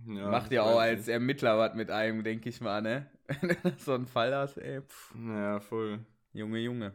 Ja, 0.08 0.30
Macht 0.30 0.52
ja 0.52 0.62
auch 0.62 0.78
als 0.78 1.08
Ermittler 1.08 1.58
was 1.58 1.74
mit 1.74 1.90
einem, 1.90 2.22
denke 2.22 2.48
ich 2.48 2.60
mal, 2.60 2.80
ne? 2.80 3.10
Wenn 3.40 3.56
du 3.62 3.72
so 3.78 3.94
einen 3.94 4.06
Fall 4.06 4.34
hast, 4.34 4.56
ey. 4.58 4.80
Pff. 4.82 5.14
Ja, 5.26 5.58
voll. 5.60 5.98
Junge, 6.32 6.58
Junge. 6.60 6.94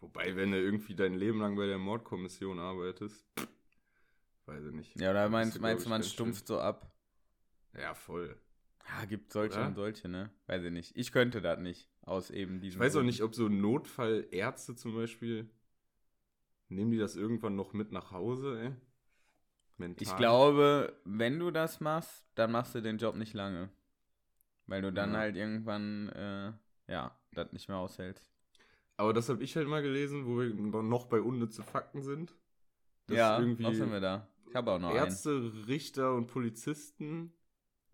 Wobei, 0.00 0.34
wenn 0.36 0.50
du 0.52 0.58
irgendwie 0.60 0.94
dein 0.94 1.14
Leben 1.14 1.40
lang 1.40 1.56
bei 1.56 1.66
der 1.66 1.78
Mordkommission 1.78 2.58
arbeitest, 2.58 3.24
pff, 3.38 3.46
weiß 4.46 4.64
ich 4.66 4.72
nicht. 4.72 5.00
Ja, 5.00 5.10
oder 5.10 5.24
Da 5.24 5.28
meinst, 5.28 5.60
meinst 5.60 5.86
du, 5.86 5.90
man 5.90 6.02
ich, 6.02 6.12
stumpft 6.12 6.46
so 6.46 6.60
ab? 6.60 6.90
Ja, 7.74 7.94
voll. 7.94 8.36
Ja, 8.88 9.04
gibt 9.04 9.32
solche 9.32 9.56
Oder? 9.56 9.68
und 9.68 9.74
solche, 9.74 10.08
ne? 10.08 10.30
Weiß 10.46 10.62
ich 10.62 10.70
nicht. 10.70 10.96
Ich 10.96 11.12
könnte 11.12 11.40
das 11.40 11.58
nicht. 11.58 11.88
Aus 12.02 12.30
eben 12.30 12.58
Ich 12.58 12.62
diesem. 12.62 12.80
weiß 12.80 12.96
auch 12.96 13.02
nicht, 13.02 13.22
ob 13.22 13.34
so 13.34 13.48
Notfallärzte 13.48 14.76
zum 14.76 14.94
Beispiel, 14.94 15.50
nehmen 16.68 16.90
die 16.92 16.98
das 16.98 17.16
irgendwann 17.16 17.56
noch 17.56 17.72
mit 17.72 17.92
nach 17.92 18.12
Hause, 18.12 18.60
ey? 18.60 18.72
Mental. 19.78 20.02
Ich 20.06 20.16
glaube, 20.16 20.96
wenn 21.04 21.38
du 21.38 21.50
das 21.50 21.80
machst, 21.80 22.24
dann 22.34 22.52
machst 22.52 22.74
du 22.74 22.80
den 22.80 22.98
Job 22.98 23.16
nicht 23.16 23.34
lange. 23.34 23.70
Weil 24.66 24.82
du 24.82 24.92
dann 24.92 25.12
Ja. 25.12 25.18
halt 25.18 25.36
irgendwann, 25.36 26.08
äh, 26.10 26.52
ja, 26.92 27.16
das 27.32 27.52
nicht 27.52 27.68
mehr 27.68 27.78
aushältst. 27.78 28.30
Aber 28.96 29.12
das 29.12 29.28
habe 29.28 29.42
ich 29.42 29.56
halt 29.56 29.68
mal 29.68 29.82
gelesen, 29.82 30.26
wo 30.26 30.38
wir 30.38 30.52
noch 30.82 31.06
bei 31.06 31.20
unnütze 31.20 31.62
Fakten 31.62 32.02
sind. 32.02 32.34
ja, 33.08 33.38
irgendwie 33.40 33.64
was 33.64 33.76
sind 33.76 33.90
wir 33.92 34.00
da? 34.00 34.28
Habe 34.56 34.72
auch 34.72 34.78
noch 34.78 34.88
einen. 34.90 34.98
Ärzte, 34.98 35.52
Richter 35.68 36.14
und 36.14 36.26
Polizisten 36.28 37.32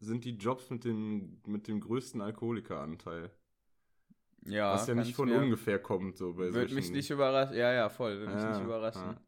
sind 0.01 0.25
die 0.25 0.37
Jobs 0.37 0.71
mit 0.71 0.85
dem, 0.85 1.41
mit 1.47 1.69
dem 1.69 1.81
größten 1.81 2.21
Alkoholikeranteil. 2.21 3.31
Ja, 4.45 4.75
was 4.75 4.87
ja 4.89 4.95
nicht 4.95 5.15
von 5.15 5.31
ungefähr 5.31 5.79
kommt, 5.79 6.17
so 6.17 6.35
bei 6.35 6.53
Würde 6.53 6.75
mich 6.75 6.91
nicht 6.91 7.11
überraschen. 7.11 7.57
Ja, 7.57 7.73
ja, 7.73 7.89
voll. 7.89 8.19
Würde 8.19 8.35
mich 8.35 8.43
Ja, 8.43 8.51
nicht 8.51 8.65
überraschen. 8.65 9.03
ja. 9.03 9.21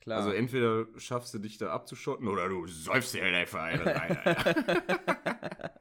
Klar. 0.00 0.18
Also 0.18 0.30
entweder 0.30 0.86
schaffst 0.98 1.34
du 1.34 1.38
dich 1.38 1.58
da 1.58 1.70
abzuschotten 1.72 2.28
oder 2.28 2.48
du 2.48 2.66
säufst 2.66 3.14
dir 3.14 3.22
halt 3.24 3.34
einfach 3.34 3.60
eine 3.60 3.84
rein. 3.84 4.16
Alter. 4.16 5.80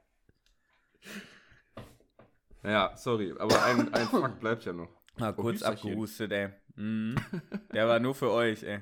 ja, 2.63 2.95
sorry, 2.97 3.33
aber 3.37 3.63
ein, 3.65 3.93
ein 3.93 4.07
Fakt 4.07 4.39
bleibt 4.39 4.65
ja 4.65 4.73
noch. 4.73 4.89
Mal 5.17 5.33
Oh, 5.37 5.41
kurz 5.41 5.61
abgehustet, 5.63 6.31
ey. 6.31 6.49
Mhm. 6.75 7.15
Der 7.73 7.87
war 7.87 7.99
nur 7.99 8.15
für 8.15 8.31
euch, 8.31 8.63
ey. 8.63 8.81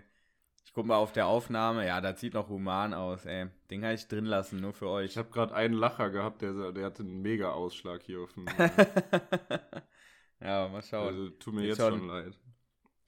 Ich 0.73 0.75
guck 0.75 0.87
mal 0.87 0.95
auf 0.95 1.11
der 1.11 1.27
Aufnahme. 1.27 1.85
Ja, 1.85 2.01
das 2.01 2.19
sieht 2.19 2.33
noch 2.33 2.49
human 2.49 2.95
aus, 2.95 3.25
ey. 3.25 3.45
Den 3.69 3.81
kann 3.81 3.93
ich 3.93 4.07
drin 4.07 4.25
lassen, 4.25 4.59
nur 4.59 4.73
für 4.73 4.89
euch. 4.89 5.11
Ich 5.11 5.17
habe 5.19 5.29
gerade 5.29 5.53
einen 5.53 5.75
Lacher 5.75 6.09
gehabt, 6.09 6.41
der, 6.41 6.71
der 6.71 6.85
hatte 6.85 7.03
einen 7.03 7.21
mega 7.21 7.51
Ausschlag 7.51 8.01
hier 8.01 8.21
auf 8.21 8.33
dem. 8.33 8.47
ja, 10.41 10.67
mal 10.69 10.81
schauen. 10.81 11.07
also 11.09 11.29
tut 11.29 11.53
mir 11.53 11.61
Ist 11.61 11.67
jetzt 11.67 11.77
schon- 11.77 11.99
schon 11.99 12.07
leid. 12.07 12.39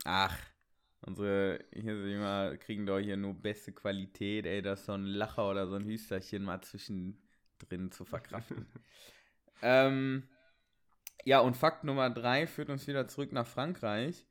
Ach, 0.03 0.37
unsere 1.01 1.65
hier 1.73 1.95
so 1.97 2.03
Jünger 2.03 2.55
kriegen 2.57 2.85
doch 2.85 2.99
hier 2.99 3.17
nur 3.17 3.33
beste 3.33 3.71
Qualität, 3.73 4.45
ey. 4.45 4.61
Das 4.61 4.81
ist 4.81 4.85
so 4.85 4.91
ein 4.91 5.05
Lacher 5.05 5.49
oder 5.49 5.65
so 5.65 5.73
ein 5.73 5.85
Hüsterchen 5.85 6.43
mal 6.43 6.61
zwischendrin 6.61 7.89
zu 7.89 8.05
verkraften. 8.05 8.67
ähm, 9.63 10.29
ja, 11.23 11.39
und 11.39 11.57
Fakt 11.57 11.83
Nummer 11.83 12.11
drei 12.11 12.45
führt 12.45 12.69
uns 12.69 12.85
wieder 12.85 13.07
zurück 13.07 13.31
nach 13.31 13.47
Frankreich. 13.47 14.27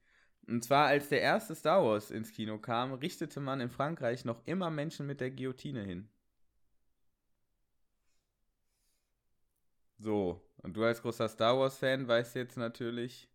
Und 0.47 0.62
zwar, 0.62 0.86
als 0.86 1.09
der 1.09 1.20
erste 1.22 1.55
Star 1.55 1.84
Wars 1.84 2.11
ins 2.11 2.32
Kino 2.32 2.59
kam, 2.59 2.92
richtete 2.92 3.40
man 3.40 3.61
in 3.61 3.70
Frankreich 3.70 4.24
noch 4.24 4.47
immer 4.47 4.70
Menschen 4.70 5.07
mit 5.07 5.20
der 5.20 5.30
Guillotine 5.30 5.82
hin. 5.82 6.09
So, 9.99 10.42
und 10.59 10.76
du 10.76 10.84
als 10.84 11.01
großer 11.01 11.28
Star 11.28 11.59
Wars-Fan 11.59 12.07
weißt 12.07 12.34
jetzt 12.34 12.57
natürlich 12.57 13.28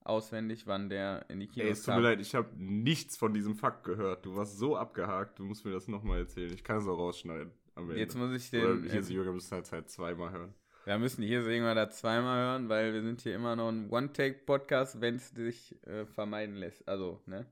auswendig, 0.00 0.66
wann 0.66 0.88
der 0.88 1.24
in 1.28 1.40
die 1.40 1.46
Ey, 1.46 1.52
Kinos 1.52 1.78
es 1.78 1.84
tut 1.84 1.94
mir 1.94 2.00
leid, 2.02 2.20
ich 2.20 2.34
habe 2.34 2.48
nichts 2.56 3.16
von 3.16 3.32
diesem 3.32 3.54
Fakt 3.54 3.84
gehört. 3.84 4.24
Du 4.24 4.36
warst 4.36 4.58
so 4.58 4.76
abgehakt, 4.76 5.38
du 5.38 5.44
musst 5.44 5.64
mir 5.64 5.72
das 5.72 5.88
nochmal 5.88 6.20
erzählen. 6.20 6.52
Ich 6.52 6.62
kann 6.62 6.78
es 6.78 6.86
auch 6.86 6.98
rausschneiden. 6.98 7.52
Jetzt 7.94 8.16
muss 8.16 8.32
ich 8.32 8.52
Oder 8.58 8.74
den. 8.74 8.82
hier 8.84 8.94
Jetzt, 8.94 9.04
ist 9.06 9.10
Jürgen 9.10 9.34
müssen 9.34 9.52
halt 9.52 9.70
halt 9.70 9.90
zweimal 9.90 10.30
hören. 10.30 10.54
Wir 10.86 10.98
müssen 10.98 11.24
hier 11.24 11.42
so 11.42 11.50
irgendwann 11.50 11.76
da 11.76 11.90
zweimal 11.90 12.38
hören, 12.38 12.68
weil 12.68 12.94
wir 12.94 13.02
sind 13.02 13.20
hier 13.20 13.34
immer 13.34 13.56
noch 13.56 13.68
ein 13.68 13.90
One-Take-Podcast, 13.90 15.00
wenn 15.00 15.16
es 15.16 15.30
sich 15.30 15.74
äh, 15.84 16.06
vermeiden 16.06 16.54
lässt. 16.54 16.86
Also, 16.86 17.20
ne? 17.26 17.44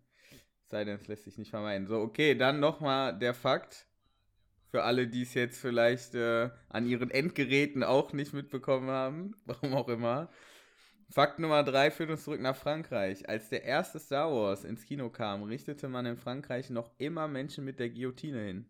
Sei 0.66 0.84
denn, 0.84 0.94
es 0.94 1.08
lässt 1.08 1.24
sich 1.24 1.36
nicht 1.36 1.50
vermeiden. 1.50 1.88
So, 1.88 1.98
okay, 2.00 2.36
dann 2.36 2.60
nochmal 2.60 3.18
der 3.18 3.34
Fakt. 3.34 3.86
Für 4.70 4.84
alle, 4.84 5.08
die 5.08 5.22
es 5.22 5.34
jetzt 5.34 5.60
vielleicht 5.60 6.14
äh, 6.14 6.50
an 6.68 6.86
ihren 6.86 7.10
Endgeräten 7.10 7.82
auch 7.82 8.12
nicht 8.12 8.32
mitbekommen 8.32 8.90
haben, 8.90 9.36
warum 9.44 9.74
auch 9.74 9.88
immer. 9.88 10.30
Fakt 11.10 11.38
Nummer 11.38 11.62
drei 11.64 11.90
führt 11.90 12.10
uns 12.10 12.24
zurück 12.24 12.40
nach 12.40 12.56
Frankreich. 12.56 13.28
Als 13.28 13.50
der 13.50 13.64
erste 13.64 13.98
Star 13.98 14.32
Wars 14.32 14.64
ins 14.64 14.84
Kino 14.84 15.10
kam, 15.10 15.42
richtete 15.42 15.88
man 15.88 16.06
in 16.06 16.16
Frankreich 16.16 16.70
noch 16.70 16.90
immer 16.98 17.28
Menschen 17.28 17.64
mit 17.64 17.78
der 17.78 17.90
Guillotine 17.90 18.40
hin. 18.40 18.66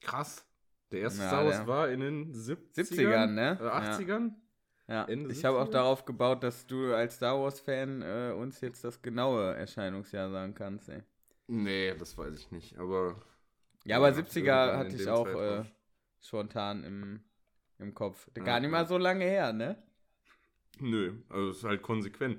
Krass. 0.00 0.46
Der 0.92 1.00
erste 1.00 1.22
Ja, 1.22 1.28
Star 1.28 1.44
Wars 1.46 1.66
war 1.66 1.88
in 1.90 2.00
den 2.00 2.32
70ern, 2.34 2.66
70ern, 2.74 3.26
ne? 3.34 3.58
Äh, 3.60 3.64
80ern? 3.64 4.32
Ja, 4.88 5.04
Ende 5.04 5.30
ich 5.30 5.44
habe 5.44 5.58
auch 5.60 5.68
70er? 5.68 5.70
darauf 5.70 6.04
gebaut, 6.04 6.42
dass 6.42 6.66
du 6.66 6.94
als 6.94 7.16
Star 7.16 7.40
Wars-Fan 7.40 8.02
äh, 8.02 8.32
uns 8.36 8.60
jetzt 8.60 8.84
das 8.84 9.00
genaue 9.02 9.54
Erscheinungsjahr 9.54 10.30
sagen 10.30 10.54
kannst. 10.54 10.88
Ey. 10.88 11.02
Nee, 11.46 11.94
das 11.96 12.16
weiß 12.18 12.36
ich 12.38 12.50
nicht, 12.50 12.78
aber. 12.78 13.22
Ja, 13.84 13.96
aber 13.98 14.10
Ja, 14.10 14.14
70er 14.14 14.38
irgendwann 14.38 14.76
hatte 14.76 14.96
ich 14.96 15.08
auch 15.08 15.34
äh, 15.34 15.64
spontan 16.20 16.84
im, 16.84 17.24
im 17.78 17.94
Kopf. 17.94 18.30
Ja, 18.36 18.42
Gar 18.44 18.60
nicht 18.60 18.70
mal 18.70 18.82
ja. 18.82 18.84
so 18.86 18.98
lange 18.98 19.24
her, 19.24 19.52
ne? 19.52 19.82
Nö, 20.80 21.14
also 21.28 21.50
es 21.50 21.58
ist 21.58 21.64
halt 21.64 21.82
konsequent. 21.82 22.38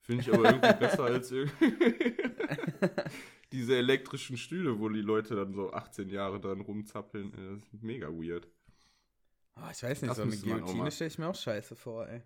Finde 0.00 0.22
ich 0.22 0.32
aber 0.32 0.44
irgendwie 0.46 0.72
besser 0.78 1.04
als 1.04 1.30
irgendwie 1.30 2.16
diese 3.52 3.76
elektrischen 3.76 4.36
Stühle, 4.36 4.78
wo 4.78 4.88
die 4.88 5.00
Leute 5.00 5.34
dann 5.36 5.52
so 5.54 5.72
18 5.72 6.08
Jahre 6.10 6.40
dran 6.40 6.60
rumzappeln. 6.60 7.32
Das 7.32 7.62
ist 7.72 7.82
mega 7.82 8.08
weird. 8.08 8.46
Oh, 9.56 9.60
ich 9.72 9.82
weiß 9.82 10.02
nicht, 10.02 10.10
Das 10.10 10.16
so 10.18 10.22
eine 10.24 10.36
Guillotine 10.36 10.90
stelle 10.90 11.08
ich 11.08 11.18
mir 11.18 11.28
auch 11.28 11.34
scheiße 11.34 11.74
vor, 11.76 12.06
ey. 12.08 12.22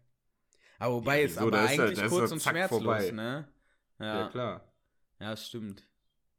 Aber 0.79 0.95
wobei 0.97 1.21
Ja, 1.21 1.27
ist 1.27 1.37
wieso? 1.37 1.47
aber 1.47 1.65
ist 1.65 1.77
ja- 1.77 1.85
eigentlich 1.85 2.03
ist 2.03 2.11
kurz 2.11 2.31
ja 2.31 2.35
und 2.35 2.43
schmerzlos, 2.43 2.83
vorbei. 2.83 3.11
ne? 3.13 3.49
Ja, 4.01 4.07
Ja, 4.21 4.29
klar. 4.29 4.73
ja, 5.21 5.37
stimmt. 5.37 5.89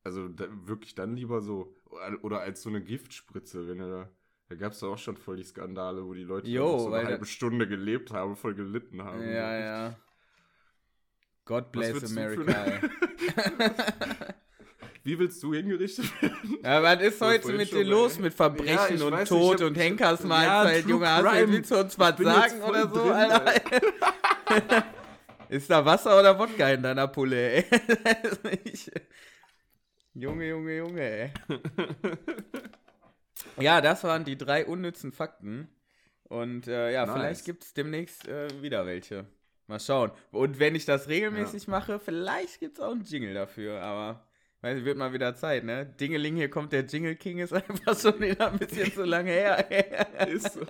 Also 0.04 0.28
da, 0.28 0.46
wirklich 0.68 0.96
dann 0.96 1.16
lieber 1.16 1.42
so. 1.42 1.76
Oder 2.24 2.42
als 2.42 2.62
so 2.62 2.70
eine 2.70 2.82
Giftspritze, 2.84 3.68
wenn 3.70 3.80
er 3.80 3.90
da. 3.90 4.10
Da 4.50 4.56
gab 4.56 4.74
es 4.74 4.80
doch 4.80 4.92
auch 4.94 4.98
schon 4.98 5.16
voll 5.16 5.38
die 5.38 5.44
Skandale, 5.44 6.06
wo 6.06 6.14
die 6.14 6.24
Leute 6.24 6.50
Jo, 6.50 6.78
so 6.78 6.94
eine 6.94 7.08
halbe 7.08 7.26
Stunde 7.26 7.68
gelebt 7.68 8.12
haben, 8.12 8.36
voll 8.36 8.54
gelitten 8.54 9.02
haben. 9.02 9.22
Ja, 9.24 9.58
ja. 9.58 10.00
God 11.46 11.72
bless 11.72 12.00
für 12.00 12.06
America, 12.08 12.52
ey. 12.66 12.90
Wie 15.04 15.20
willst 15.20 15.44
du 15.44 15.54
hingerichtet 15.54 16.06
werden? 16.22 16.58
Ja, 16.64 16.82
was 16.82 17.02
ist 17.02 17.20
heute 17.22 17.54
mit 17.54 17.72
dir 17.72 17.84
los 17.84 18.18
mit 18.20 18.32
Ja, 18.34 18.38
Verbrechen 18.38 18.96
ich 18.96 19.02
und 19.04 19.12
weiß, 19.12 19.28
Tod 19.28 19.60
hab- 19.60 19.68
und 19.68 19.76
Henkersmahlzeit, 19.78 20.84
Ja, 20.84 20.90
Junge? 20.90 21.10
Hast 21.10 21.26
du, 21.42 21.52
willst 21.52 21.72
du 21.72 21.78
uns 21.78 22.00
was 22.00 22.18
sagen 22.18 22.62
oder 22.62 22.82
so, 22.88 22.96
drin, 22.96 23.12
Alter? 23.12 24.86
Ist 25.50 25.70
da 25.70 25.84
Wasser 25.86 26.18
oder 26.20 26.40
Wodka 26.40 26.70
in 26.70 26.82
deiner 26.82 27.08
Pulle, 27.08 27.52
ey? 27.54 27.66
Junge, 30.16 30.48
Junge, 30.48 30.78
Junge, 30.78 31.02
ey. 31.02 31.32
ja, 33.60 33.82
das 33.82 34.04
waren 34.04 34.24
die 34.24 34.38
drei 34.38 34.66
unnützen 34.66 35.12
Fakten. 35.12 35.68
Und 36.24 36.68
äh, 36.68 36.92
ja, 36.92 37.06
Nice. 37.06 37.16
vielleicht 37.16 37.46
gibt 37.46 37.64
es 37.64 37.74
demnächst 37.74 38.28
äh, 38.28 38.48
wieder 38.62 38.86
welche. 38.86 39.26
Mal 39.68 39.80
schauen. 39.80 40.12
Und 40.32 40.60
wenn 40.60 40.76
ich 40.76 40.86
das 40.86 41.08
regelmäßig 41.08 41.68
mache, 41.68 42.00
vielleicht 42.00 42.60
gibt 42.60 42.78
es 42.78 42.84
auch 42.84 42.92
einen 42.92 43.04
Jingle 43.04 43.34
dafür, 43.34 43.82
aber 43.82 44.26
weiß 44.64 44.80
ich, 44.80 44.86
wird 44.86 44.98
mal 44.98 45.14
wieder 45.14 45.36
Zeit, 45.36 45.66
ne? 45.66 45.86
Dingeling, 45.86 46.38
hier 46.38 46.50
kommt 46.50 46.72
der 46.72 46.86
Jingle 46.86 47.16
King, 47.16 47.40
ist 47.40 47.54
einfach 47.54 48.00
schon 48.00 48.20
wieder 48.20 48.52
ein 48.52 48.58
bisschen 48.58 48.92
zu 48.92 49.04
lange 49.04 49.32
her. 49.32 50.28
Ist 50.28 50.54
so. 50.54 50.66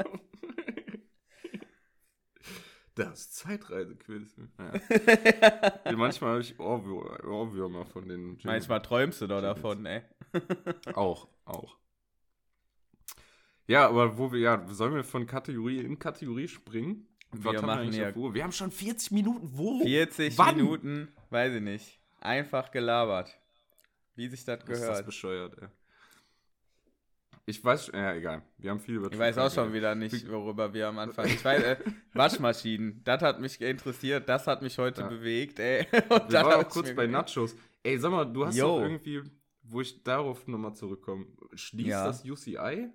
Das 2.95 3.31
Zeitreisequiz. 3.31 4.35
Ja. 5.85 5.91
Manchmal 5.95 6.31
habe 6.31 6.41
ich 6.41 6.59
Ohrwür 6.59 7.23
Ohrwürmer 7.27 7.85
von 7.85 8.07
den 8.07 8.21
Jingles. 8.21 8.43
Manchmal 8.45 8.81
träumst 8.81 9.21
du 9.21 9.27
doch 9.27 9.41
davon, 9.41 9.85
ey. 9.85 10.01
Auch, 10.93 11.27
auch. 11.45 11.77
Ja, 13.67 13.87
aber 13.87 14.17
wo 14.17 14.31
wir, 14.31 14.39
ja, 14.39 14.67
sollen 14.69 14.95
wir 14.95 15.03
von 15.03 15.27
Kategorie 15.27 15.79
in 15.79 15.99
Kategorie 15.99 16.47
springen? 16.47 17.07
Wir 17.31 17.57
haben 17.57 17.65
machen 17.65 17.93
ja-? 17.93 18.15
Wir 18.15 18.43
haben 18.43 18.51
schon 18.51 18.71
40 18.71 19.11
Minuten. 19.11 19.49
Wo? 19.53 19.83
40 19.83 20.37
Wann? 20.37 20.57
Minuten, 20.57 21.07
weiß 21.29 21.53
ich 21.55 21.61
nicht. 21.61 21.99
Einfach 22.19 22.71
gelabert. 22.71 23.37
Wie 24.15 24.27
sich 24.27 24.43
das 24.45 24.59
Was 24.61 24.69
ist 24.69 24.69
das 24.81 24.87
gehört. 24.89 25.05
bescheuert, 25.05 25.57
ey. 25.61 25.67
Ich 27.45 27.61
weiß, 27.63 27.87
ja, 27.93 28.13
egal. 28.13 28.41
Wir 28.57 28.69
haben 28.71 28.79
viel 28.79 28.95
über 28.95 29.11
Ich 29.11 29.19
weiß 29.19 29.37
auch 29.37 29.51
schon 29.51 29.73
wieder 29.73 29.95
nicht, 29.95 30.29
worüber 30.29 30.73
wir 30.73 30.87
am 30.87 30.97
Anfang. 30.99 31.25
Ich 31.27 31.43
weiß, 31.43 31.61
äh, 31.63 31.77
Waschmaschinen, 32.13 33.01
das 33.03 33.21
hat 33.21 33.41
mich 33.41 33.59
interessiert, 33.59 34.29
das 34.29 34.47
hat 34.47 34.61
mich 34.61 34.77
heute 34.77 35.01
Ja. 35.01 35.07
bewegt, 35.07 35.59
ey. 35.59 35.85
Und 36.09 36.31
Wir 36.31 36.41
waren 36.43 36.63
auch 36.65 36.69
kurz 36.69 36.93
bei 36.95 37.05
Nachos. 37.05 37.55
Ey, 37.83 37.97
sag 37.97 38.11
mal, 38.11 38.23
du 38.25 38.45
hast 38.45 38.55
Yo. 38.55 38.77
doch 38.77 38.83
irgendwie, 38.83 39.23
wo 39.63 39.81
ich 39.81 40.01
darauf 40.03 40.47
nochmal 40.47 40.73
zurückkomme, 40.73 41.25
schließt 41.53 41.89
Ja. 41.89 42.05
das 42.05 42.23
UCI? 42.23 42.89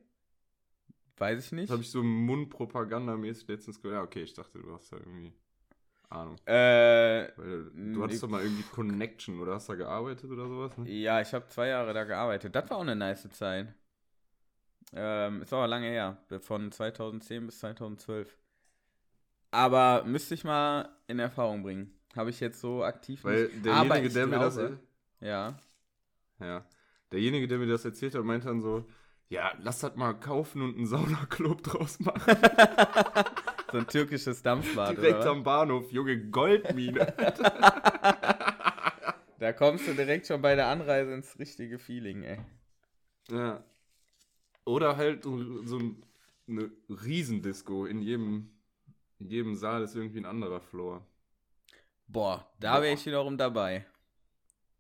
Weiß 1.19 1.45
ich 1.47 1.53
nicht. 1.53 1.65
Das 1.65 1.73
habe 1.73 1.83
ich 1.83 1.91
so 1.91 2.03
mundpropagandamäßig 2.03 3.49
letztens 3.49 3.83
gehört. 3.83 3.97
Ja, 3.99 4.03
okay, 4.05 4.23
ich 4.23 4.33
dachte, 4.33 4.61
du 4.61 4.73
hast 4.73 4.91
da 4.93 4.97
irgendwie 4.97 5.33
Ahnung. 6.11 6.37
Äh, 6.47 7.29
du 7.37 8.03
hattest 8.03 8.23
doch 8.23 8.29
mal 8.29 8.43
irgendwie 8.43 8.63
Connection 8.63 9.41
oder 9.41 9.55
hast 9.55 9.69
da 9.69 9.75
gearbeitet 9.75 10.31
oder 10.31 10.47
sowas, 10.47 10.77
ne? 10.79 10.89
ja, 10.91 11.21
ich 11.21 11.33
habe 11.35 11.47
zwei 11.49 11.69
Jahre 11.69 11.93
da 11.93 12.05
gearbeitet. 12.05 12.55
Das 12.55 12.69
war 12.71 12.79
auch 12.79 12.83
eine 12.83 12.97
nice 12.97 13.29
Zeit. 13.31 13.75
Ähm, 14.95 15.43
ist 15.43 15.53
aber 15.53 15.67
lange 15.69 15.89
her. 15.89 16.17
Von 16.41 16.73
2010 16.73 17.45
bis 17.47 17.59
2012. 17.59 18.35
Aber 19.51 20.05
müsste 20.05 20.35
ich 20.35 20.45
mal 20.45 20.89
in 21.09 21.19
Erfahrung 21.19 21.63
bringen. 21.63 21.93
Habe 22.17 22.31
ich 22.31 22.41
jetzt 22.41 22.61
so 22.61 22.83
aktiv 22.85 23.23
Weil 23.25 23.49
nicht. 23.49 23.69
Aber 23.69 23.89
derjenige, 24.01 24.07
ich 24.09 24.15
der 24.15 24.27
mir 24.27 24.39
das. 24.39 24.55
glaube- 24.57 24.79
Ja. 25.21 25.59
Ja. 26.41 26.65
Derjenige, 27.13 27.49
der 27.49 27.59
mir 27.59 27.67
das 27.67 27.85
erzählt 27.85 28.15
hat, 28.15 28.25
meinte 28.25 28.47
dann 28.49 28.61
so, 28.63 28.87
ja, 29.29 29.53
lass 29.61 29.81
das 29.81 29.95
mal 29.97 30.15
kaufen 30.15 30.63
und 30.63 30.77
einen 30.77 30.87
Saunaclub 30.87 31.63
draus 31.63 32.01
machen. 32.01 32.37
So 33.71 33.79
ein 33.79 33.87
türkisches 33.87 34.43
Dampfbad. 34.43 34.97
Direkt 34.97 35.21
oder? 35.21 35.31
am 35.31 35.43
Bahnhof, 35.43 35.91
Junge, 35.93 36.19
Goldmine. 36.31 37.15
Da 39.39 39.53
kommst 39.53 39.87
du 39.87 39.95
direkt 39.95 40.27
schon 40.27 40.43
bei 40.43 40.57
der 40.57 40.67
Anreise 40.67 41.13
ins 41.15 41.39
richtige 41.39 41.79
Feeling, 41.79 42.25
ey. 42.25 42.41
ja. 43.31 43.63
Oder 44.65 44.97
halt 44.97 45.23
so 45.23 45.63
so 45.65 45.79
ein- 45.79 46.03
eine 46.49 46.71
Riesendisco. 46.89 47.87
In 47.87 48.03
jedem, 48.03 48.51
in 49.21 49.29
jedem 49.31 49.55
Saal 49.55 49.83
ist 49.85 49.95
irgendwie 49.95 50.19
ein 50.19 50.27
anderer 50.27 50.61
Floor. 50.61 51.07
Boah, 52.09 52.51
da 52.59 52.83
wäre 52.83 52.95
ich 52.95 53.07
wiederum 53.07 53.39
dabei. 53.39 53.87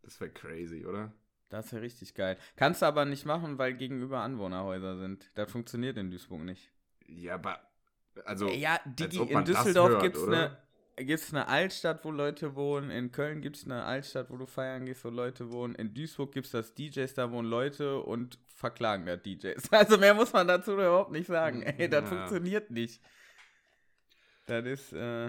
Das 0.03 0.21
wäre 0.21 0.31
crazy, 0.31 0.85
oder? 0.85 1.13
Das 1.51 1.73
wäre 1.73 1.83
richtig 1.83 2.15
geil. 2.15 2.37
Kannst 2.57 2.83
du 2.83 2.87
aber 2.87 3.05
nicht 3.05 3.25
machen, 3.27 3.59
weil 3.59 3.75
gegenüber 3.75 4.21
Anwohnerhäuser 4.21 4.99
sind. 4.99 5.31
Das 5.35 5.51
funktioniert 5.53 5.97
in 5.99 6.11
Duisburg 6.11 6.41
nicht. 6.43 6.71
Ja, 7.07 7.35
aber. 7.35 7.61
Also. 8.25 8.49
ja, 8.49 8.79
Digi, 8.85 9.19
in 9.23 9.45
Düsseldorf 9.45 10.01
gibt 10.03 10.17
es 10.17 10.27
eine, 10.27 10.57
gibt's 10.97 11.33
eine 11.33 11.49
Altstadt, 11.49 12.05
wo 12.05 12.11
Leute 12.11 12.55
wohnen. 12.55 12.91
In 12.91 13.13
Köln 13.13 13.41
gibt 13.41 13.57
es 13.57 13.65
eine 13.65 13.85
Altstadt, 13.85 14.31
wo 14.31 14.37
du 14.37 14.47
feiern 14.47 14.87
gehst, 14.87 15.05
wo 15.05 15.11
Leute 15.11 15.51
wohnen. 15.53 15.75
In 15.75 15.95
Duisburg 15.95 16.33
gibt 16.33 16.47
es 16.47 16.53
das 16.53 16.75
DJs, 16.75 17.13
da 17.15 17.31
wohnen 17.31 17.49
Leute 17.49 18.01
und 18.01 18.39
verklagen 18.55 19.07
da 19.07 19.17
DJs. 19.17 19.69
Also 19.73 19.99
mehr 19.99 20.15
muss 20.15 20.33
man 20.33 20.47
dazu 20.49 20.73
überhaupt 20.73 21.13
nicht 21.13 21.27
sagen. 21.27 21.63
Ey, 21.63 21.89
das 21.89 22.05
Ja. 22.05 22.09
funktioniert 22.17 22.71
nicht. 22.71 23.01
Das 24.47 24.65
ist, 24.65 24.93
äh, 24.93 25.27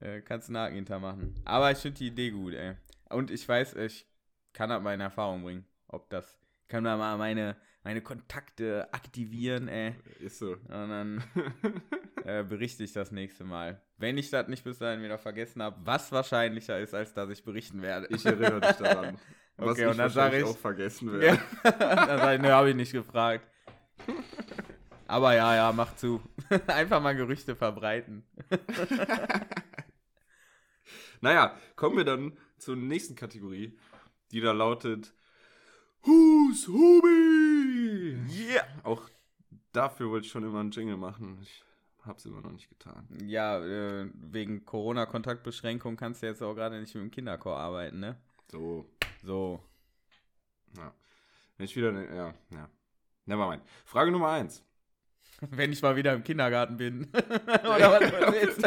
äh, 0.00 0.20
kannst 0.24 0.48
du 0.48 0.52
einen 0.54 0.62
Haken 0.62 0.74
hintermachen. 0.76 1.34
Aber 1.44 1.70
ich 1.70 1.78
finde 1.78 1.98
die 1.98 2.06
Idee 2.06 2.30
gut, 2.30 2.54
ey. 2.54 2.74
Und 3.10 3.30
ich 3.30 3.46
weiß, 3.48 3.74
ich 3.76 4.06
kann 4.52 4.70
das 4.70 4.80
mal 4.82 4.94
in 4.94 5.00
Erfahrung 5.00 5.42
bringen, 5.42 5.66
ob 5.88 6.08
das, 6.10 6.38
kann 6.68 6.84
da 6.84 6.96
mal 6.96 7.18
meine, 7.18 7.56
meine 7.82 8.02
Kontakte 8.02 8.92
aktivieren, 8.92 9.68
ey. 9.68 9.94
Ist 10.20 10.38
so. 10.38 10.52
Und 10.52 10.68
dann 10.68 11.24
äh, 12.24 12.42
berichte 12.44 12.84
ich 12.84 12.92
das 12.92 13.10
nächste 13.10 13.44
Mal. 13.44 13.80
Wenn 13.96 14.18
ich 14.18 14.30
das 14.30 14.48
nicht 14.48 14.64
bis 14.64 14.78
dahin 14.78 15.02
wieder 15.02 15.18
vergessen 15.18 15.62
habe, 15.62 15.76
was 15.84 16.12
wahrscheinlicher 16.12 16.78
ist, 16.78 16.94
als 16.94 17.14
dass 17.14 17.30
ich 17.30 17.42
berichten 17.44 17.80
werde. 17.82 18.06
Ich 18.14 18.24
erinnere 18.26 18.60
dich 18.60 18.76
daran. 18.76 19.18
Was 19.56 19.72
Okay, 19.72 19.82
ich 19.84 19.88
und 19.90 19.98
dann 19.98 20.08
sag 20.08 20.32
wahrscheinlich 20.32 20.48
ich- 20.48 20.56
auch 20.56 20.58
vergessen 20.58 21.08
ja. 21.08 21.20
werde. 21.20 21.40
dann 21.78 22.18
sage 22.18 22.36
ich, 22.36 22.40
ne, 22.42 22.52
habe 22.52 22.70
ich 22.70 22.76
nicht 22.76 22.92
gefragt. 22.92 23.46
Aber 25.06 25.34
ja, 25.34 25.54
ja, 25.54 25.72
mach 25.72 25.94
zu. 25.96 26.22
Einfach 26.66 27.02
mal 27.02 27.14
Gerüchte 27.14 27.54
verbreiten. 27.54 28.24
Naja, 31.20 31.54
kommen 31.76 31.96
wir 31.98 32.04
dann 32.04 32.38
zur 32.56 32.76
nächsten 32.76 33.14
Kategorie, 33.16 33.78
die 34.30 34.40
da 34.40 34.52
lautet 34.52 35.12
Who's 36.02 36.66
Hobby? 36.68 38.18
Yeah! 38.30 38.66
Auch 38.84 39.02
dafür 39.72 40.10
wollte 40.10 40.26
ich 40.26 40.32
schon 40.32 40.44
immer 40.44 40.60
einen 40.60 40.70
Jingle 40.70 40.96
machen. 40.96 41.38
Ich 41.42 41.62
hab's 42.04 42.24
immer 42.24 42.40
noch 42.40 42.52
nicht 42.52 42.68
getan. 42.68 43.06
Ja, 43.26 43.58
äh, 43.64 44.08
wegen 44.14 44.64
Corona-Kontaktbeschränkung 44.64 45.96
kannst 45.96 46.22
du 46.22 46.26
jetzt 46.26 46.42
auch 46.42 46.54
gerade 46.54 46.80
nicht 46.80 46.94
mit 46.94 47.04
dem 47.04 47.10
Kinderchor 47.10 47.56
arbeiten, 47.58 48.00
ne? 48.00 48.16
So, 48.50 48.86
So. 49.22 49.62
ja. 50.76 50.92
Wenn 51.58 51.64
ich 51.66 51.76
wieder, 51.76 51.92
ja, 52.14 52.34
ja. 52.50 52.68
Nevermind. 53.26 53.62
Frage 53.84 54.10
Nummer 54.10 54.30
eins. 54.30 54.64
Wenn 55.50 55.72
ich 55.72 55.82
mal 55.82 55.94
wieder 55.96 56.14
im 56.14 56.24
Kindergarten 56.24 56.76
bin. 56.78 57.04
Oder 57.14 57.92
was 57.92 58.00
du 58.10 58.32
willst. 58.32 58.66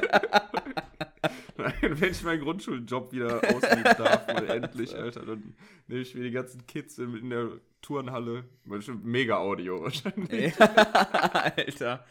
Nein, 1.64 1.74
wenn 2.00 2.12
ich 2.12 2.24
meinen 2.24 2.42
Grundschuljob 2.42 3.12
wieder 3.14 3.38
ausüben 3.38 3.84
darf, 3.84 4.28
mal 4.28 4.50
endlich, 4.50 4.94
Alter, 4.96 5.26
dann 5.26 5.56
nehme 5.88 6.02
ich 6.02 6.14
mir 6.14 6.24
die 6.24 6.32
ganzen 6.32 6.68
Kids 6.68 6.98
in, 6.98 7.16
in 7.16 7.30
der 7.30 7.60
Turnhalle. 7.82 8.46
Mega 9.02 9.38
Audio 9.38 9.82
wahrscheinlich. 9.82 10.60
Alter. 10.62 12.06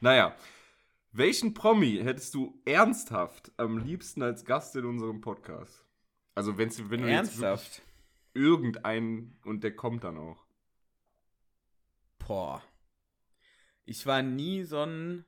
Naja, 0.00 0.36
welchen 1.12 1.54
Promi 1.54 2.00
hättest 2.02 2.34
du 2.34 2.60
ernsthaft 2.64 3.52
am 3.56 3.78
liebsten 3.78 4.22
als 4.22 4.44
Gast 4.44 4.76
in 4.76 4.84
unserem 4.84 5.20
Podcast? 5.20 5.84
Also 6.34 6.58
wenn's, 6.58 6.82
wenn 6.88 7.02
du 7.02 7.08
Ernsthaft? 7.08 7.82
irgendeinen 8.34 9.38
und 9.44 9.62
der 9.64 9.74
kommt 9.74 10.04
dann 10.04 10.16
auch. 10.16 10.44
Boah. 12.18 12.62
Ich 13.84 14.06
war 14.06 14.22
nie 14.22 14.62
so 14.62 14.80
ein 14.80 15.24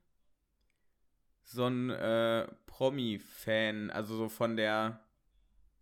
so 1.44 1.66
ein 1.66 1.90
äh, 1.90 2.48
Promi-Fan, 2.66 3.90
also 3.90 4.16
so 4.16 4.28
von 4.28 4.56
der. 4.56 5.00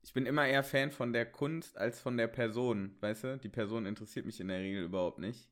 Ich 0.05 0.13
bin 0.13 0.27
immer 0.27 0.47
eher 0.47 0.65
Fan 0.65 0.91
von 0.91 1.13
der 1.13 1.27
Kunst 1.31 1.79
als 1.79 2.01
von 2.01 2.17
der 2.17 2.27
Person, 2.27 2.97
weißt 3.01 3.25
du? 3.25 3.39
Die 3.39 3.49
Person 3.49 3.87
interessiert 3.87 4.27
mich 4.27 4.41
in 4.41 4.49
der 4.49 4.59
Regel 4.59 4.83
überhaupt 4.85 5.19
nicht. 5.21 5.49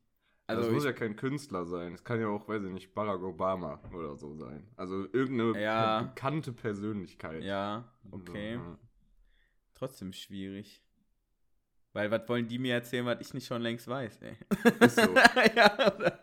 Also 0.47 0.63
Also 0.63 0.71
es 0.71 0.75
muss 0.75 0.83
ja 0.85 0.91
kein 0.91 1.15
Künstler 1.15 1.65
sein. 1.65 1.93
Es 1.93 2.03
kann 2.03 2.19
ja 2.19 2.27
auch, 2.27 2.49
weiß 2.49 2.61
ich 2.65 2.71
nicht, 2.73 2.93
Barack 2.93 3.21
Obama 3.23 3.79
oder 3.93 4.17
so 4.17 4.33
sein. 4.35 4.67
Also 4.75 5.07
irgendeine 5.13 5.57
Ja. 5.61 6.01
bekannte 6.03 6.51
Persönlichkeit. 6.51 7.43
ja, 7.43 7.85
So, 8.03 8.17
okay. 8.17 8.55
ja. 8.55 8.77
Trotzdem 9.73 10.11
schwierig. 10.11 10.83
Weil 11.93 12.11
was 12.11 12.27
wollen 12.27 12.47
die 12.49 12.59
mir 12.59 12.73
erzählen, 12.73 13.05
was 13.05 13.21
ich 13.21 13.33
nicht 13.33 13.47
schon 13.47 13.61
längst 13.61 13.87
weiß, 13.87 14.21
ey? 14.21 14.35
Ist 14.81 14.95
so. 14.97 15.01
ja. 15.55 15.95
oder? 15.95 16.19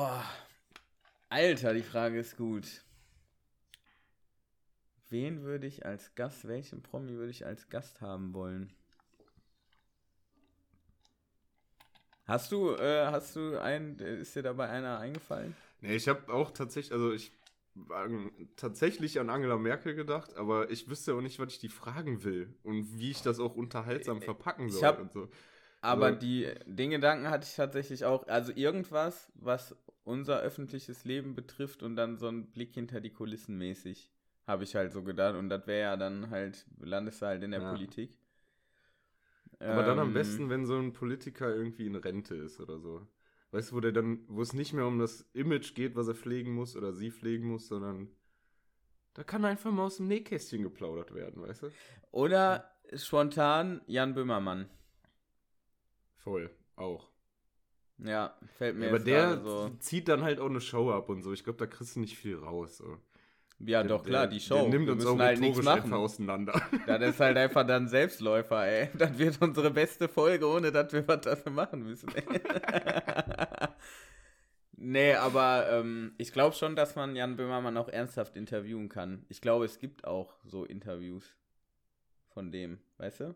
Boah. 0.00 0.24
Alter, 1.28 1.74
die 1.74 1.82
Frage 1.82 2.20
ist 2.20 2.38
gut. 2.38 2.64
Wen 5.10 5.42
würde 5.42 5.66
ich 5.66 5.84
als 5.84 6.14
Gast, 6.14 6.48
welchen 6.48 6.80
Promi 6.80 7.12
würde 7.12 7.30
ich 7.30 7.44
als 7.44 7.68
Gast 7.68 8.00
haben 8.00 8.32
wollen? 8.32 8.72
Hast 12.24 12.50
du, 12.50 12.76
äh, 12.76 13.08
hast 13.08 13.36
du 13.36 13.60
einen, 13.60 13.98
ist 13.98 14.34
dir 14.34 14.42
dabei 14.42 14.70
einer 14.70 15.00
eingefallen? 15.00 15.54
Nee, 15.82 15.96
ich 15.96 16.08
habe 16.08 16.32
auch 16.32 16.50
tatsächlich, 16.50 16.94
also 16.94 17.12
ich 17.12 17.30
war 17.74 18.08
tatsächlich 18.56 19.20
an 19.20 19.28
Angela 19.28 19.58
Merkel 19.58 19.94
gedacht, 19.94 20.34
aber 20.38 20.70
ich 20.70 20.88
wüsste 20.88 21.12
auch 21.14 21.20
nicht, 21.20 21.38
was 21.38 21.52
ich 21.52 21.58
die 21.58 21.68
fragen 21.68 22.24
will 22.24 22.54
und 22.62 22.98
wie 22.98 23.10
ich 23.10 23.20
das 23.20 23.38
auch 23.38 23.54
unterhaltsam 23.54 24.22
verpacken 24.22 24.68
ich 24.68 24.72
soll 24.72 24.84
hab- 24.84 24.98
und 24.98 25.12
so. 25.12 25.28
Aber 25.82 26.12
die, 26.12 26.48
den 26.66 26.90
Gedanken 26.90 27.28
hatte 27.28 27.46
ich 27.48 27.54
tatsächlich 27.56 28.04
auch. 28.04 28.26
Also 28.28 28.52
irgendwas, 28.54 29.30
was 29.34 29.74
unser 30.04 30.40
öffentliches 30.40 31.04
Leben 31.04 31.34
betrifft 31.34 31.82
und 31.82 31.96
dann 31.96 32.16
so 32.18 32.28
ein 32.28 32.50
Blick 32.52 32.74
hinter 32.74 33.00
die 33.00 33.10
Kulissen 33.12 33.56
mäßig, 33.58 34.10
habe 34.46 34.64
ich 34.64 34.74
halt 34.74 34.92
so 34.92 35.02
gedacht. 35.02 35.36
Und 35.36 35.48
das 35.48 35.66
wäre 35.66 35.82
ja 35.82 35.96
dann 35.96 36.30
halt, 36.30 36.66
landest 36.78 37.22
du 37.22 37.26
halt 37.26 37.42
in 37.42 37.52
der 37.52 37.60
Ja. 37.60 37.68
Politik. 37.70 38.16
Aber 39.64 39.82
dann 39.82 39.98
am 39.98 40.12
Ähm, 40.12 40.12
besten, 40.12 40.50
wenn 40.50 40.66
so 40.66 40.76
ein 40.78 40.92
Politiker 40.92 41.54
irgendwie 41.54 41.86
in 41.86 41.94
Rente 41.96 42.34
ist 42.34 42.60
oder 42.60 42.78
so. 42.78 43.06
Weißt 43.52 43.70
du, 43.70 43.76
wo 43.76 43.80
der 43.80 43.92
dann, 43.92 44.24
wo 44.28 44.42
es 44.42 44.52
nicht 44.52 44.72
mehr 44.74 44.86
um 44.86 44.98
das 44.98 45.22
Image 45.32 45.74
geht, 45.74 45.96
was 45.96 46.08
er 46.08 46.14
pflegen 46.14 46.52
muss 46.52 46.76
oder 46.76 46.92
sie 46.92 47.10
pflegen 47.10 47.48
muss, 47.48 47.68
sondern 47.68 48.08
da 49.14 49.22
kann 49.24 49.44
einfach 49.44 49.70
mal 49.70 49.84
aus 49.84 49.98
dem 49.98 50.08
Nähkästchen 50.08 50.62
geplaudert 50.62 51.14
werden, 51.14 51.42
weißt 51.42 51.62
du? 51.62 51.72
Oder 52.12 52.70
spontan 52.94 53.80
Jan 53.86 54.14
Böhmermann. 54.14 54.68
Voll, 56.24 56.50
auch. 56.76 57.08
Ja, 57.98 58.34
fällt 58.56 58.76
mir 58.76 58.88
Aber 58.88 58.98
der 58.98 59.40
so. 59.42 59.70
zieht 59.78 60.08
dann 60.08 60.22
halt 60.22 60.40
auch 60.40 60.48
eine 60.48 60.60
Show 60.60 60.90
ab 60.90 61.08
und 61.10 61.22
so. 61.22 61.32
Ich 61.32 61.44
glaube, 61.44 61.58
da 61.58 61.66
kriegst 61.66 61.96
du 61.96 62.00
nicht 62.00 62.16
viel 62.16 62.36
raus. 62.36 62.78
So. 62.78 62.96
Ja, 63.58 63.82
Der- 63.82 63.88
doch, 63.88 64.02
klar, 64.04 64.22
der- 64.22 64.30
die 64.30 64.40
Show. 64.40 64.54
Der 64.54 64.68
nimmt 64.70 64.86
Wir 64.86 64.94
uns 64.94 65.04
auch 65.04 65.18
halt 65.18 65.38
nichts 65.38 65.58
rhetorisch 65.58 65.76
einfach 65.76 65.88
machen. 65.90 66.00
auseinander. 66.02 66.62
Das 66.86 67.02
ist 67.02 67.20
halt 67.20 67.36
einfach 67.36 67.66
dann 67.66 67.88
Selbstläufer, 67.88 68.66
ey. 68.66 68.88
Das 68.98 69.18
wird 69.18 69.40
unsere 69.42 69.70
beste 69.70 70.08
Folge, 70.08 70.46
ohne 70.48 70.72
dass 70.72 70.90
wir 70.94 71.06
was 71.06 71.20
dafür 71.20 71.52
machen 71.52 71.82
müssen. 71.82 72.08
Ey. 72.14 72.24
nee, 74.76 75.14
aber 75.14 75.68
ähm, 75.70 76.14
ich 76.18 76.32
glaube 76.32 76.54
schon, 76.56 76.76
dass 76.76 76.96
man 76.96 77.14
Jan 77.16 77.36
Böhmermann 77.36 77.76
auch 77.76 77.88
ernsthaft 77.88 78.36
interviewen 78.36 78.88
kann. 78.88 79.24
Ich 79.28 79.40
glaube, 79.40 79.64
es 79.66 79.78
gibt 79.78 80.04
auch 80.06 80.34
so 80.44 80.64
Interviews 80.64 81.34
von 82.28 82.50
dem, 82.52 82.78
weißt 82.98 83.20
du? 83.20 83.34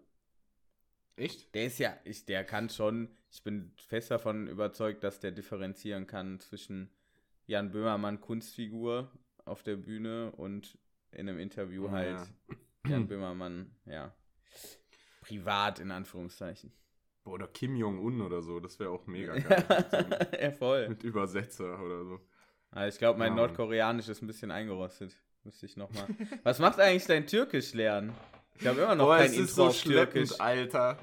Echt? 1.17 1.55
Der 1.55 1.67
ist 1.67 1.79
ja, 1.79 1.97
ich, 2.05 2.25
der 2.27 2.45
kann 2.45 2.69
schon, 2.69 3.09
ich 3.31 3.43
bin 3.43 3.73
fest 3.77 4.11
davon 4.11 4.49
überzeugt, 4.49 5.05
dass 5.05 5.21
der 5.21 5.31
differenzieren 5.33 6.07
kann 6.07 6.41
zwischen 6.41 6.91
Jan 7.47 7.71
Böhmermann 7.71 8.21
Kunstfigur 8.21 9.11
auf 9.45 9.63
der 9.63 9.77
Bühne 9.77 10.33
und 10.33 10.79
in 11.13 11.29
einem 11.29 11.39
Interview 11.39 11.91
halt 11.91 12.19
Jan 12.87 13.07
Böhmermann, 13.07 13.71
ja, 13.87 14.13
privat 15.21 15.79
in 15.79 15.91
Anführungszeichen. 15.91 16.73
Boah, 17.23 17.35
oder 17.35 17.47
Kim 17.49 17.77
Jong-un 17.77 18.21
oder 18.21 18.43
so, 18.43 18.61
das 18.61 18.79
wäre 18.79 18.91
auch 18.91 19.07
mega 19.07 19.35
geil. 19.39 19.65
So 19.91 20.37
ja, 20.41 20.51
voll. 20.53 20.89
Mit 20.89 21.05
Übersetzer 21.05 21.81
oder 21.83 22.05
so. 22.05 22.21
Also 22.71 22.95
ich 22.95 22.99
glaube, 22.99 23.19
mein 23.19 23.33
Ja. 23.33 23.37
Nordkoreanisch 23.37 24.09
ist 24.09 24.21
ein 24.21 24.27
bisschen 24.27 24.51
eingerostet. 24.51 25.17
Müsste 25.45 25.67
ich 25.67 25.77
nochmal. 25.77 26.07
Was 26.43 26.59
macht 26.59 26.81
eigentlich 26.81 27.07
dein 27.07 27.27
Türkisch 27.27 27.73
lernen? 27.75 28.15
Ich 28.61 28.67
habe 28.67 28.81
immer 28.81 28.95
noch 28.95 29.07
Boah, 29.07 29.17
kein 29.17 29.33
Intro 29.33 29.53
so 29.55 29.65
auf 29.67 29.83
Türkisch. 29.83 30.33
schleppend, 30.33 30.41
Alter. 30.41 30.99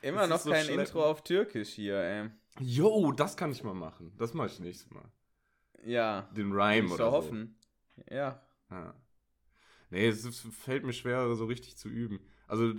Immer 0.00 0.22
es 0.22 0.28
noch 0.28 0.40
so 0.40 0.50
kein 0.50 0.64
schleppend. 0.64 0.88
Intro 0.88 1.04
auf 1.04 1.22
Türkisch 1.24 1.70
hier, 1.70 1.96
ey. 1.98 2.30
Jo, 2.60 3.12
das 3.12 3.36
kann 3.36 3.52
ich 3.52 3.62
mal 3.64 3.74
machen. 3.74 4.12
Das 4.18 4.34
mache 4.34 4.48
ich 4.48 4.60
nächstes 4.60 4.90
Mal. 4.90 5.10
Ja. 5.84 6.28
Den 6.36 6.52
Rhyme 6.52 6.86
ich 6.86 6.92
oder 6.92 7.10
so 7.10 7.10
so. 7.10 7.12
hoffen. 7.12 7.56
Ja. 8.10 8.40
Ja. 8.70 8.94
Nee, 9.90 10.06
es 10.08 10.24
ist, 10.24 10.40
fällt 10.40 10.84
mir 10.84 10.92
schwer, 10.92 11.34
so 11.34 11.44
richtig 11.46 11.76
zu 11.76 11.88
üben. 11.88 12.20
Also, 12.46 12.72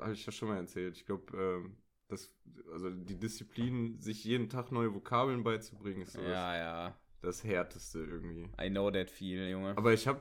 habe 0.00 0.12
ich 0.12 0.24
ja 0.26 0.32
schon 0.32 0.48
mal 0.48 0.56
erzählt. 0.56 0.96
Ich 0.96 1.06
glaube, 1.06 1.36
ähm, 1.36 1.76
das, 2.08 2.34
also 2.72 2.90
die 2.90 3.18
Disziplin, 3.18 4.00
sich 4.00 4.24
jeden 4.24 4.48
Tag 4.48 4.72
neue 4.72 4.92
Vokabeln 4.94 5.44
beizubringen, 5.44 6.02
ist 6.02 6.14
so 6.14 6.20
Ja, 6.20 6.56
ja. 6.56 6.98
das, 7.22 7.44
Härteste 7.44 8.00
irgendwie. 8.00 8.48
I 8.60 8.68
know 8.68 8.90
that 8.90 9.10
feel, 9.10 9.48
Junge. 9.48 9.76
Aber 9.76 9.92
ich 9.92 10.08
habe, 10.08 10.20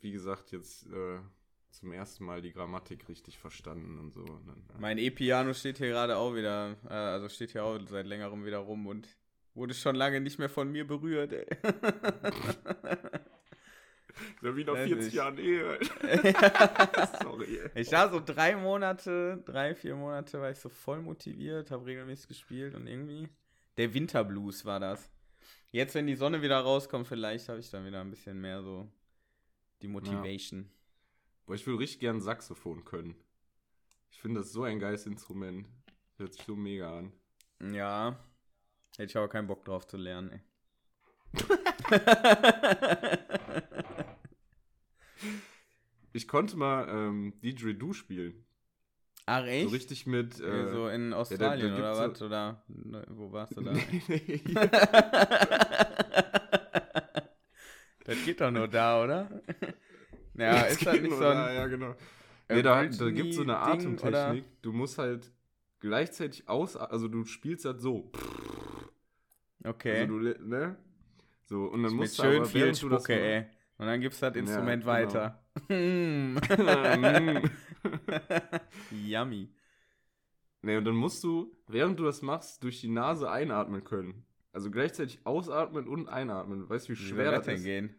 wie 0.00 0.10
gesagt, 0.12 0.52
jetzt 0.52 0.86
äh, 0.86 1.18
zum 1.70 1.92
ersten 1.92 2.24
Mal 2.24 2.42
die 2.42 2.52
Grammatik 2.52 3.08
richtig 3.08 3.38
verstanden 3.38 3.98
und 3.98 4.12
so. 4.12 4.24
Ja. 4.24 4.54
Mein 4.78 4.98
E-Piano 4.98 5.52
steht 5.52 5.78
hier 5.78 5.88
gerade 5.88 6.16
auch 6.16 6.34
wieder, 6.34 6.76
äh, 6.88 6.94
also 6.94 7.28
steht 7.28 7.52
hier 7.52 7.64
auch 7.64 7.78
seit 7.86 8.06
längerem 8.06 8.44
wieder 8.44 8.58
rum 8.58 8.86
und 8.86 9.08
wurde 9.54 9.74
schon 9.74 9.96
lange 9.96 10.20
nicht 10.20 10.38
mehr 10.38 10.48
von 10.48 10.70
mir 10.70 10.86
berührt, 10.86 11.32
ey. 11.32 11.46
Ja, 14.42 14.56
wie 14.56 14.64
nach 14.64 14.74
Weiß 14.74 14.88
40 14.88 15.08
ich. 15.08 15.14
Jahren 15.14 15.38
Ehe. 15.38 15.78
Sorry. 17.22 17.60
ey. 17.74 17.82
Ich 17.82 17.92
war 17.92 18.10
so 18.10 18.20
drei 18.24 18.56
Monate, 18.56 19.42
drei, 19.44 19.74
vier 19.74 19.94
Monate 19.94 20.40
war 20.40 20.50
ich 20.50 20.58
so 20.58 20.68
voll 20.68 21.00
motiviert, 21.00 21.70
habe 21.70 21.86
regelmäßig 21.86 22.28
gespielt 22.28 22.74
und 22.74 22.86
irgendwie 22.86 23.28
der 23.76 23.94
Winterblues 23.94 24.64
war 24.64 24.80
das. 24.80 25.10
Jetzt, 25.70 25.94
wenn 25.94 26.06
die 26.06 26.14
Sonne 26.14 26.42
wieder 26.42 26.58
rauskommt, 26.58 27.06
vielleicht 27.06 27.48
habe 27.48 27.60
ich 27.60 27.70
dann 27.70 27.86
wieder 27.86 28.00
ein 28.00 28.10
bisschen 28.10 28.40
mehr 28.40 28.62
so 28.62 28.88
die 29.82 29.88
Motivation. 29.88 30.68
Boah, 31.48 31.54
ich 31.54 31.66
würde 31.66 31.78
richtig 31.80 32.00
gern 32.00 32.20
Saxophon 32.20 32.84
können. 32.84 33.14
Ich 34.10 34.20
finde 34.20 34.40
das 34.40 34.52
so 34.52 34.64
ein 34.64 34.78
geiles 34.78 35.06
Instrument. 35.06 35.66
Hört 36.18 36.34
sich 36.34 36.42
so 36.44 36.54
mega 36.54 36.98
an. 36.98 37.10
Ja. 37.72 38.18
Hätte 38.98 39.10
ich 39.10 39.16
aber 39.16 39.28
keinen 39.30 39.46
Bock 39.46 39.64
drauf 39.64 39.86
zu 39.86 39.96
lernen, 39.96 40.30
ey. 40.30 40.42
Ich 46.12 46.26
konnte 46.26 46.56
mal 46.56 46.88
ähm, 46.88 47.34
Didgeridoo 47.42 47.92
spielen. 47.92 48.44
Ach, 49.26 49.44
echt? 49.44 49.68
So 49.68 49.74
richtig 49.74 50.06
mit. 50.06 50.40
Äh, 50.40 50.68
so 50.68 50.88
in 50.88 51.10
da- 51.10 51.18
Australien 51.18 51.76
da 51.76 51.92
oder 51.92 52.06
gibt's 52.06 52.10
was? 52.12 52.18
so- 52.18 52.26
Oder 52.26 52.64
ne, 52.68 53.04
wo 53.10 53.30
warst 53.30 53.56
du 53.56 53.60
da? 53.64 53.72
nee, 53.72 54.02
nee, 54.08 54.40
das 58.04 58.24
geht 58.24 58.40
doch 58.40 58.50
nur 58.50 58.68
da, 58.68 59.02
oder? 59.04 59.42
ja, 60.42 60.62
ist 60.62 60.80
geht 60.80 61.02
nicht 61.02 61.14
so 61.14 61.20
da, 61.20 61.46
ein. 61.46 61.56
ja, 61.56 61.66
genau. 61.66 61.90
äh, 62.48 62.56
Nee, 62.56 62.62
da, 62.62 62.84
da 62.84 63.10
gibt 63.10 63.30
es 63.30 63.36
so 63.36 63.42
eine? 63.42 63.58
Atemtechnik. 63.58 64.44
Du 64.62 64.72
musst 64.72 64.98
halt 64.98 65.32
gleichzeitig 65.80 66.48
aus, 66.48 66.76
also 66.76 67.08
du 67.08 67.24
spielst 67.24 67.64
halt 67.64 67.80
so. 67.80 68.10
Okay. 69.64 70.02
Also 70.02 70.18
du, 70.18 70.18
ne? 70.46 70.76
So, 71.46 71.64
und 71.64 71.82
dann 71.82 71.92
musst 71.94 72.18
du 72.18 72.22
schön 72.22 72.36
aber, 72.36 72.44
viel 72.46 72.60
während 72.62 72.82
du 72.82 72.88
das 72.88 73.02
Spucke, 73.04 73.20
ey. 73.20 73.46
Und 73.78 73.86
dann 73.86 74.00
gibst 74.00 74.22
du 74.22 74.26
das 74.26 74.34
Ja, 74.34 74.40
Instrument 74.40 74.82
genau. 74.84 74.92
weiter. 74.92 75.42
Machst- 75.68 77.50
Yummy. 78.90 79.48
Nee, 80.62 80.76
und 80.76 80.84
dann 80.84 80.96
musst 80.96 81.22
du, 81.24 81.56
während 81.68 81.98
du 81.98 82.04
das 82.04 82.20
machst, 82.22 82.62
durch 82.64 82.80
die 82.80 82.88
Nase 82.88 83.30
einatmen 83.30 83.84
können. 83.84 84.24
Also 84.52 84.70
gleichzeitig 84.70 85.20
ausatmen 85.24 85.86
und 85.86 86.08
einatmen. 86.08 86.68
Weißt 86.68 86.88
du, 86.88 86.92
wie 86.92 86.96
Wie 86.98 87.02
schwer 87.02 87.26
soll 87.26 87.30
das 87.30 87.38
das 87.38 87.46
denn 87.46 87.54
ist? 87.56 87.64
gehen? 87.64 87.94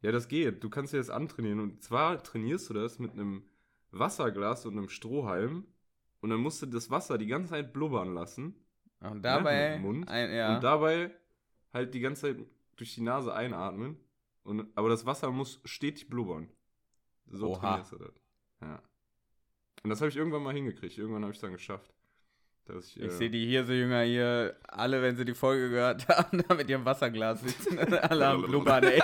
Ja, 0.00 0.12
das 0.12 0.28
geht. 0.28 0.62
Du 0.62 0.70
kannst 0.70 0.92
dir 0.92 0.98
das 0.98 1.10
antrainieren. 1.10 1.60
Und 1.60 1.82
zwar 1.82 2.22
trainierst 2.22 2.70
du 2.70 2.74
das 2.74 2.98
mit 2.98 3.12
einem 3.12 3.44
Wasserglas 3.90 4.66
und 4.66 4.78
einem 4.78 4.88
Strohhalm. 4.88 5.66
Und 6.20 6.30
dann 6.30 6.40
musst 6.40 6.62
du 6.62 6.66
das 6.66 6.90
Wasser 6.90 7.18
die 7.18 7.26
ganze 7.26 7.50
Zeit 7.50 7.72
blubbern 7.72 8.14
lassen. 8.14 8.54
Und 9.00 9.22
dabei. 9.22 9.70
mit 9.70 9.78
dem 9.78 9.82
Mund. 9.82 10.08
Ein, 10.08 10.32
ja. 10.32 10.56
Und 10.56 10.64
dabei 10.64 11.10
halt 11.72 11.94
die 11.94 12.00
ganze 12.00 12.22
Zeit 12.22 12.46
durch 12.76 12.94
die 12.94 13.02
Nase 13.02 13.34
einatmen. 13.34 13.96
Und, 14.42 14.66
aber 14.76 14.88
das 14.88 15.06
Wasser 15.06 15.30
muss 15.30 15.60
stetig 15.64 16.08
blubbern. 16.08 16.48
So 17.26 17.50
Oha. 17.50 17.60
trainierst 17.60 17.92
du 17.92 17.98
das. 17.98 18.22
Ja. 18.60 18.82
Und 19.82 19.90
das 19.90 20.00
habe 20.00 20.08
ich 20.08 20.16
irgendwann 20.16 20.42
mal 20.42 20.54
hingekriegt. 20.54 20.96
Irgendwann 20.96 21.22
habe 21.22 21.32
ich 21.32 21.38
es 21.38 21.42
dann 21.42 21.52
geschafft. 21.52 21.92
Dass 22.68 22.88
ich, 22.88 23.00
ich 23.00 23.06
äh, 23.06 23.10
sehe 23.10 23.30
die 23.30 23.46
Hirse-Jünger 23.46 24.02
hier, 24.02 24.54
alle, 24.68 25.00
wenn 25.00 25.16
sie 25.16 25.24
die 25.24 25.34
Folge 25.34 25.70
gehört 25.70 26.06
haben, 26.08 26.44
da 26.48 26.54
mit 26.54 26.68
ihrem 26.68 26.84
Wasserglas 26.84 27.40
sitzen. 27.40 27.78
alle 27.78 28.26
am 28.26 28.42
Blubbern, 28.42 28.84
ey. 28.84 29.00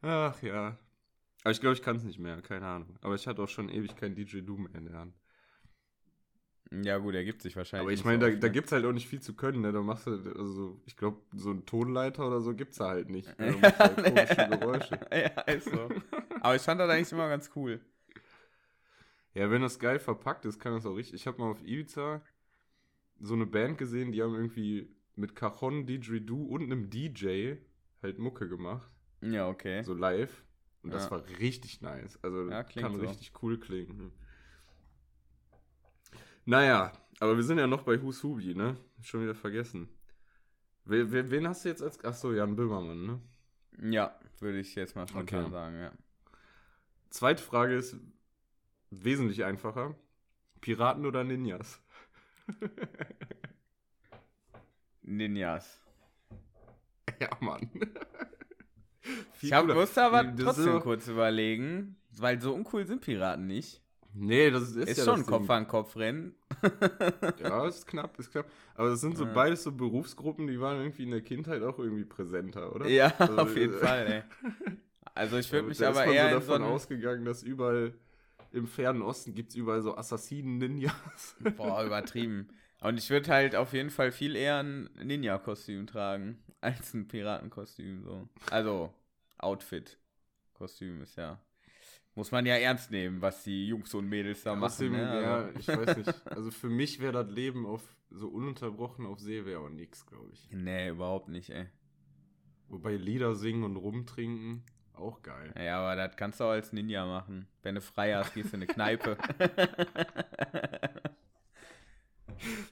Ach 0.00 0.42
ja. 0.42 0.78
Aber 1.44 1.50
ich 1.50 1.60
glaube, 1.60 1.74
ich 1.74 1.82
kann 1.82 1.96
es 1.96 2.04
nicht 2.04 2.18
mehr. 2.18 2.40
Keine 2.40 2.66
Ahnung. 2.66 2.96
Aber 3.02 3.14
ich 3.14 3.26
hatte 3.26 3.42
auch 3.42 3.48
schon 3.48 3.68
ewig 3.68 3.94
kein 3.94 4.14
DJ 4.14 4.40
Doom 4.40 4.64
mehr 4.64 4.74
in 4.76 4.86
der 4.86 4.94
Hand. 4.96 5.14
ja, 6.70 6.96
gut, 6.96 7.14
er 7.14 7.24
gibt 7.24 7.42
sich 7.42 7.54
wahrscheinlich. 7.54 7.84
Aber 7.84 7.92
ich 7.92 8.04
meine, 8.04 8.20
so 8.20 8.26
da, 8.26 8.32
oft, 8.32 8.42
da 8.42 8.46
ne? 8.46 8.52
gibt 8.52 8.66
es 8.66 8.72
halt 8.72 8.86
auch 8.86 8.92
nicht 8.92 9.08
viel 9.08 9.20
zu 9.20 9.34
können. 9.34 9.60
Ne? 9.60 9.72
Da 9.72 9.82
machst 9.82 10.06
du, 10.06 10.12
also 10.38 10.80
ich 10.86 10.96
glaube, 10.96 11.20
so 11.34 11.50
einen 11.50 11.66
Tonleiter 11.66 12.26
oder 12.26 12.40
so 12.40 12.54
gibt 12.54 12.72
es 12.72 12.78
da 12.78 12.88
halt 12.88 13.10
nicht. 13.10 13.38
Ne? 13.38 13.56
Da 13.60 13.78
halt 13.78 13.96
komische 13.96 14.58
Geräusche. 14.58 15.00
ja, 15.12 15.42
ist 15.52 15.70
so. 15.70 15.90
Aber 16.40 16.56
ich 16.56 16.62
fand 16.62 16.80
das 16.80 16.88
eigentlich 16.88 17.12
immer 17.12 17.28
ganz 17.28 17.50
cool. 17.56 17.78
Ja, 19.34 19.50
wenn 19.50 19.62
das 19.62 19.78
geil 19.78 19.98
verpackt 19.98 20.44
ist, 20.44 20.58
kann 20.60 20.74
das 20.74 20.84
auch 20.86 20.94
richtig. 20.94 21.14
Ich 21.14 21.26
habe 21.26 21.38
mal 21.40 21.50
auf 21.50 21.62
Ibiza 21.62 22.22
so 23.20 23.34
eine 23.34 23.46
Band 23.46 23.78
gesehen, 23.78 24.12
die 24.12 24.22
haben 24.22 24.34
irgendwie 24.34 24.94
mit 25.14 25.34
Cajon, 25.36 25.86
Didgeridoo 25.86 26.44
und 26.46 26.62
einem 26.64 26.90
DJ 26.90 27.54
halt 28.02 28.18
Mucke 28.18 28.48
gemacht. 28.48 28.90
Ja, 29.20 29.48
okay. 29.48 29.82
So 29.84 29.94
live. 29.94 30.44
Und 30.82 30.92
das 30.92 31.04
Ja. 31.04 31.12
war 31.12 31.28
richtig 31.38 31.80
nice. 31.80 32.18
Also 32.22 32.50
Ja, 32.50 32.64
kann 32.64 32.94
so. 32.96 33.00
richtig 33.02 33.32
cool 33.42 33.58
klingen. 33.58 34.12
Naja, 36.44 36.92
aber 37.20 37.36
wir 37.36 37.44
sind 37.44 37.58
ja 37.58 37.66
noch 37.66 37.82
bei 37.82 37.98
Husubi, 38.00 38.54
ne? 38.54 38.76
Schon 39.00 39.22
wieder 39.22 39.34
vergessen. 39.34 39.88
Wen, 40.84 41.12
wen, 41.12 41.30
wen 41.30 41.46
hast 41.48 41.64
du 41.64 41.68
jetzt 41.68 41.82
als. 41.82 42.04
Achso, 42.04 42.32
Jan 42.32 42.56
Böhmermann, 42.56 43.06
ne? 43.06 43.20
Ja, 43.92 44.18
würde 44.40 44.58
ich 44.58 44.74
jetzt 44.74 44.96
mal 44.96 45.06
spontan 45.06 45.44
Okay. 45.44 45.50
sagen, 45.52 45.76
ja. 45.78 45.92
Zweite 47.10 47.42
Frage 47.42 47.76
ist 47.76 47.96
wesentlich 48.92 49.44
einfacher. 49.44 49.94
Piraten 50.60 51.06
oder 51.06 51.24
Ninjas? 51.24 51.80
Ninjas. 55.02 55.80
ja, 57.20 57.28
Mann. 57.40 57.68
Ich 59.40 59.52
hab, 59.52 59.66
musste 59.66 60.04
aber 60.04 60.36
trotzdem 60.36 60.78
kurz 60.80 61.08
überlegen, 61.08 61.96
weil 62.16 62.40
so 62.40 62.54
uncool 62.54 62.86
sind 62.86 63.00
Piraten 63.00 63.48
nicht. 63.48 63.82
Nee, 64.14 64.50
das 64.50 64.70
ist, 64.76 64.88
Ist 64.90 64.98
ja 64.98 65.04
schon 65.04 65.26
Kopf 65.26 65.50
an 65.50 65.66
Kopf 65.66 65.96
rennen. 65.96 66.36
Ja, 67.40 67.66
ist 67.66 67.86
knapp, 67.86 68.18
ist 68.18 68.30
knapp. 68.30 68.46
Aber 68.74 68.90
das 68.90 69.00
sind 69.00 69.16
so 69.16 69.24
Ja. 69.24 69.32
beides 69.32 69.64
so 69.64 69.72
Berufsgruppen, 69.72 70.46
die 70.46 70.60
waren 70.60 70.78
irgendwie 70.78 71.02
in 71.02 71.10
der 71.10 71.22
Kindheit 71.22 71.62
auch 71.62 71.78
irgendwie 71.78 72.04
präsenter, 72.04 72.74
oder? 72.74 72.86
Ja, 72.88 73.12
Also, 73.18 73.38
auf 73.40 73.56
jeden 73.56 73.72
äh, 73.72 73.78
Fall, 73.78 74.06
ey. 74.06 74.22
Also 75.14 75.36
ich 75.38 75.50
würde 75.52 75.68
mich 75.68 75.84
aber 75.84 76.06
eher 76.06 76.28
so 76.28 76.40
davon 76.40 76.62
so 76.62 76.64
ausgegangen, 76.68 77.24
dass 77.24 77.42
überall 77.42 77.94
im 78.52 78.66
fernen 78.66 79.02
Osten 79.02 79.34
gibt 79.34 79.50
es 79.50 79.56
überall 79.56 79.82
so 79.82 79.96
Assassinen-Ninjas. 79.96 81.36
Boah, 81.56 81.84
übertrieben. 81.84 82.48
Und 82.80 82.98
ich 82.98 83.08
würde 83.10 83.30
halt 83.32 83.54
auf 83.54 83.72
jeden 83.72 83.90
Fall 83.90 84.12
viel 84.12 84.34
eher 84.36 84.58
ein 84.62 84.90
Ninja-Kostüm 85.02 85.86
tragen, 85.86 86.42
als 86.60 86.94
ein 86.94 87.06
Piratenkostüm, 87.08 88.02
so. 88.02 88.28
Also, 88.50 88.92
Outfit. 89.38 89.98
Kostüm 90.54 91.00
ist 91.02 91.16
ja. 91.16 91.40
Muss 92.14 92.30
man 92.30 92.44
ja 92.44 92.56
ernst 92.56 92.90
nehmen, 92.90 93.22
was 93.22 93.42
die 93.44 93.68
Jungs 93.68 93.94
und 93.94 94.06
Mädels 94.08 94.42
da 94.42 94.54
machen. 94.54 94.64
Außerdem, 94.64 94.92
Ne? 94.92 95.22
ja, 95.22 95.36
Also, 95.44 95.58
ich 95.58 95.68
weiß 95.68 95.96
nicht. 95.96 96.26
Also 96.26 96.50
für 96.50 96.68
mich 96.68 97.00
wäre 97.00 97.12
das 97.24 97.30
Leben 97.30 97.64
auf 97.64 97.82
so 98.10 98.28
ununterbrochen 98.28 99.06
auf 99.06 99.18
See 99.18 99.46
wäre 99.46 99.60
auch 99.60 99.70
nix, 99.70 100.04
glaube 100.04 100.28
ich. 100.32 100.48
nee, 100.50 100.90
überhaupt 100.90 101.28
nicht, 101.28 101.48
ey. 101.50 101.66
Wobei 102.68 102.96
Lieder 102.96 103.34
singen 103.34 103.64
und 103.64 103.76
rumtrinken 103.76 104.62
auch 104.94 105.22
geil. 105.22 105.52
Ja, 105.58 105.80
aber 105.80 105.96
das 105.96 106.16
kannst 106.16 106.40
du 106.40 106.44
auch 106.44 106.50
als 106.50 106.72
Ninja 106.72 107.04
machen. 107.06 107.46
Wenn 107.62 107.74
du 107.74 107.80
frei 107.80 108.14
hast, 108.14 108.34
gehst 108.34 108.52
du 108.52 108.56
in 108.56 108.62
eine 108.62 108.72
Kneipe. 108.72 109.16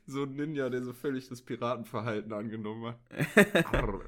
So 0.06 0.24
ein 0.24 0.34
Ninja, 0.34 0.68
der 0.68 0.82
so 0.82 0.92
völlig 0.92 1.28
das 1.28 1.42
Piratenverhalten 1.42 2.32
angenommen 2.32 2.94
hat. 2.94 2.98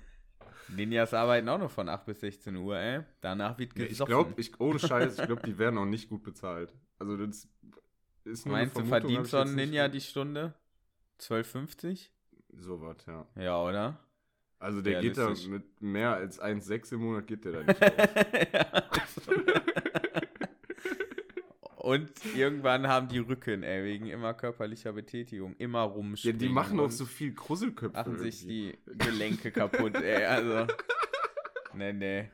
Ninjas 0.69 1.15
arbeiten 1.15 1.49
auch 1.49 1.59
noch 1.59 1.71
von 1.71 1.89
8 1.89 2.07
bis 2.07 2.21
16 2.21 2.57
Uhr, 2.57 2.77
ey. 2.77 3.03
Danach 3.21 3.59
wird 3.59 3.75
gesoffen. 3.75 3.93
ich 3.93 4.07
glaube, 4.07 4.41
ich, 4.41 4.61
ohne 4.61 4.79
Scheiß, 4.79 5.19
ich 5.19 5.27
glaube, 5.27 5.43
die 5.43 5.59
werden 5.59 5.79
auch 5.79 5.85
nicht 5.85 6.09
gut 6.09 6.23
bezahlt. 6.23 6.75
Also 6.99 7.17
das 7.17 7.49
ist 8.25 8.47
nur 8.47 8.57
Meinst 8.57 8.77
du, 8.77 8.85
verdient 8.85 9.27
so 9.27 9.39
ein 9.39 9.55
Ninja 9.55 9.89
die 9.89 10.01
Stunde? 10.01 10.55
12,50? 11.21 12.09
So 12.55 12.81
was, 12.81 13.05
ja. 13.07 13.27
Ja, 13.37 13.63
oder? 13.63 13.99
Also 14.63 14.81
der 14.81 15.01
geht 15.01 15.19
da 15.19 15.31
mit 15.49 15.83
mehr 15.83 16.15
als 16.15 16.41
1,6 16.41 16.93
im 16.95 17.01
Monat 17.01 17.27
geht 17.27 17.45
der 17.45 17.53
da 17.53 17.63
nicht 17.65 17.83
raus. 17.83 19.21
Und 21.77 22.13
irgendwann 22.37 22.87
haben 22.87 23.09
die 23.09 23.19
Rücken, 23.19 23.65
ey, 23.65 23.83
wegen 23.85 24.07
immer 24.07 24.35
körperlicher 24.35 24.93
Betätigung, 24.93 25.57
immer 25.57 25.81
Ja, 25.81 25.85
rumspringen. 25.87 26.39
die 26.39 26.49
machen 26.49 26.79
auch 26.79 26.93
so 26.93 27.05
viel 27.05 27.35
Krusselköpfe. 27.35 27.97
Machen 27.97 28.19
sich 28.19 28.43
irgendwie. 28.49 28.79
die 28.93 28.99
Gelenke 28.99 29.51
kaputt, 29.51 29.97
ey, 29.97 30.25
also. 30.25 30.73
Nee, 31.75 31.93
nee. 31.95 32.31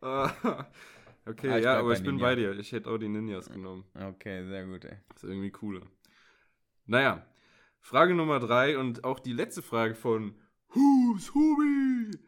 Ah, 0.00 0.66
okay, 1.26 1.48
Ah, 1.48 1.58
ja, 1.58 1.78
aber 1.78 1.92
ich 1.92 2.02
bin 2.02 2.16
Ninja. 2.16 2.26
bei 2.26 2.34
dir. 2.34 2.58
Ich 2.58 2.72
hätte 2.72 2.90
auch 2.90 2.98
die 2.98 3.08
Ninjas 3.08 3.48
genommen. 3.48 3.84
Okay, 3.94 4.44
sehr 4.46 4.66
gut, 4.66 4.84
ey. 4.84 4.96
ist 5.14 5.22
irgendwie 5.24 5.50
cooler. 5.52 5.82
Naja, 6.86 7.24
Frage 7.80 8.14
Nummer 8.14 8.40
drei 8.40 8.78
und 8.78 9.04
auch 9.04 9.18
die 9.18 9.32
letzte 9.32 9.62
Frage 9.62 9.94
von 9.94 10.34
Who's 10.68 11.34
Hubi? 11.34 12.18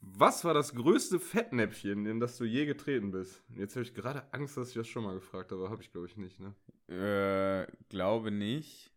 Was 0.00 0.44
war 0.44 0.54
das 0.54 0.74
größte 0.74 1.18
Fettnäpfchen, 1.18 2.06
in 2.06 2.20
das 2.20 2.36
du 2.36 2.44
je 2.44 2.66
getreten 2.66 3.10
bist? 3.10 3.42
Jetzt 3.56 3.74
habe 3.74 3.84
ich 3.84 3.94
gerade 3.94 4.32
Angst, 4.32 4.56
dass 4.56 4.68
ich 4.68 4.74
das 4.74 4.86
schon 4.86 5.04
mal 5.04 5.14
gefragt 5.14 5.50
habe, 5.50 5.70
habe 5.70 5.82
ich 5.82 5.90
glaube 5.90 6.06
ich 6.06 6.16
nicht, 6.16 6.40
ne? 6.40 6.54
Äh, 6.88 7.72
glaube 7.88 8.30
nicht. 8.30 8.92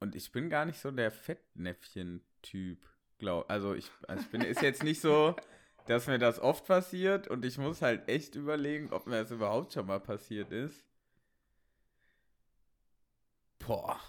Und 0.00 0.16
ich 0.16 0.32
bin 0.32 0.50
gar 0.50 0.64
nicht 0.64 0.80
so 0.80 0.90
der 0.90 1.10
Fettnäpfchen-Typ. 1.12 2.86
Glaub, 3.18 3.48
also 3.48 3.74
ich, 3.74 3.90
also 4.08 4.22
ich 4.22 4.30
bin, 4.30 4.40
ist 4.40 4.62
jetzt 4.62 4.82
nicht 4.82 5.00
so, 5.00 5.36
dass 5.86 6.08
mir 6.08 6.18
das 6.18 6.40
oft 6.40 6.66
passiert 6.66 7.28
und 7.28 7.44
ich 7.44 7.56
muss 7.58 7.82
halt 7.82 8.08
echt 8.08 8.34
überlegen, 8.34 8.92
ob 8.92 9.06
mir 9.06 9.22
das 9.22 9.30
überhaupt 9.30 9.72
schon 9.72 9.86
mal 9.86 10.00
passiert 10.00 10.50
ist. 10.50 10.84
Boah. 13.58 14.00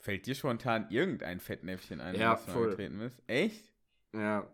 Fällt 0.00 0.26
dir 0.26 0.34
spontan 0.34 0.86
irgendein 0.90 1.40
Fettnäpfchen 1.40 2.00
ein, 2.00 2.14
in 2.14 2.20
Ja, 2.22 2.32
das 2.34 2.46
du 2.46 2.50
mal 2.52 2.56
voll. 2.56 2.70
getreten 2.70 2.98
bist? 2.98 3.22
Echt? 3.26 3.70
Ja. 4.14 4.50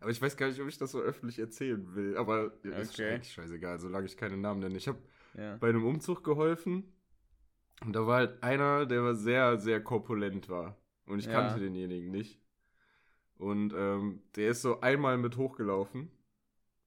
Aber 0.00 0.10
ich 0.10 0.20
weiß 0.20 0.36
gar 0.36 0.48
nicht, 0.48 0.60
ob 0.60 0.68
ich 0.68 0.78
das 0.78 0.90
so 0.92 1.00
öffentlich 1.00 1.38
erzählen 1.38 1.94
will. 1.94 2.16
Aber 2.16 2.52
ja, 2.64 2.72
ist 2.72 2.94
Okay. 2.94 3.14
eigentlich 3.14 3.32
scheißegal, 3.32 3.80
solange 3.80 4.06
ich 4.06 4.16
keine 4.16 4.36
Namen 4.36 4.60
nenne. 4.60 4.76
Ich 4.76 4.86
habe 4.86 4.98
Ja. 5.36 5.56
bei 5.56 5.70
einem 5.70 5.84
Umzug 5.84 6.22
geholfen. 6.24 6.92
Und 7.82 7.94
da 7.94 8.06
war 8.06 8.16
halt 8.18 8.42
einer, 8.42 8.84
der 8.84 9.02
war 9.02 9.14
sehr, 9.14 9.58
sehr 9.58 9.82
korpulent 9.82 10.48
war. 10.50 10.76
Und 11.06 11.18
ich 11.18 11.26
Ja. 11.26 11.32
kannte 11.32 11.60
denjenigen 11.60 12.10
nicht. 12.10 12.38
Und 13.38 13.72
ähm, 13.74 14.22
der 14.36 14.50
ist 14.50 14.60
so 14.60 14.80
einmal 14.80 15.16
mit 15.16 15.38
hochgelaufen. 15.38 16.10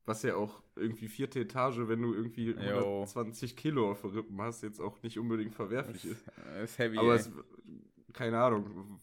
Was 0.06 0.24
ja 0.24 0.36
auch 0.36 0.62
irgendwie 0.76 1.08
vierte 1.08 1.40
Etage, 1.40 1.80
wenn 1.88 2.02
du 2.02 2.14
irgendwie. 2.14 2.54
120 2.56 3.56
Kilo 3.56 3.92
auf 3.92 4.04
Rippen 4.04 4.42
hast, 4.42 4.62
jetzt 4.64 4.82
auch 4.82 5.02
nicht 5.02 5.18
unbedingt 5.18 5.56
verwerflich 5.56 6.04
ist. 6.06 6.26
Das 6.36 6.72
ist 6.72 6.78
heavy, 6.80 6.98
Aber 6.98 7.16
es, 7.16 7.32
keine 8.12 8.40
Ahnung. 8.42 9.00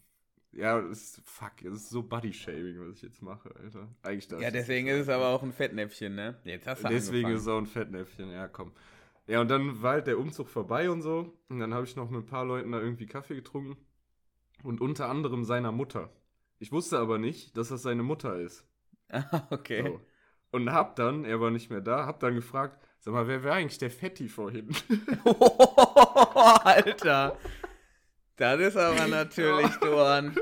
Ja, 0.53 0.81
es 0.81 1.03
ist, 1.19 1.23
fuck, 1.25 1.63
es 1.63 1.75
ist 1.75 1.91
so 1.91 2.03
Body-Shaming, 2.03 2.81
was 2.81 2.97
ich 2.97 3.03
jetzt 3.03 3.23
mache, 3.23 3.55
Alter. 3.55 3.89
Eigentlich 4.03 4.27
darf 4.29 4.41
Ja, 4.41 4.51
das 4.51 4.63
deswegen 4.63 4.89
ist 4.89 5.03
es 5.03 5.09
aber 5.09 5.29
auch 5.29 5.43
ein 5.43 5.53
Fettnäpfchen, 5.53 6.15
ne? 6.15 6.37
Jetzt 6.45 6.67
hast 6.67 6.83
du 6.83 6.89
Deswegen 6.89 7.27
angefangen. 7.27 7.37
ist 7.37 7.43
es 7.43 7.49
auch 7.49 7.59
ein 7.59 7.67
Fettnäpfchen, 7.67 8.31
ja, 8.31 8.49
komm. 8.49 8.73
Ja, 9.29 9.41
und 9.41 9.49
dann 9.49 9.81
war 9.81 9.93
halt 9.93 10.09
der 10.09 10.19
Umzug 10.19 10.49
vorbei 10.49 10.91
und 10.91 11.03
so. 11.03 11.33
Und 11.49 11.61
dann 11.61 11.73
habe 11.73 11.85
ich 11.85 11.95
noch 11.95 12.11
mit 12.11 12.23
ein 12.25 12.27
paar 12.27 12.45
Leuten 12.45 12.73
da 12.73 12.81
irgendwie 12.81 13.07
Kaffee 13.07 13.37
getrunken. 13.37 13.77
Und 14.65 14.81
unter 14.81 15.09
anderem 15.09 15.45
seiner 15.45 15.71
Mutter. 15.73 16.11
Ich 16.59 16.73
wusste 16.73 16.99
aber 16.99 17.19
nicht, 17.19 17.57
dass 17.57 17.69
das 17.69 17.83
seine 17.83 18.03
Mutter 18.03 18.39
ist. 18.41 18.67
Ah, 19.09 19.47
okay. 19.51 19.83
So. 19.85 20.01
Und 20.53 20.73
hab 20.73 20.97
dann, 20.97 21.25
er 21.25 21.41
war 21.41 21.51
nicht 21.51 21.71
mehr 21.71 21.81
da, 21.81 22.07
hab 22.07 22.21
dann 22.21 22.35
gefragt, 22.35 22.77
sag 22.99 23.15
mal, 23.15 23.27
wer 23.29 23.45
war 23.45 23.55
eigentlich 23.55 23.79
der 23.79 23.91
Fetti 23.91 24.29
vorhin? 24.29 24.69
Alter. 25.25 27.37
Das 28.37 28.61
ist 28.61 28.77
aber 28.77 29.07
natürlich 29.07 29.77
Dorn. 29.77 30.35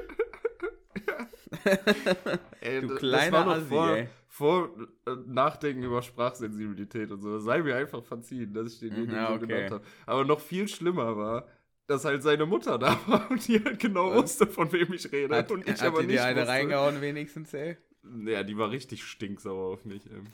Ey, 2.61 2.81
Du 2.83 2.95
kleiner 2.97 3.47
Assi, 3.49 3.67
vor, 3.67 3.97
ey. 3.97 4.09
vor 4.29 4.71
äh, 5.07 5.11
Nachdenken 5.27 5.83
über 5.83 6.03
Sprachsensibilität 6.03 7.11
und 7.11 7.23
so. 7.23 7.35
Das 7.35 7.45
sei 7.45 7.63
mir 7.63 7.77
einfach 7.77 8.05
verziehen, 8.05 8.53
dass 8.55 8.75
ich 8.75 8.81
den 8.81 9.07
Mhm, 9.07 9.13
ja, 9.13 9.29
so 9.29 9.35
okay. 9.35 9.47
genannt 9.47 9.71
habe. 9.73 9.85
Aber 10.07 10.25
noch 10.25 10.41
viel 10.41 10.69
schlimmer 10.69 11.17
war, 11.17 11.47
dass 11.87 12.05
halt 12.05 12.23
seine 12.23 12.47
Mutter 12.47 12.79
da 12.79 12.99
war 13.07 13.31
und 13.31 13.47
die 13.49 13.63
halt 13.65 13.79
genau 13.81 14.09
Und? 14.11 14.15
wusste, 14.15 14.47
von 14.47 14.71
wem 14.73 14.93
ich 14.93 15.11
rede. 15.11 15.35
Hat, 15.35 15.51
und 15.51 15.67
ich 15.67 15.73
hat 15.81 15.83
aber 15.83 16.01
die 16.01 16.09
nicht 16.09 16.19
dir 16.19 16.25
eine 16.25 16.41
wusste. 16.41 16.53
reingehauen 16.53 17.01
wenigstens, 17.01 17.55
ey? 17.55 17.77
Ja, 18.25 18.43
die 18.43 18.57
war 18.57 18.71
richtig 18.71 19.05
stinksauer 19.05 19.73
auf 19.73 19.85
mich. 19.85 20.07
Ähm. 20.07 20.27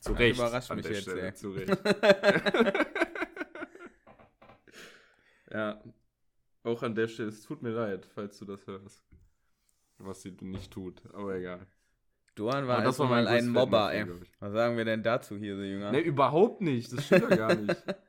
Zu 0.00 0.12
Das 0.12 0.18
Recht. 0.20 0.38
überrascht 0.38 0.74
mich 0.74 0.86
jetzt, 0.86 1.02
Stelle, 1.02 1.22
ey. 1.22 1.34
Zu 1.34 1.50
Recht. 1.50 1.78
ja. 5.50 5.82
Auch 6.62 6.82
an 6.82 6.94
der 6.94 7.08
Stelle, 7.08 7.28
es 7.28 7.42
tut 7.42 7.62
mir 7.62 7.70
leid, 7.70 8.06
falls 8.14 8.38
du 8.38 8.44
das 8.44 8.66
hörst. 8.66 9.04
Was 9.98 10.22
sie 10.22 10.36
nicht 10.40 10.72
tut, 10.72 11.02
aber 11.14 11.36
egal. 11.36 11.66
Dorn 12.34 12.66
war 12.66 12.78
Aber 12.78 12.86
also 12.86 13.04
mal 13.04 13.26
ein 13.26 13.48
Mobber, 13.48 13.94
ey. 13.94 14.06
Was 14.40 14.52
sagen 14.52 14.76
wir 14.76 14.84
denn 14.84 15.02
dazu 15.02 15.36
hier, 15.36 15.56
so 15.56 15.62
Jünger? 15.62 15.90
Ne, 15.90 16.00
überhaupt 16.00 16.60
nicht. 16.60 16.92
Das 16.92 17.06
stimmt 17.06 17.30
ja 17.30 17.36
gar 17.36 17.54
nicht. 17.54 17.82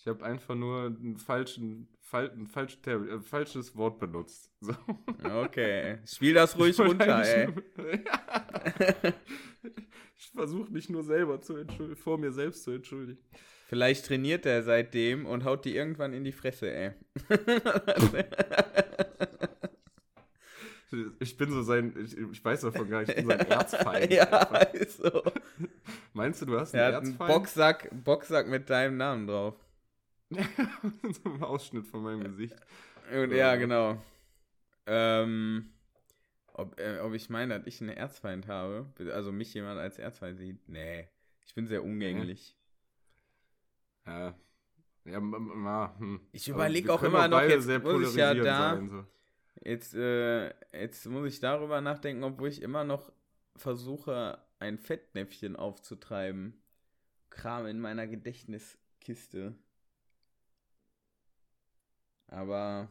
Ich 0.00 0.06
habe 0.06 0.24
einfach 0.24 0.54
nur 0.54 0.86
einen 0.86 1.18
falschen, 1.18 1.86
fal 2.00 2.30
ein 2.30 2.46
falsch, 2.46 2.78
äh, 2.86 3.20
falsches 3.20 3.76
Wort 3.76 4.00
benutzt. 4.00 4.50
So. 4.62 4.74
Okay, 5.22 5.98
spiel 6.06 6.32
das 6.34 6.58
ruhig 6.58 6.78
Ich 6.78 6.80
runter, 6.86 7.22
ey. 7.22 7.48
ich 10.16 10.30
versuche 10.30 10.70
mich 10.70 10.88
nur 10.88 11.02
selber 11.02 11.42
zu 11.42 11.56
entschuldigen, 11.56 11.96
vor 11.96 12.16
mir 12.16 12.32
selbst 12.32 12.64
zu 12.64 12.70
entschuldigen. 12.70 13.22
Vielleicht 13.68 14.06
trainiert 14.06 14.46
er 14.46 14.62
seitdem 14.62 15.26
und 15.26 15.44
haut 15.44 15.64
die 15.66 15.76
irgendwann 15.76 16.14
in 16.14 16.24
die 16.24 16.32
Fresse, 16.32 16.70
ey. 16.72 16.92
Ich 21.20 21.36
bin 21.36 21.52
so 21.52 21.62
sein, 21.62 21.94
ich, 22.04 22.16
ich 22.18 22.44
weiß 22.44 22.62
davon 22.62 22.90
gar 22.90 23.00
nicht, 23.00 23.10
ich 23.10 23.16
bin 23.16 23.28
sein 23.28 23.46
Erzfeind. 23.48 24.12
ja, 24.12 24.24
einfach. 24.24 24.74
ist 24.74 24.96
so. 24.96 25.22
Meinst 26.14 26.42
du, 26.42 26.46
du 26.46 26.58
hast 26.58 26.74
Er 26.74 26.86
einen 26.86 26.94
hat 26.96 27.02
einen 27.02 27.12
Erzfeind? 27.12 27.32
Boxsack, 27.32 27.90
Boxsack 28.04 28.48
mit 28.48 28.68
deinem 28.68 28.96
Namen 28.96 29.28
drauf. 29.28 29.54
so 31.12 31.30
ein 31.32 31.42
Ausschnitt 31.42 31.86
von 31.86 32.02
meinem 32.02 32.24
Gesicht. 32.24 32.54
Und, 33.12 33.32
Ja. 33.32 33.56
genau. 33.56 34.00
Ähm, 34.86 35.72
ob, 36.52 36.78
äh, 36.80 36.98
ob 37.00 37.14
ich 37.14 37.30
meine, 37.30 37.58
dass 37.58 37.66
ich 37.66 37.80
einen 37.80 37.90
Erzfeind 37.90 38.46
habe, 38.48 38.86
also 39.12 39.32
mich 39.32 39.52
jemand 39.54 39.78
als 39.80 39.98
Erzfeind 39.98 40.38
sieht, 40.38 40.68
nee. 40.68 41.08
Ich 41.46 41.54
bin 41.54 41.66
sehr 41.66 41.82
umgänglich. 41.82 42.56
Ja. 44.06 44.34
Ja, 45.06 45.22
ja, 45.22 45.94
hm. 45.98 46.20
Ich 46.32 46.48
Aber 46.50 46.56
überleg 46.60 46.84
wir 46.84 46.94
auch 46.94 47.02
immer 47.02 47.26
noch, 47.26 47.38
beide 47.38 47.54
jetzt 47.54 47.82
muss 47.82 48.10
ich 48.10 48.16
ja 48.16 48.34
da- 48.34 48.74
sein, 48.76 48.88
so. 48.90 49.04
Jetzt, 49.62 49.94
äh, 49.94 50.48
jetzt 50.72 51.06
muss 51.06 51.26
ich 51.28 51.40
darüber 51.40 51.80
nachdenken, 51.80 52.22
obwohl 52.24 52.48
ich 52.48 52.62
immer 52.62 52.84
noch 52.84 53.12
versuche, 53.56 54.38
ein 54.58 54.78
Fettnäpfchen 54.78 55.56
aufzutreiben. 55.56 56.54
Kram 57.30 57.66
in 57.66 57.80
meiner 57.80 58.06
Gedächtniskiste. 58.06 59.54
Aber 62.32 62.88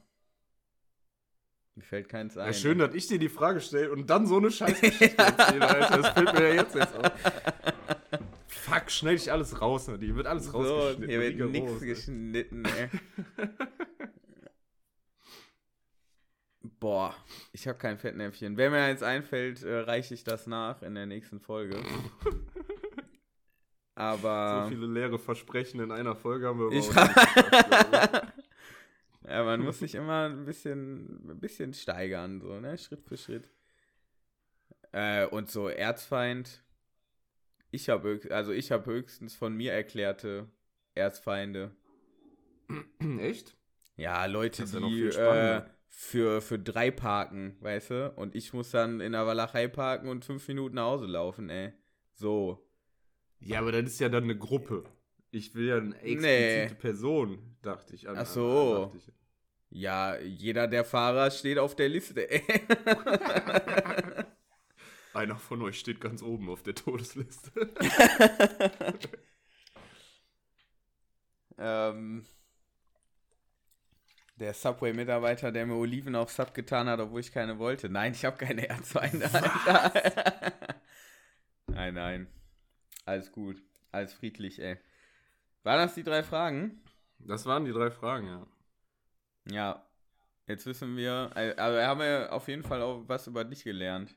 mir 1.75 1.83
fällt 1.83 2.09
keins 2.09 2.37
ein. 2.37 2.47
Ja, 2.47 2.53
schön, 2.53 2.77
dass 2.77 2.93
ich 2.93 3.07
dir 3.07 3.19
die 3.19 3.29
Frage 3.29 3.61
stelle 3.61 3.91
und 3.91 4.09
dann 4.09 4.27
so 4.27 4.37
eine 4.37 4.51
Scheißgeschichte 4.51 5.17
erzähle, 5.23 5.67
Alter. 5.67 5.97
Das 6.01 6.09
fällt 6.09 6.33
mir 6.33 6.49
ja 6.49 6.53
jetzt 6.55 6.75
erst 6.75 6.95
auf. 6.95 7.11
Fuck, 8.47 8.91
schneide 8.91 9.15
ich 9.15 9.31
alles 9.31 9.61
raus, 9.61 9.87
ne? 9.87 9.97
Die 9.97 10.13
wird 10.15 10.27
alles 10.27 10.45
So, 10.47 10.51
rausgeschnitten. 10.57 11.09
hier 11.09 11.19
wird 11.21 11.51
nichts 11.51 11.79
geschnitten, 11.79 12.65
ey. 12.65 12.89
Boah, 16.79 17.15
ich 17.53 17.67
habe 17.67 17.77
kein 17.77 17.97
Fettnäpfchen. 17.97 18.57
Wenn 18.57 18.71
mir 18.71 18.83
eins 18.83 19.01
einfällt, 19.01 19.63
äh, 19.63 19.79
reiche 19.79 20.13
ich 20.13 20.23
das 20.23 20.47
nach 20.47 20.81
in 20.81 20.95
der 20.95 21.05
nächsten 21.05 21.39
Folge. 21.39 21.77
Aber. 23.95 24.63
So 24.63 24.69
viele 24.69 24.87
leere 24.87 25.19
Versprechen 25.19 25.79
in 25.79 25.91
einer 25.91 26.15
Folge 26.15 26.47
haben 26.47 26.59
wir 26.59 26.71
Ich 26.77 26.89
auch 26.89 27.07
nicht. 27.07 28.23
Ja, 29.30 29.43
man 29.43 29.61
muss 29.61 29.80
sich 29.80 29.95
immer 29.95 30.27
ein 30.27 30.45
bisschen, 30.45 31.30
ein 31.30 31.39
bisschen 31.39 31.73
steigern, 31.73 32.41
so, 32.41 32.59
ne? 32.59 32.77
Schritt 32.77 33.03
für 33.03 33.17
Schritt. 33.17 33.49
Äh, 34.91 35.25
und 35.27 35.49
so 35.49 35.67
Erzfeind. 35.67 36.63
Ich 37.71 37.89
habe 37.89 38.19
also 38.32 38.51
ich 38.51 38.71
habe 38.71 38.91
höchstens 38.91 39.36
von 39.36 39.55
mir 39.55 39.71
erklärte 39.73 40.49
Erzfeinde. 40.95 41.75
Echt? 43.19 43.55
Ja, 43.95 44.25
Leute, 44.25 44.63
ja 44.63 44.80
noch 44.80 44.89
die 44.89 45.03
äh, 45.03 45.61
für, 45.88 46.41
für 46.41 46.57
drei 46.57 46.89
parken, 46.89 47.57
weißt 47.59 47.89
du? 47.91 48.13
Und 48.15 48.34
ich 48.36 48.53
muss 48.53 48.71
dann 48.71 49.01
in 49.01 49.11
der 49.11 49.27
Walachei 49.27 49.67
parken 49.67 50.07
und 50.07 50.25
fünf 50.25 50.47
Minuten 50.47 50.75
nach 50.75 50.86
Hause 50.86 51.05
laufen, 51.05 51.49
ey. 51.49 51.73
So. 52.13 52.65
Ja, 53.39 53.59
aber 53.59 53.71
das 53.71 53.84
ist 53.84 53.99
ja 53.99 54.09
dann 54.09 54.23
eine 54.23 54.38
Gruppe. 54.38 54.84
Ich 55.32 55.53
will 55.53 55.67
ja 55.67 55.77
eine 55.77 55.95
explizite 55.95 56.21
Nee. 56.21 56.69
Person, 56.80 57.55
dachte 57.61 57.93
ich. 57.95 58.09
An, 58.09 58.17
Ach 58.17 58.25
so. 58.25 58.93
Ich. 58.97 59.11
Ja, 59.71 60.17
jeder 60.17 60.67
der 60.67 60.84
Fahrer 60.84 61.30
steht 61.30 61.59
auf 61.59 61.75
der 61.75 61.89
Liste. 61.89 62.27
Einer 65.13 65.36
von 65.38 65.61
euch 65.61 65.80
steht 65.80 66.01
ganz 66.01 66.23
oben 66.23 66.49
auf 66.49 66.63
der 66.63 66.73
Todesliste. 66.73 67.51
ähm, 71.57 72.25
der 74.39 74.53
Subway-Mitarbeiter, 74.53 75.51
der 75.51 75.65
mir 75.65 75.75
Oliven 75.75 76.15
auf 76.15 76.32
Sub 76.32 76.53
getan 76.53 76.88
hat, 76.88 76.99
obwohl 76.99 77.19
ich 77.19 77.32
keine 77.32 77.59
wollte. 77.59 77.89
Nein, 77.89 78.13
ich 78.13 78.25
habe 78.25 78.38
keine 78.38 78.69
Erzfeinde, 78.69 79.30
Alter. 79.32 80.53
nein, 81.67 81.93
nein. 81.93 82.27
Alles 83.05 83.32
gut. 83.32 83.61
Alles 83.91 84.13
friedlich, 84.13 84.59
ey. 84.61 84.77
Waren 85.70 85.86
das 85.86 85.93
die 85.93 86.01
drei 86.01 86.24
Fragen? 86.24 86.82
Das 87.20 87.45
waren 87.45 87.63
die 87.63 87.72
drei 87.72 87.91
Fragen, 87.91 88.26
ja. 88.26 88.47
Ja. 89.51 89.86
Jetzt 90.47 90.65
wissen 90.65 90.97
wir, 90.97 91.30
wir 91.36 91.88
haben 91.88 92.01
ja 92.01 92.32
auf 92.32 92.47
jeden 92.47 92.63
Fall 92.63 92.82
auch 92.82 93.03
was 93.05 93.28
über 93.28 93.43
dich 93.43 93.63
gelernt. 93.63 94.15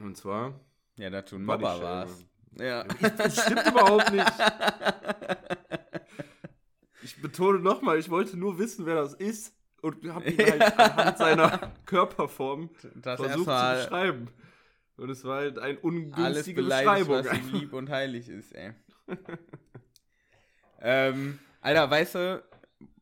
Und 0.00 0.16
zwar. 0.16 0.58
Ja, 0.96 1.10
dass 1.10 1.26
du 1.26 1.36
ein 1.36 1.44
Mobber 1.44 1.82
warst. 1.82 2.24
Ja. 2.58 2.84
Das 3.18 3.44
stimmt 3.44 3.66
überhaupt 3.66 4.10
nicht. 4.10 4.32
Ich 7.02 7.20
betone 7.20 7.58
nochmal, 7.58 7.98
ich 7.98 8.08
wollte 8.08 8.38
nur 8.38 8.58
wissen, 8.58 8.86
wer 8.86 8.94
das 8.94 9.12
ist. 9.12 9.54
Und 9.82 10.10
habe 10.10 10.30
ihn 10.30 10.38
halt 10.38 10.78
anhand 10.78 11.18
seiner 11.18 11.72
Körperform 11.84 12.70
Das 12.94 13.20
versucht 13.20 13.44
zu 13.44 13.74
beschreiben. 13.82 14.28
Und 14.96 15.10
es 15.10 15.22
war 15.24 15.40
halt 15.40 15.58
eine 15.58 15.74
alles 15.74 15.84
ungünstige 15.84 16.62
beleidigt, 16.62 17.08
Beschreibung. 17.08 17.26
was 17.26 17.52
ihm 17.52 17.60
lieb 17.60 17.72
und 17.74 17.90
heilig 17.90 18.30
ist, 18.30 18.52
ey. 18.54 18.72
ähm, 20.80 21.38
Alter, 21.60 21.90
weißt 21.90 22.14
du, 22.14 22.42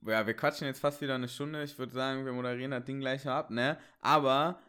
ja, 0.02 0.26
wir 0.26 0.34
quatschen 0.34 0.66
jetzt 0.66 0.80
fast 0.80 1.00
wieder 1.00 1.14
eine 1.14 1.28
Stunde. 1.28 1.62
Ich 1.62 1.78
würde 1.78 1.92
sagen, 1.92 2.24
wir 2.24 2.32
moderieren 2.32 2.70
das 2.70 2.84
Ding 2.84 3.00
gleich 3.00 3.26
ab, 3.26 3.50
ne? 3.50 3.76
Aber, 4.00 4.60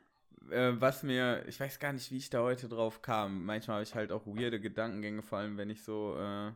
äh, 0.49 0.73
was 0.75 1.03
mir, 1.03 1.43
ich 1.47 1.59
weiß 1.59 1.79
gar 1.79 1.93
nicht, 1.93 2.11
wie 2.11 2.17
ich 2.17 2.29
da 2.29 2.41
heute 2.41 2.67
drauf 2.67 3.01
kam. 3.01 3.45
Manchmal 3.45 3.75
habe 3.75 3.83
ich 3.83 3.95
halt 3.95 4.11
auch 4.11 4.25
weirde 4.25 4.59
Gedankengänge, 4.59 5.21
vor 5.21 5.39
allem 5.39 5.57
wenn 5.57 5.69
ich 5.69 5.83
so 5.83 6.17
äh, 6.17 6.51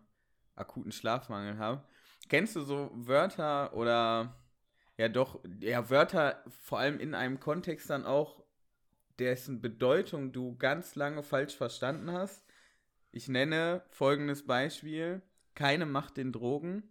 akuten 0.55 0.91
Schlafmangel 0.91 1.57
habe. 1.57 1.83
Kennst 2.29 2.55
du 2.55 2.61
so 2.61 2.91
Wörter 2.93 3.73
oder, 3.73 4.35
ja 4.97 5.09
doch, 5.09 5.39
ja, 5.59 5.89
Wörter 5.89 6.43
vor 6.63 6.79
allem 6.79 6.99
in 6.99 7.13
einem 7.15 7.39
Kontext 7.39 7.89
dann 7.89 8.05
auch, 8.05 8.43
dessen 9.19 9.61
Bedeutung 9.61 10.31
du 10.31 10.57
ganz 10.57 10.95
lange 10.95 11.23
falsch 11.23 11.55
verstanden 11.55 12.11
hast? 12.11 12.43
Ich 13.11 13.27
nenne 13.27 13.83
folgendes 13.89 14.45
Beispiel: 14.45 15.21
Keine 15.55 15.85
Macht 15.85 16.17
den 16.17 16.31
Drogen 16.31 16.83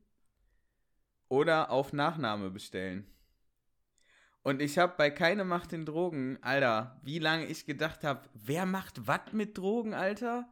oder 1.29 1.71
auf 1.71 1.93
Nachname 1.93 2.51
bestellen. 2.51 3.07
Und 4.43 4.63
ich 4.63 4.79
habe 4.79 4.95
bei 4.97 5.11
keine 5.11 5.45
Macht 5.45 5.73
den 5.73 5.85
Drogen, 5.85 6.39
Alter, 6.41 6.99
wie 7.03 7.19
lange 7.19 7.47
ich 7.47 7.67
gedacht 7.67 8.05
habe, 8.05 8.29
wer 8.35 8.65
macht 8.67 9.07
was 9.07 9.33
mit 9.33 9.59
Drogen, 9.59 9.93
Alter? 9.93 10.49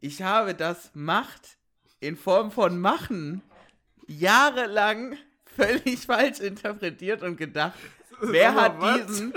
Ich 0.00 0.22
habe 0.22 0.54
das 0.54 0.90
Macht 0.94 1.58
in 2.00 2.16
Form 2.16 2.50
von 2.50 2.80
machen 2.80 3.42
jahrelang 4.06 5.16
völlig 5.44 6.00
falsch 6.06 6.40
interpretiert 6.40 7.22
und 7.22 7.36
gedacht, 7.36 7.78
wer 8.20 8.54
hat 8.54 8.80
was? 8.80 9.06
diesen 9.06 9.34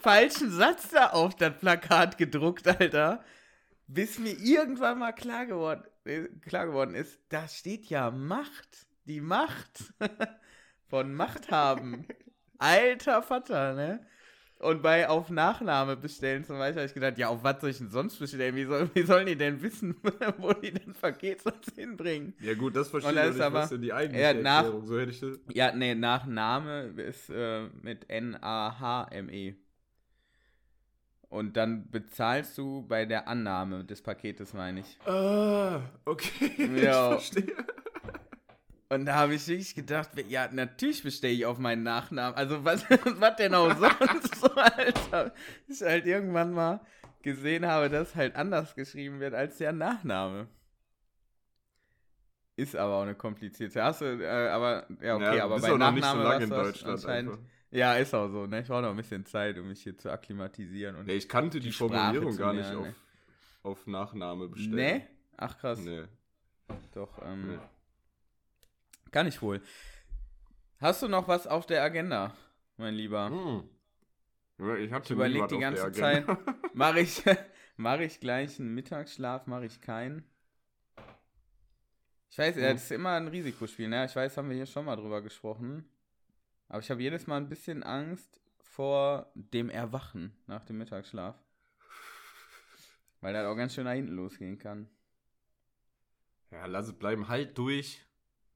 falschen 0.00 0.50
Satz 0.50 0.88
da 0.90 1.10
auf 1.10 1.36
das 1.36 1.58
Plakat 1.58 2.16
gedruckt, 2.16 2.66
Alter? 2.66 3.22
Bis 3.86 4.18
mir 4.18 4.38
irgendwann 4.38 4.98
mal 4.98 5.12
klar 5.12 5.44
geworden, 5.44 5.84
klar 6.40 6.66
geworden 6.66 6.94
ist, 6.94 7.20
da 7.28 7.48
steht 7.48 7.86
ja 7.86 8.10
Macht. 8.10 8.86
Die 9.06 9.20
Macht 9.20 9.92
von 10.88 11.12
Macht 11.14 11.50
haben. 11.50 12.06
Alter 12.58 13.22
Vater, 13.22 13.74
ne? 13.74 14.06
Und 14.60 14.80
bei 14.80 15.08
auf 15.08 15.28
Nachname 15.28 15.96
bestellen 15.96 16.44
zum 16.44 16.56
Beispiel 16.56 16.82
habe 16.82 16.86
ich 16.86 16.94
gedacht, 16.94 17.18
ja, 17.18 17.26
auf 17.26 17.42
was 17.42 17.60
soll 17.60 17.70
ich 17.70 17.78
denn 17.78 17.90
sonst 17.90 18.16
bestellen? 18.20 18.54
Wie, 18.54 18.64
soll, 18.64 18.88
wie 18.94 19.02
sollen 19.02 19.26
die 19.26 19.34
denn 19.34 19.60
wissen, 19.60 19.96
wo 20.38 20.52
die 20.52 20.70
den 20.72 20.92
Paketsatz 20.92 21.72
hinbringen? 21.74 22.32
Ja 22.38 22.54
gut, 22.54 22.76
das 22.76 22.88
verstehe 22.88 23.10
ich 23.10 23.16
das 23.16 23.28
ist 23.30 23.34
nicht, 23.38 23.44
aber- 23.44 23.58
was 23.62 23.70
denn 23.70 23.82
die 23.82 23.92
eigentliche 23.92 24.22
Ja, 24.24 24.34
nach- 24.34 24.56
Erklärung. 24.62 24.86
So 24.86 25.00
hätte 25.00 25.10
ich 25.10 25.18
das... 25.18 25.40
Ja, 25.52 25.72
nee, 25.74 25.96
Nachname 25.96 26.82
ist 27.02 27.28
äh, 27.30 27.64
mit 27.82 28.08
N-A-H-M-E. 28.08 29.56
Und 31.32 31.56
dann 31.56 31.90
bezahlst 31.90 32.58
du 32.58 32.82
bei 32.86 33.06
der 33.06 33.26
Annahme 33.26 33.84
des 33.86 34.02
Paketes, 34.02 34.52
meine 34.52 34.80
ich. 34.80 34.98
Ah, 35.06 35.80
okay, 36.04 36.68
Ja. 36.76 37.14
ich 37.16 37.30
verstehe. 37.30 37.56
Und 38.90 39.06
da 39.06 39.14
habe 39.14 39.34
ich 39.36 39.48
wirklich 39.48 39.74
gedacht, 39.74 40.10
ja, 40.28 40.48
natürlich 40.52 41.02
bestelle 41.02 41.32
ich 41.32 41.46
auf 41.46 41.56
meinen 41.56 41.84
Nachnamen. 41.84 42.36
Also 42.36 42.62
was, 42.66 42.84
was 43.18 43.36
denn 43.36 43.54
auch 43.54 43.74
sonst 43.74 44.34
so, 44.42 44.50
Alter. 44.54 45.32
Ich 45.68 45.80
halt 45.80 46.04
irgendwann 46.04 46.52
mal 46.52 46.80
gesehen 47.22 47.64
habe, 47.64 47.88
dass 47.88 48.14
halt 48.14 48.36
anders 48.36 48.74
geschrieben 48.74 49.18
wird 49.18 49.32
als 49.32 49.56
der 49.56 49.72
Nachname. 49.72 50.48
Ist 52.56 52.76
aber 52.76 52.96
auch 52.96 53.02
eine 53.04 53.14
komplizierte. 53.14 53.82
Hast 53.82 54.02
du, 54.02 54.22
äh, 54.22 54.48
aber, 54.50 54.86
ja, 55.00 55.16
okay, 55.16 55.40
aber 55.40 55.54
bist 55.54 55.66
bei 55.66 55.90
nicht 55.92 56.04
so 56.04 56.18
lange 56.18 56.44
in 56.44 56.50
Deutschland 56.50 56.94
anscheinend- 56.98 57.30
einfach. 57.32 57.44
Ja, 57.72 57.94
ist 57.94 58.14
auch 58.14 58.28
so, 58.28 58.46
ne? 58.46 58.60
Ich 58.60 58.68
brauche 58.68 58.82
noch 58.82 58.90
ein 58.90 58.96
bisschen 58.96 59.24
Zeit, 59.24 59.58
um 59.58 59.66
mich 59.68 59.82
hier 59.82 59.96
zu 59.96 60.10
akklimatisieren. 60.12 60.94
Und 60.96 61.06
Nee, 61.06 61.14
ich 61.16 61.28
kannte 61.28 61.58
die, 61.58 61.68
die 61.68 61.72
Formulierung 61.72 62.36
gar 62.36 62.52
nicht 62.52 62.68
lernen, 62.68 62.94
auf, 63.62 63.72
auf 63.78 63.86
Nachname 63.86 64.48
bestellen. 64.48 64.74
Nee? 64.74 65.06
Ach 65.38 65.56
krass. 65.58 65.78
Nee. 65.80 66.04
Doch, 66.92 67.18
ähm, 67.24 67.48
Nee. 67.52 67.58
kann 69.10 69.26
ich 69.26 69.40
wohl. 69.40 69.62
Hast 70.80 71.02
du 71.02 71.08
noch 71.08 71.28
was 71.28 71.46
auf 71.46 71.64
der 71.64 71.82
Agenda, 71.82 72.34
mein 72.76 72.94
Lieber? 72.94 73.30
Hm. 73.30 73.68
Ich 74.78 74.92
hatte 74.92 75.04
Ich 75.06 75.10
überleg 75.12 75.36
nie 75.36 75.40
was 75.42 75.50
die 75.50 75.58
ganze 75.58 75.84
Agenda. 75.84 76.38
Mache 76.74 77.00
ich, 77.00 77.22
mach 77.76 78.00
ich 78.00 78.20
gleich 78.20 78.60
einen 78.60 78.74
Mittagsschlaf, 78.74 79.46
mache 79.46 79.64
ich 79.64 79.80
keinen. 79.80 80.24
Ich 82.30 82.36
weiß, 82.38 82.54
Hm. 82.56 82.62
das 82.62 82.82
ist 82.84 82.92
immer 82.92 83.12
ein 83.16 83.28
Risikospiel, 83.28 83.88
ne? 83.88 84.04
Ich 84.04 84.14
weiß, 84.14 84.36
haben 84.36 84.50
wir 84.50 84.56
hier 84.56 84.66
schon 84.66 84.84
mal 84.84 84.96
drüber 84.96 85.22
gesprochen. 85.22 85.88
Aber 86.72 86.80
ich 86.80 86.90
habe 86.90 87.02
jedes 87.02 87.26
Mal 87.26 87.36
ein 87.36 87.50
bisschen 87.50 87.82
Angst 87.82 88.40
vor 88.58 89.30
dem 89.34 89.68
Erwachen 89.68 90.34
nach 90.46 90.64
dem 90.64 90.78
Mittagsschlaf. 90.78 91.36
Weil 93.20 93.34
das 93.34 93.44
auch 93.44 93.56
ganz 93.56 93.74
schön 93.74 93.84
nach 93.84 93.92
hinten 93.92 94.14
losgehen 94.14 94.58
kann. 94.58 94.88
Ja, 96.50 96.64
lass 96.64 96.86
es 96.86 96.94
bleiben. 96.94 97.28
Halt 97.28 97.58
durch. 97.58 98.02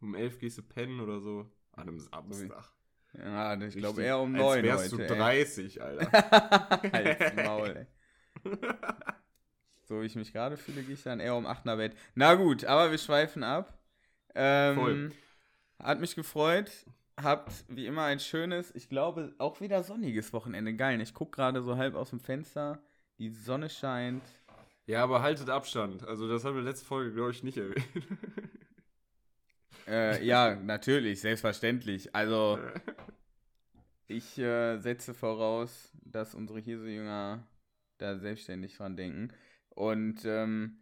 Um 0.00 0.14
elf 0.14 0.38
gehst 0.38 0.56
du 0.56 0.62
pennen 0.62 1.00
oder 1.00 1.20
so. 1.20 1.52
An 1.72 1.88
einem 1.88 2.00
Samstag. 2.00 2.72
Ja, 3.18 3.54
ich 3.60 3.76
glaube 3.76 4.02
eher 4.02 4.18
um 4.18 4.34
als 4.34 4.42
neun 4.42 4.62
wärst 4.62 4.92
heute. 4.94 5.06
du 5.08 5.12
ey. 5.12 5.18
30, 5.18 5.82
Alter. 5.82 6.12
Halt's 6.92 7.36
Maul, 7.44 7.76
ey. 7.76 7.86
So 9.82 10.00
wie 10.00 10.06
ich 10.06 10.16
mich 10.16 10.32
gerade 10.32 10.56
fühle, 10.56 10.82
gehe 10.82 10.94
ich 10.94 11.02
dann 11.02 11.20
eher 11.20 11.34
um 11.36 11.44
8 11.44 11.66
nach 11.66 11.76
Bett. 11.76 11.94
Na 12.14 12.34
gut, 12.34 12.64
aber 12.64 12.90
wir 12.90 12.98
schweifen 12.98 13.44
ab. 13.44 13.78
Ähm, 14.34 14.74
Voll. 14.74 15.12
Hat 15.78 16.00
mich 16.00 16.16
gefreut. 16.16 16.70
Habt 17.20 17.64
wie 17.68 17.86
immer 17.86 18.04
ein 18.04 18.20
schönes, 18.20 18.74
ich 18.74 18.88
glaube, 18.88 19.34
auch 19.38 19.60
wieder 19.60 19.82
sonniges 19.82 20.32
Wochenende. 20.32 20.74
Geil. 20.74 21.00
Ich 21.00 21.14
gucke 21.14 21.36
gerade 21.36 21.62
so 21.62 21.76
halb 21.76 21.94
aus 21.94 22.10
dem 22.10 22.20
Fenster. 22.20 22.78
Die 23.18 23.30
Sonne 23.30 23.70
scheint. 23.70 24.22
ja, 24.86 25.02
aber 25.02 25.22
haltet 25.22 25.48
Abstand. 25.48 26.06
Also, 26.06 26.28
das 26.28 26.44
haben 26.44 26.56
wir 26.56 26.62
letzte 26.62 26.84
Folge, 26.84 27.14
glaube 27.14 27.30
ich, 27.30 27.42
nicht 27.42 27.56
erwähnt. 27.56 27.84
Äh, 29.86 30.24
ja, 30.24 30.56
natürlich, 30.56 31.20
selbstverständlich. 31.20 32.12
Also, 32.14 32.58
ich 34.08 34.36
äh, 34.38 34.78
setze 34.78 35.14
voraus, 35.14 35.92
dass 36.04 36.34
unsere 36.34 36.58
Hirsejünger 36.58 37.46
da 37.98 38.18
selbstständig 38.18 38.76
dran 38.76 38.96
denken. 38.96 39.32
Und 39.70 40.24
ähm, 40.24 40.78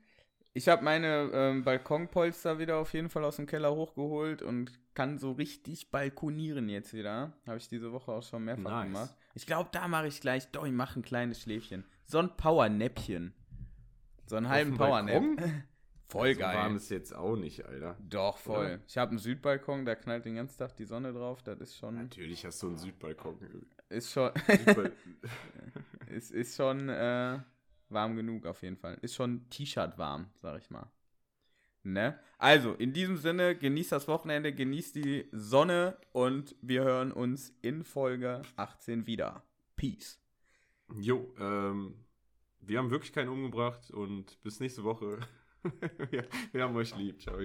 Ich 0.56 0.68
habe 0.68 0.84
meine 0.84 1.30
ähm, 1.32 1.64
Balkonpolster 1.64 2.60
wieder 2.60 2.78
auf 2.78 2.92
jeden 2.94 3.10
Fall 3.10 3.24
aus 3.24 3.36
dem 3.36 3.46
Keller 3.46 3.74
hochgeholt 3.74 4.40
und 4.40 4.70
kann 4.94 5.18
so 5.18 5.32
richtig 5.32 5.90
balkonieren 5.90 6.68
jetzt 6.68 6.94
wieder. 6.94 7.32
Habe 7.46 7.56
ich 7.58 7.68
diese 7.68 7.90
Woche 7.92 8.12
auch 8.12 8.22
schon 8.22 8.44
mehrfach 8.44 8.62
Nice. 8.70 8.84
gemacht. 8.86 9.16
Ich 9.34 9.46
glaube, 9.46 9.70
da 9.72 9.88
mache 9.88 10.06
ich 10.06 10.20
gleich, 10.20 10.48
doch, 10.52 10.64
ich 10.64 10.72
mache 10.72 11.00
ein 11.00 11.02
kleines 11.02 11.40
Schläfchen. 11.40 11.84
So 12.06 12.18
ein 12.20 12.36
Powernäppchen. 12.36 13.34
So 14.26 14.36
einen 14.36 14.48
halben? 14.48 14.76
Powernap. 14.76 15.42
Voll 16.06 16.34
so 16.34 16.40
geil. 16.40 16.56
warm 16.56 16.76
ist 16.76 16.90
jetzt 16.90 17.12
auch 17.16 17.34
nicht, 17.34 17.64
Alter. 17.66 17.96
Doch, 18.08 18.36
voll. 18.38 18.58
Oder? 18.66 18.78
Ich 18.86 18.96
habe 18.96 19.10
einen 19.10 19.18
Südbalkon, 19.18 19.84
da 19.84 19.96
knallt 19.96 20.24
den 20.26 20.36
ganzen 20.36 20.58
Tag 20.58 20.76
die 20.76 20.84
Sonne 20.84 21.12
drauf. 21.12 21.42
Das 21.42 21.58
ist 21.58 21.76
schon, 21.76 21.96
Natürlich 21.96 22.44
hast 22.44 22.62
du 22.62 22.68
einen 22.68 22.76
Südbalkon. 22.76 23.38
ist 23.88 24.12
schon, 24.12 24.30
Südbal 24.46 24.92
ist, 26.10 26.30
ist 26.30 26.56
schon 26.56 26.88
äh, 26.90 27.38
warm 27.94 28.16
genug 28.16 28.46
auf 28.46 28.62
jeden 28.62 28.76
Fall. 28.76 28.98
Ist 29.00 29.14
schon 29.14 29.48
T-Shirt 29.50 29.96
warm, 29.96 30.26
sag 30.34 30.60
ich 30.60 30.70
mal. 30.70 30.90
Ne? 31.82 32.18
Also, 32.38 32.72
in 32.74 32.92
diesem 32.92 33.16
Sinne, 33.16 33.56
genießt 33.56 33.92
das 33.92 34.08
Wochenende, 34.08 34.54
genießt 34.54 34.96
die 34.96 35.28
Sonne 35.32 35.98
und 36.12 36.56
wir 36.62 36.82
hören 36.82 37.12
uns 37.12 37.54
in 37.62 37.84
Folge 37.84 38.42
18 38.56 39.06
wieder. 39.06 39.44
Peace. 39.76 40.18
jo, 40.98 41.34
ähm, 41.38 41.94
wir 42.60 42.78
haben 42.78 42.90
wirklich 42.90 43.12
keinen 43.12 43.28
umgebracht 43.28 43.90
und 43.90 44.40
bis 44.42 44.60
nächste 44.60 44.84
Woche. 44.84 45.18
wir, 46.10 46.26
wir 46.52 46.62
haben 46.62 46.76
euch 46.76 46.96
lieb. 46.96 47.20
Ciao. 47.20 47.38